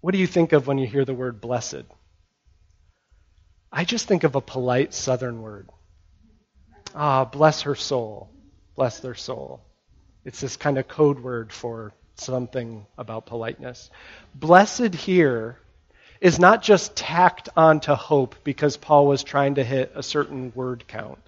What 0.02 0.12
do 0.12 0.20
you 0.20 0.28
think 0.28 0.54
of 0.54 0.68
when 0.68 0.78
you 0.78 0.86
hear 0.86 1.06
the 1.06 1.14
word 1.14 1.42
blessed? 1.42 1.84
I 3.72 3.86
just 3.86 4.08
think 4.08 4.24
of 4.24 4.36
a 4.36 4.42
polite 4.42 4.94
southern 4.94 5.42
word. 5.42 5.70
Ah, 6.96 7.26
bless 7.26 7.64
her 7.64 7.76
soul. 7.76 8.30
Bless 8.78 9.00
their 9.00 9.16
soul. 9.16 9.62
It's 10.24 10.40
this 10.40 10.56
kind 10.56 10.78
of 10.78 10.88
code 10.88 11.20
word 11.20 11.52
for 11.52 11.94
something 12.16 12.88
about 12.98 13.26
politeness. 13.26 13.90
Blessed 14.34 14.96
here 14.96 15.60
is 16.22 16.40
not 16.40 16.64
just 16.64 16.96
tacked 16.96 17.50
onto 17.58 17.94
hope 17.94 18.36
because 18.46 18.78
Paul 18.78 19.08
was 19.08 19.24
trying 19.24 19.56
to 19.56 19.64
hit 19.64 19.92
a 19.94 20.02
certain 20.02 20.54
word 20.56 20.86
count. 20.88 21.20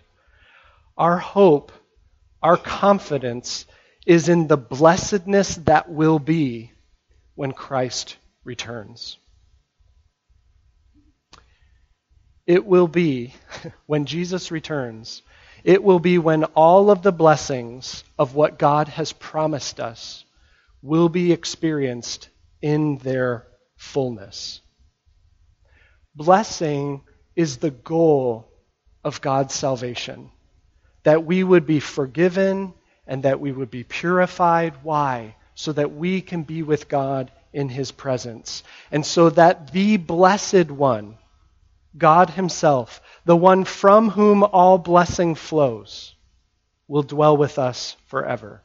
Our 0.97 1.17
hope, 1.17 1.73
our 2.41 2.55
confidence 2.55 3.65
is 4.05 4.29
in 4.29 4.47
the 4.47 4.57
blessedness 4.57 5.55
that 5.65 5.89
will 5.89 6.17
be 6.17 6.71
when 7.35 7.51
Christ 7.51 8.15
returns. 8.45 9.17
It 12.47 12.65
will 12.65 12.87
be 12.87 13.33
when 13.85 14.05
Jesus 14.05 14.49
returns, 14.49 15.21
it 15.67 15.83
will 15.83 15.99
be 15.99 16.17
when 16.17 16.45
all 16.45 16.89
of 16.89 17.01
the 17.01 17.11
blessings 17.11 18.05
of 18.17 18.33
what 18.33 18.57
God 18.57 18.87
has 18.87 19.11
promised 19.11 19.81
us 19.81 20.23
will 20.81 21.09
be 21.09 21.33
experienced 21.33 22.29
in 22.61 22.99
their 22.99 23.45
fullness. 23.75 24.61
Blessing 26.15 27.01
is 27.35 27.57
the 27.57 27.71
goal 27.71 28.49
of 29.03 29.19
God's 29.19 29.53
salvation. 29.53 30.31
That 31.03 31.25
we 31.25 31.43
would 31.43 31.65
be 31.65 31.81
forgiven 31.81 32.73
and 33.05 33.23
that 33.23 33.41
we 33.41 33.51
would 33.51 33.69
be 33.69 33.83
purified. 33.83 34.73
Why? 34.83 35.35
So 35.53 35.73
that 35.73 35.93
we 35.93 36.21
can 36.21 36.43
be 36.43 36.63
with 36.63 36.87
God 36.87 37.29
in 37.51 37.67
his 37.67 37.91
presence. 37.91 38.63
And 38.89 39.05
so 39.05 39.31
that 39.31 39.73
the 39.73 39.97
blessed 39.97 40.71
one, 40.71 41.17
God 41.97 42.29
himself, 42.29 43.01
the 43.27 43.35
one 43.35 43.65
from 43.65 44.09
whom 44.09 44.41
all 44.41 44.77
blessing 44.77 45.35
flows, 45.35 46.15
will 46.87 47.03
dwell 47.03 47.35
with 47.35 47.59
us 47.59 47.97
forever. 48.05 48.61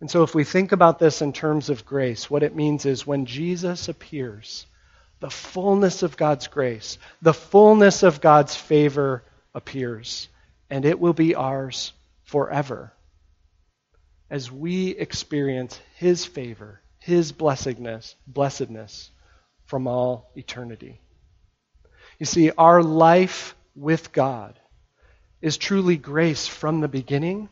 And 0.00 0.10
so, 0.10 0.24
if 0.24 0.34
we 0.34 0.42
think 0.42 0.72
about 0.72 0.98
this 0.98 1.22
in 1.22 1.32
terms 1.32 1.70
of 1.70 1.86
grace, 1.86 2.28
what 2.28 2.42
it 2.42 2.56
means 2.56 2.84
is 2.84 3.06
when 3.06 3.24
Jesus 3.24 3.88
appears, 3.88 4.66
the 5.20 5.30
fullness 5.30 6.02
of 6.02 6.16
God's 6.16 6.48
grace, 6.48 6.98
the 7.22 7.32
fullness 7.32 8.02
of 8.02 8.20
God's 8.20 8.56
favor 8.56 9.22
appears, 9.54 10.28
and 10.68 10.84
it 10.84 10.98
will 10.98 11.14
be 11.14 11.36
ours 11.36 11.92
forever 12.24 12.92
as 14.28 14.50
we 14.50 14.88
experience 14.88 15.78
His 15.94 16.24
favor, 16.24 16.80
His 16.98 17.30
blessedness, 17.30 18.16
blessedness 18.26 19.12
from 19.64 19.86
all 19.86 20.32
eternity. 20.34 21.00
You 22.18 22.26
see, 22.26 22.50
our 22.50 22.82
life 22.82 23.54
with 23.74 24.12
God 24.12 24.58
is 25.42 25.56
truly 25.56 25.96
grace 25.96 26.46
from 26.46 26.80
the 26.80 26.88
beginning 26.88 27.48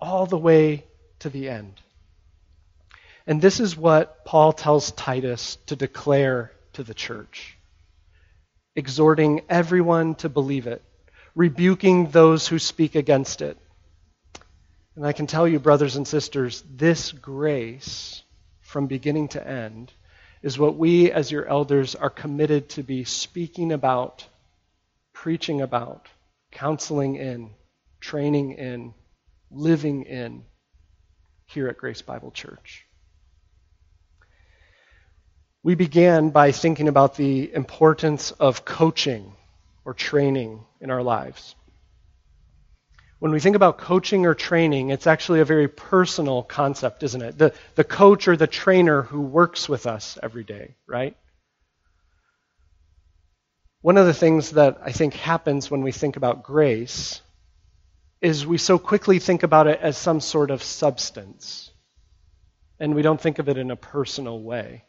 all 0.00 0.26
the 0.26 0.38
way 0.38 0.84
to 1.20 1.30
the 1.30 1.48
end. 1.48 1.74
And 3.26 3.42
this 3.42 3.58
is 3.58 3.76
what 3.76 4.24
Paul 4.24 4.52
tells 4.52 4.92
Titus 4.92 5.56
to 5.66 5.74
declare 5.74 6.52
to 6.74 6.84
the 6.84 6.94
church, 6.94 7.56
exhorting 8.76 9.42
everyone 9.48 10.14
to 10.16 10.28
believe 10.28 10.68
it, 10.68 10.82
rebuking 11.34 12.10
those 12.10 12.46
who 12.46 12.60
speak 12.60 12.94
against 12.94 13.42
it. 13.42 13.58
And 14.94 15.04
I 15.04 15.12
can 15.12 15.26
tell 15.26 15.48
you, 15.48 15.58
brothers 15.58 15.96
and 15.96 16.06
sisters, 16.06 16.62
this 16.70 17.10
grace 17.10 18.22
from 18.60 18.86
beginning 18.86 19.28
to 19.28 19.46
end 19.46 19.92
is 20.46 20.60
what 20.60 20.76
we, 20.76 21.10
as 21.10 21.32
your 21.32 21.44
elders, 21.44 21.96
are 21.96 22.08
committed 22.08 22.68
to 22.68 22.84
be 22.84 23.02
speaking 23.02 23.72
about, 23.72 24.24
preaching 25.12 25.60
about, 25.60 26.06
counseling 26.52 27.16
in, 27.16 27.50
training 27.98 28.52
in, 28.52 28.94
living 29.50 30.04
in 30.04 30.44
here 31.46 31.66
at 31.66 31.76
Grace 31.76 32.00
Bible 32.00 32.30
Church. 32.30 32.86
We 35.64 35.74
began 35.74 36.30
by 36.30 36.52
thinking 36.52 36.86
about 36.86 37.16
the 37.16 37.52
importance 37.52 38.30
of 38.30 38.64
coaching 38.64 39.32
or 39.84 39.94
training 39.94 40.60
in 40.80 40.92
our 40.92 41.02
lives. 41.02 41.56
When 43.18 43.32
we 43.32 43.40
think 43.40 43.56
about 43.56 43.78
coaching 43.78 44.26
or 44.26 44.34
training, 44.34 44.90
it's 44.90 45.06
actually 45.06 45.40
a 45.40 45.44
very 45.44 45.68
personal 45.68 46.42
concept, 46.42 47.02
isn't 47.02 47.22
it? 47.22 47.38
The, 47.38 47.54
the 47.74 47.84
coach 47.84 48.28
or 48.28 48.36
the 48.36 48.46
trainer 48.46 49.02
who 49.02 49.22
works 49.22 49.68
with 49.68 49.86
us 49.86 50.18
every 50.22 50.44
day, 50.44 50.76
right? 50.86 51.16
One 53.80 53.96
of 53.96 54.06
the 54.06 54.14
things 54.14 54.52
that 54.52 54.78
I 54.82 54.92
think 54.92 55.14
happens 55.14 55.70
when 55.70 55.82
we 55.82 55.92
think 55.92 56.16
about 56.16 56.42
grace 56.42 57.22
is 58.20 58.46
we 58.46 58.58
so 58.58 58.78
quickly 58.78 59.18
think 59.18 59.42
about 59.42 59.66
it 59.66 59.80
as 59.80 59.96
some 59.96 60.20
sort 60.20 60.50
of 60.50 60.62
substance, 60.62 61.70
and 62.78 62.94
we 62.94 63.02
don't 63.02 63.20
think 63.20 63.38
of 63.38 63.48
it 63.48 63.56
in 63.56 63.70
a 63.70 63.76
personal 63.76 64.40
way 64.40 64.84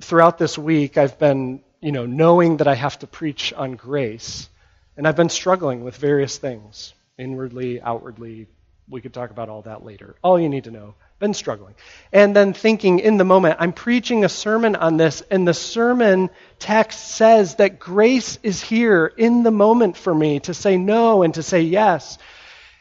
throughout 0.00 0.38
this 0.38 0.58
week, 0.58 0.96
I've 0.96 1.18
been, 1.18 1.62
you 1.80 1.92
know, 1.92 2.06
knowing 2.06 2.58
that 2.58 2.68
I 2.68 2.74
have 2.74 2.98
to 3.00 3.06
preach 3.06 3.52
on 3.52 3.72
grace, 3.72 4.48
and 4.96 5.06
I've 5.06 5.16
been 5.16 5.28
struggling 5.28 5.84
with 5.84 5.96
various 5.96 6.38
things, 6.38 6.94
inwardly, 7.18 7.80
outwardly. 7.80 8.46
We 8.88 9.00
could 9.00 9.14
talk 9.14 9.30
about 9.30 9.48
all 9.48 9.62
that 9.62 9.84
later. 9.84 10.14
All 10.22 10.38
you 10.38 10.48
need 10.48 10.64
to 10.64 10.70
know. 10.70 10.94
Been 11.18 11.34
struggling. 11.34 11.74
And 12.12 12.36
then 12.36 12.52
thinking 12.52 12.98
in 12.98 13.16
the 13.16 13.24
moment, 13.24 13.56
I'm 13.58 13.72
preaching 13.72 14.24
a 14.24 14.28
sermon 14.28 14.76
on 14.76 14.96
this, 14.96 15.22
and 15.30 15.48
the 15.48 15.54
sermon 15.54 16.30
text 16.58 17.12
says 17.12 17.56
that 17.56 17.78
grace 17.78 18.38
is 18.42 18.60
here 18.60 19.06
in 19.16 19.42
the 19.42 19.50
moment 19.50 19.96
for 19.96 20.14
me 20.14 20.40
to 20.40 20.54
say 20.54 20.76
no 20.76 21.22
and 21.22 21.34
to 21.34 21.42
say 21.42 21.62
yes. 21.62 22.18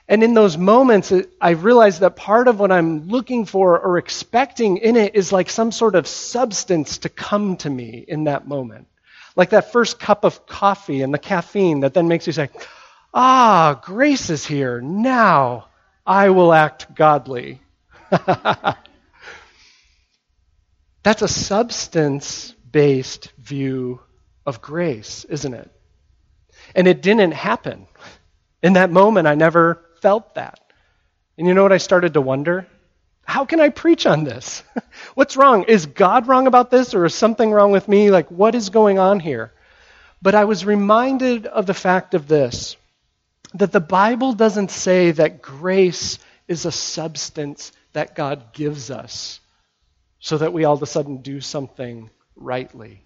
And 0.08 0.24
in 0.24 0.34
those 0.34 0.58
moments, 0.58 1.14
I 1.40 1.52
realize 1.52 2.00
that 2.00 2.18
part 2.18 2.48
of 2.48 2.60
what 2.60 2.72
I'm 2.72 3.08
looking 3.08 3.46
for 3.46 3.80
or 3.80 3.98
expecting 3.98 4.78
in 4.78 4.98
it 4.98 5.16
is 5.16 5.32
like 5.32 5.50
some 5.50 5.72
sort 5.72 5.96
of 5.96 6.08
substance 6.08 7.00
to 7.00 7.10
come 7.10 7.56
to 7.58 7.70
me 7.70 8.04
in 8.06 8.26
that 8.26 8.48
moment. 8.48 8.88
Like 9.36 9.50
that 9.52 9.72
first 9.72 10.00
cup 10.00 10.24
of 10.26 10.46
coffee 10.46 11.02
and 11.02 11.14
the 11.14 11.20
caffeine 11.20 11.82
that 11.82 11.94
then 11.94 12.08
makes 12.08 12.28
you 12.28 12.34
say, 12.34 12.50
Ah, 13.14 13.80
grace 13.84 14.30
is 14.30 14.46
here. 14.46 14.82
Now 14.82 15.68
I 16.06 16.30
will 16.30 16.54
act 16.54 16.94
godly. 16.96 17.62
That's 21.04 21.22
a 21.22 21.28
substance 21.28 22.54
based 22.72 23.32
view 23.38 24.02
of 24.46 24.62
grace, 24.62 25.26
isn't 25.26 25.54
it? 25.54 25.72
And 26.76 26.88
it 26.88 27.02
didn't 27.02 27.32
happen. 27.32 27.88
In 28.62 28.74
that 28.74 28.92
moment, 28.92 29.28
I 29.28 29.36
never 29.36 29.84
felt 30.02 30.36
that. 30.36 30.60
And 31.38 31.48
you 31.48 31.54
know 31.54 31.64
what 31.64 31.74
I 31.74 31.78
started 31.78 32.14
to 32.14 32.22
wonder? 32.22 32.68
How 33.24 33.46
can 33.46 33.60
I 33.60 33.70
preach 33.70 34.06
on 34.06 34.24
this? 34.24 34.64
What's 35.16 35.38
wrong? 35.38 35.64
Is 35.64 35.86
God 35.86 36.28
wrong 36.28 36.48
about 36.48 36.72
this 36.72 36.94
or 36.94 37.06
is 37.06 37.16
something 37.16 37.52
wrong 37.52 37.72
with 37.72 37.88
me? 37.88 38.12
Like, 38.12 38.30
what 38.30 38.56
is 38.56 38.70
going 38.70 39.00
on 39.00 39.20
here? 39.20 39.54
But 40.22 40.36
I 40.36 40.46
was 40.46 40.66
reminded 40.66 41.46
of 41.46 41.66
the 41.66 41.74
fact 41.74 42.14
of 42.14 42.28
this 42.28 42.76
that 43.56 43.72
the 43.72 43.80
Bible 43.80 44.34
doesn't 44.34 44.72
say 44.72 45.12
that 45.12 45.42
grace 45.42 46.18
is 46.48 46.66
a 46.66 46.72
substance 46.72 47.72
that 47.94 48.16
God 48.16 48.54
gives 48.54 48.90
us 48.90 49.40
so 50.20 50.38
that 50.38 50.54
we 50.54 50.66
all 50.66 50.74
of 50.74 50.82
a 50.82 50.88
sudden 50.88 51.18
do 51.18 51.40
something 51.40 52.10
rightly. 52.36 53.06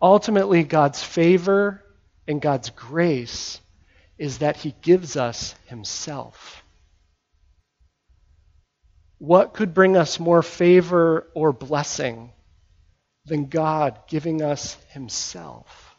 Ultimately, 0.00 0.62
God's 0.62 1.02
favor 1.02 1.82
and 2.28 2.40
God's 2.40 2.70
grace 2.70 3.60
is 4.18 4.38
that 4.38 4.56
he 4.56 4.74
gives 4.82 5.16
us 5.16 5.54
himself. 5.66 6.55
What 9.18 9.54
could 9.54 9.72
bring 9.72 9.96
us 9.96 10.20
more 10.20 10.42
favor 10.42 11.26
or 11.34 11.52
blessing 11.52 12.32
than 13.24 13.46
God 13.46 13.98
giving 14.08 14.42
us 14.42 14.76
himself? 14.90 15.96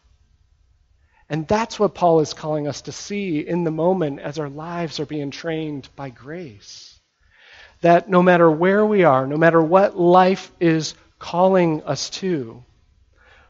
And 1.29 1.47
that's 1.47 1.79
what 1.79 1.95
Paul 1.95 2.21
is 2.21 2.33
calling 2.33 2.67
us 2.67 2.81
to 2.83 2.91
see 2.91 3.39
in 3.39 3.63
the 3.63 3.71
moment 3.71 4.19
as 4.19 4.39
our 4.39 4.49
lives 4.49 4.99
are 4.99 5.05
being 5.05 5.31
trained 5.31 5.89
by 5.95 6.09
grace. 6.09 6.99
That 7.81 8.09
no 8.09 8.23
matter 8.23 8.49
where 8.49 8.85
we 8.85 9.03
are, 9.03 9.27
no 9.27 9.37
matter 9.37 9.61
what 9.61 9.97
life 9.97 10.51
is 10.59 10.93
calling 11.19 11.83
us 11.83 12.09
to, 12.11 12.63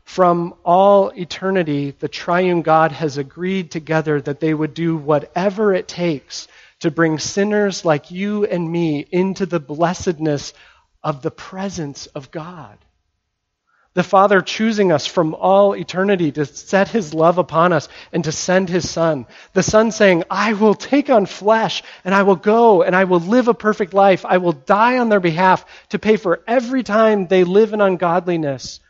from 0.05 0.55
all 0.63 1.09
eternity, 1.09 1.91
the 1.91 2.07
triune 2.07 2.61
God 2.61 2.93
has 2.93 3.18
agreed 3.18 3.70
together 3.70 4.22
that 4.22 4.39
they 4.39 4.53
would 4.53 4.74
do 4.74 4.95
whatever 4.95 5.74
it 5.74 5.88
takes 5.88 6.47
to 6.80 6.91
bring 6.91 7.19
sinners 7.19 7.84
like 7.86 8.11
you 8.11 8.45
and 8.45 8.71
me 8.71 9.05
into 9.11 9.45
the 9.45 9.59
blessedness 9.59 10.53
of 11.03 11.21
the 11.21 11.32
presence 11.32 12.07
of 12.07 12.32
God. 12.32 12.78
The 13.93 14.03
Father 14.03 14.41
choosing 14.41 14.91
us 14.91 15.07
from 15.07 15.34
all 15.34 15.75
eternity 15.75 16.32
to 16.34 16.45
set 16.45 16.88
his 16.88 17.15
love 17.15 17.39
upon 17.39 17.73
us 17.73 17.89
and 18.13 18.23
to 18.25 18.32
send 18.32 18.69
his 18.69 18.88
Son. 18.88 19.25
The 19.53 19.63
Son 19.63 19.89
saying, 19.89 20.23
I 20.30 20.53
will 20.53 20.75
take 20.75 21.09
on 21.09 21.25
flesh 21.25 21.82
and 22.05 22.13
I 22.13 22.21
will 22.21 22.36
go 22.36 22.84
and 22.84 22.95
I 22.95 23.05
will 23.05 23.19
live 23.19 23.47
a 23.47 23.55
perfect 23.55 23.95
life. 23.95 24.23
I 24.23 24.38
will 24.38 24.51
die 24.51 24.99
on 24.99 25.09
their 25.09 25.19
behalf 25.19 25.65
to 25.89 25.97
pay 25.97 26.17
for 26.17 26.43
every 26.45 26.84
time 26.84 27.25
they 27.25 27.43
live 27.43 27.73
in 27.73 27.82
ungodliness 27.82 28.82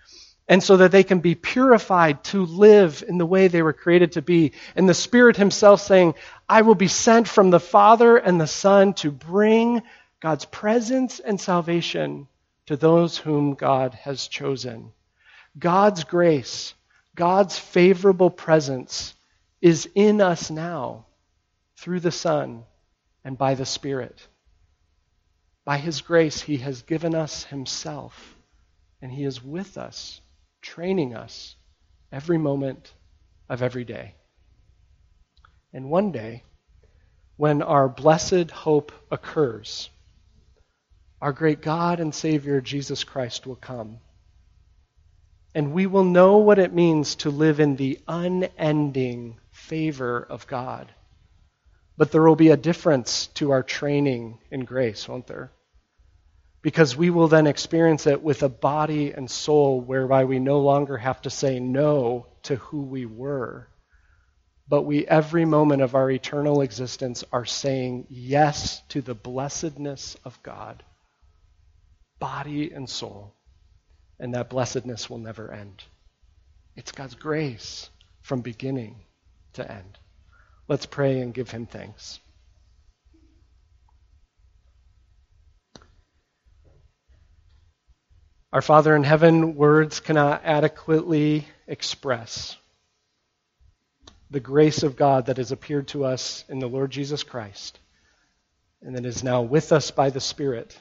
and 0.48 0.64
so 0.64 0.78
that 0.78 0.92
they 0.92 1.04
can 1.04 1.20
be 1.20 1.36
purified 1.36 2.24
to 2.24 2.46
live 2.46 3.04
in 3.08 3.18
the 3.18 3.26
way 3.26 3.48
they 3.48 3.62
were 3.62 3.74
created 3.74 4.14
to 4.14 4.22
be. 4.22 4.54
And 4.76 4.88
the 4.88 4.94
Spirit 4.94 5.36
Himself 5.36 5.82
saying, 5.82 6.16
I 6.48 6.62
will 6.62 6.76
be 6.76 6.88
sent 6.88 7.28
from 7.28 7.50
the 7.50 7.60
Father 7.60 8.18
and 8.18 8.40
the 8.40 8.48
Son 8.48 8.94
to 8.96 9.12
bring 9.12 9.82
God's 10.22 10.46
presence 10.46 11.20
and 11.20 11.40
salvation 11.40 12.28
to 12.68 12.78
those 12.78 13.18
whom 13.18 13.56
God 13.56 13.94
has 13.94 14.28
chosen. 14.28 14.92
God's 15.58 16.04
grace, 16.04 16.74
God's 17.16 17.58
favorable 17.58 18.30
presence 18.30 19.16
is 19.62 19.90
in 19.96 20.22
us 20.22 20.50
now 20.50 21.06
through 21.78 22.00
the 22.00 22.12
Son 22.12 22.64
and 23.24 23.38
by 23.38 23.56
the 23.56 23.66
Spirit. 23.66 24.28
By 25.66 25.78
His 25.78 26.02
grace, 26.02 26.42
He 26.42 26.58
has 26.58 26.84
given 26.84 27.16
us 27.16 27.44
Himself, 27.44 28.36
and 29.02 29.12
He 29.12 29.24
is 29.24 29.44
with 29.44 29.78
us, 29.78 30.22
training 30.68 31.16
us 31.16 31.56
every 32.12 32.38
moment 32.38 32.94
of 33.48 33.62
every 33.62 33.86
day. 33.86 34.14
And 35.74 35.90
one 35.90 36.12
day, 36.12 36.44
when 37.38 37.62
our 37.62 37.88
blessed 37.88 38.52
hope 38.52 38.92
occurs, 39.10 39.90
our 41.22 41.32
great 41.32 41.62
God 41.62 42.02
and 42.02 42.14
Savior 42.14 42.60
Jesus 42.60 43.06
Christ 43.06 43.48
will 43.48 43.56
come. 43.56 44.00
And 45.56 45.72
we 45.72 45.88
will 45.88 46.04
know 46.04 46.38
what 46.38 46.60
it 46.60 46.74
means 46.74 47.16
to 47.16 47.30
live 47.30 47.60
in 47.60 47.78
the 47.78 48.00
unending 48.08 49.40
favor 49.52 50.20
of 50.30 50.48
God. 50.48 50.92
But 51.96 52.12
there 52.12 52.24
will 52.24 52.36
be 52.36 52.50
a 52.50 52.58
difference 52.58 53.28
to 53.36 53.52
our 53.52 53.64
training 53.64 54.40
in 54.52 54.66
grace, 54.66 55.08
won't 55.08 55.28
there? 55.28 55.52
Because 56.62 56.98
we 56.98 57.10
will 57.10 57.28
then 57.28 57.48
experience 57.48 58.08
it 58.08 58.22
with 58.22 58.44
a 58.44 58.50
body 58.50 59.12
and 59.12 59.30
soul 59.30 59.80
whereby 59.80 60.26
we 60.26 60.40
no 60.40 60.60
longer 60.60 60.98
have 60.98 61.22
to 61.22 61.30
say 61.30 61.60
no 61.60 62.28
to 62.44 62.56
who 62.58 62.82
we 62.82 63.06
were 63.06 63.68
but 64.70 64.82
we, 64.84 65.08
every 65.08 65.46
moment 65.46 65.82
of 65.82 65.96
our 65.96 66.12
eternal 66.12 66.62
existence, 66.62 67.24
are 67.32 67.46
saying 67.46 68.06
yes 68.10 68.82
to 68.90 69.02
the 69.02 69.16
blessedness 69.16 70.18
of 70.26 70.42
God, 70.44 70.84
body 72.20 72.72
and 72.72 72.90
soul. 72.90 73.34
And 74.20 74.34
that 74.34 74.50
blessedness 74.50 75.10
will 75.10 75.20
never 75.20 75.52
end. 75.54 75.84
It's 76.76 76.92
God's 76.92 77.16
grace 77.16 77.90
from 78.22 78.42
beginning 78.42 78.96
to 79.54 79.72
end. 79.72 79.98
Let's 80.68 80.86
pray 80.86 81.22
and 81.22 81.34
give 81.34 81.50
him 81.50 81.66
thanks. 81.66 82.20
Our 88.54 88.62
Father 88.62 88.96
in 88.96 89.04
heaven, 89.04 89.56
words 89.56 90.00
cannot 90.00 90.42
adequately 90.46 91.46
express 91.68 92.56
the 94.32 94.40
grace 94.40 94.84
of 94.84 94.96
God 94.96 95.26
that 95.26 95.36
has 95.36 95.52
appeared 95.52 95.90
to 95.90 96.06
us 96.06 96.46
in 96.48 96.60
the 96.60 96.68
Lord 96.68 96.92
Jesus 96.92 97.24
Christ 97.24 97.78
and 98.82 98.96
that 98.96 99.06
is 99.06 99.22
now 99.22 99.42
with 99.42 99.74
us 99.74 99.92
by 99.92 100.12
the 100.12 100.22
Spirit, 100.22 100.80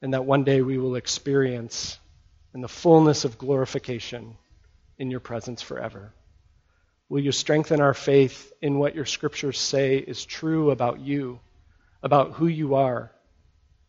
and 0.00 0.14
that 0.14 0.24
one 0.24 0.44
day 0.44 0.62
we 0.62 0.78
will 0.78 0.94
experience 0.94 1.98
in 2.54 2.62
the 2.62 2.68
fullness 2.68 3.26
of 3.26 3.36
glorification 3.38 4.36
in 4.98 5.10
your 5.10 5.20
presence 5.20 5.60
forever. 5.60 6.14
Will 7.10 7.20
you 7.20 7.32
strengthen 7.32 7.82
our 7.82 7.92
faith 7.92 8.50
in 8.62 8.78
what 8.78 8.94
your 8.94 9.04
scriptures 9.04 9.58
say 9.58 9.98
is 9.98 10.24
true 10.24 10.70
about 10.70 11.00
you, 11.00 11.40
about 12.02 12.32
who 12.32 12.46
you 12.46 12.76
are, 12.76 13.12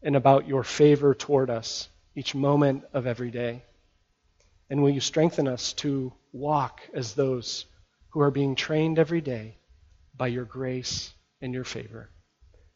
and 0.02 0.18
about 0.18 0.50
your 0.50 0.64
favor 0.64 1.14
toward 1.14 1.50
us 1.50 1.88
each 2.16 2.36
moment 2.36 2.84
of 2.94 3.08
every 3.08 3.32
day? 3.32 3.64
And 4.70 4.82
will 4.82 4.90
you 4.90 5.02
strengthen 5.02 5.48
us 5.48 5.74
to 5.74 6.14
walk 6.32 6.82
as 6.94 7.14
those 7.14 7.66
who 8.10 8.22
are 8.22 8.32
being 8.32 8.56
trained 8.56 9.00
every 9.00 9.22
day 9.22 9.58
by 10.16 10.28
your 10.28 10.46
grace 10.46 11.14
and 11.42 11.54
your 11.54 11.64
favor. 11.64 12.10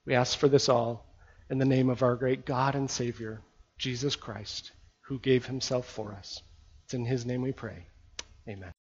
We 0.06 0.16
ask 0.16 0.38
for 0.38 0.48
this 0.48 0.70
all 0.70 1.06
in 1.50 1.58
the 1.58 1.66
name 1.66 1.90
of 1.90 2.02
our 2.02 2.16
great 2.16 2.46
God 2.46 2.76
and 2.76 2.90
Savior, 2.90 3.42
Jesus 3.78 4.16
Christ, 4.16 4.72
who 5.02 5.20
gave 5.20 5.46
himself 5.46 5.88
for 5.88 6.14
us. 6.14 6.42
It's 6.86 6.94
in 6.94 7.06
his 7.06 7.26
name 7.26 7.42
we 7.42 7.52
pray. 7.52 7.86
Amen. 8.48 8.77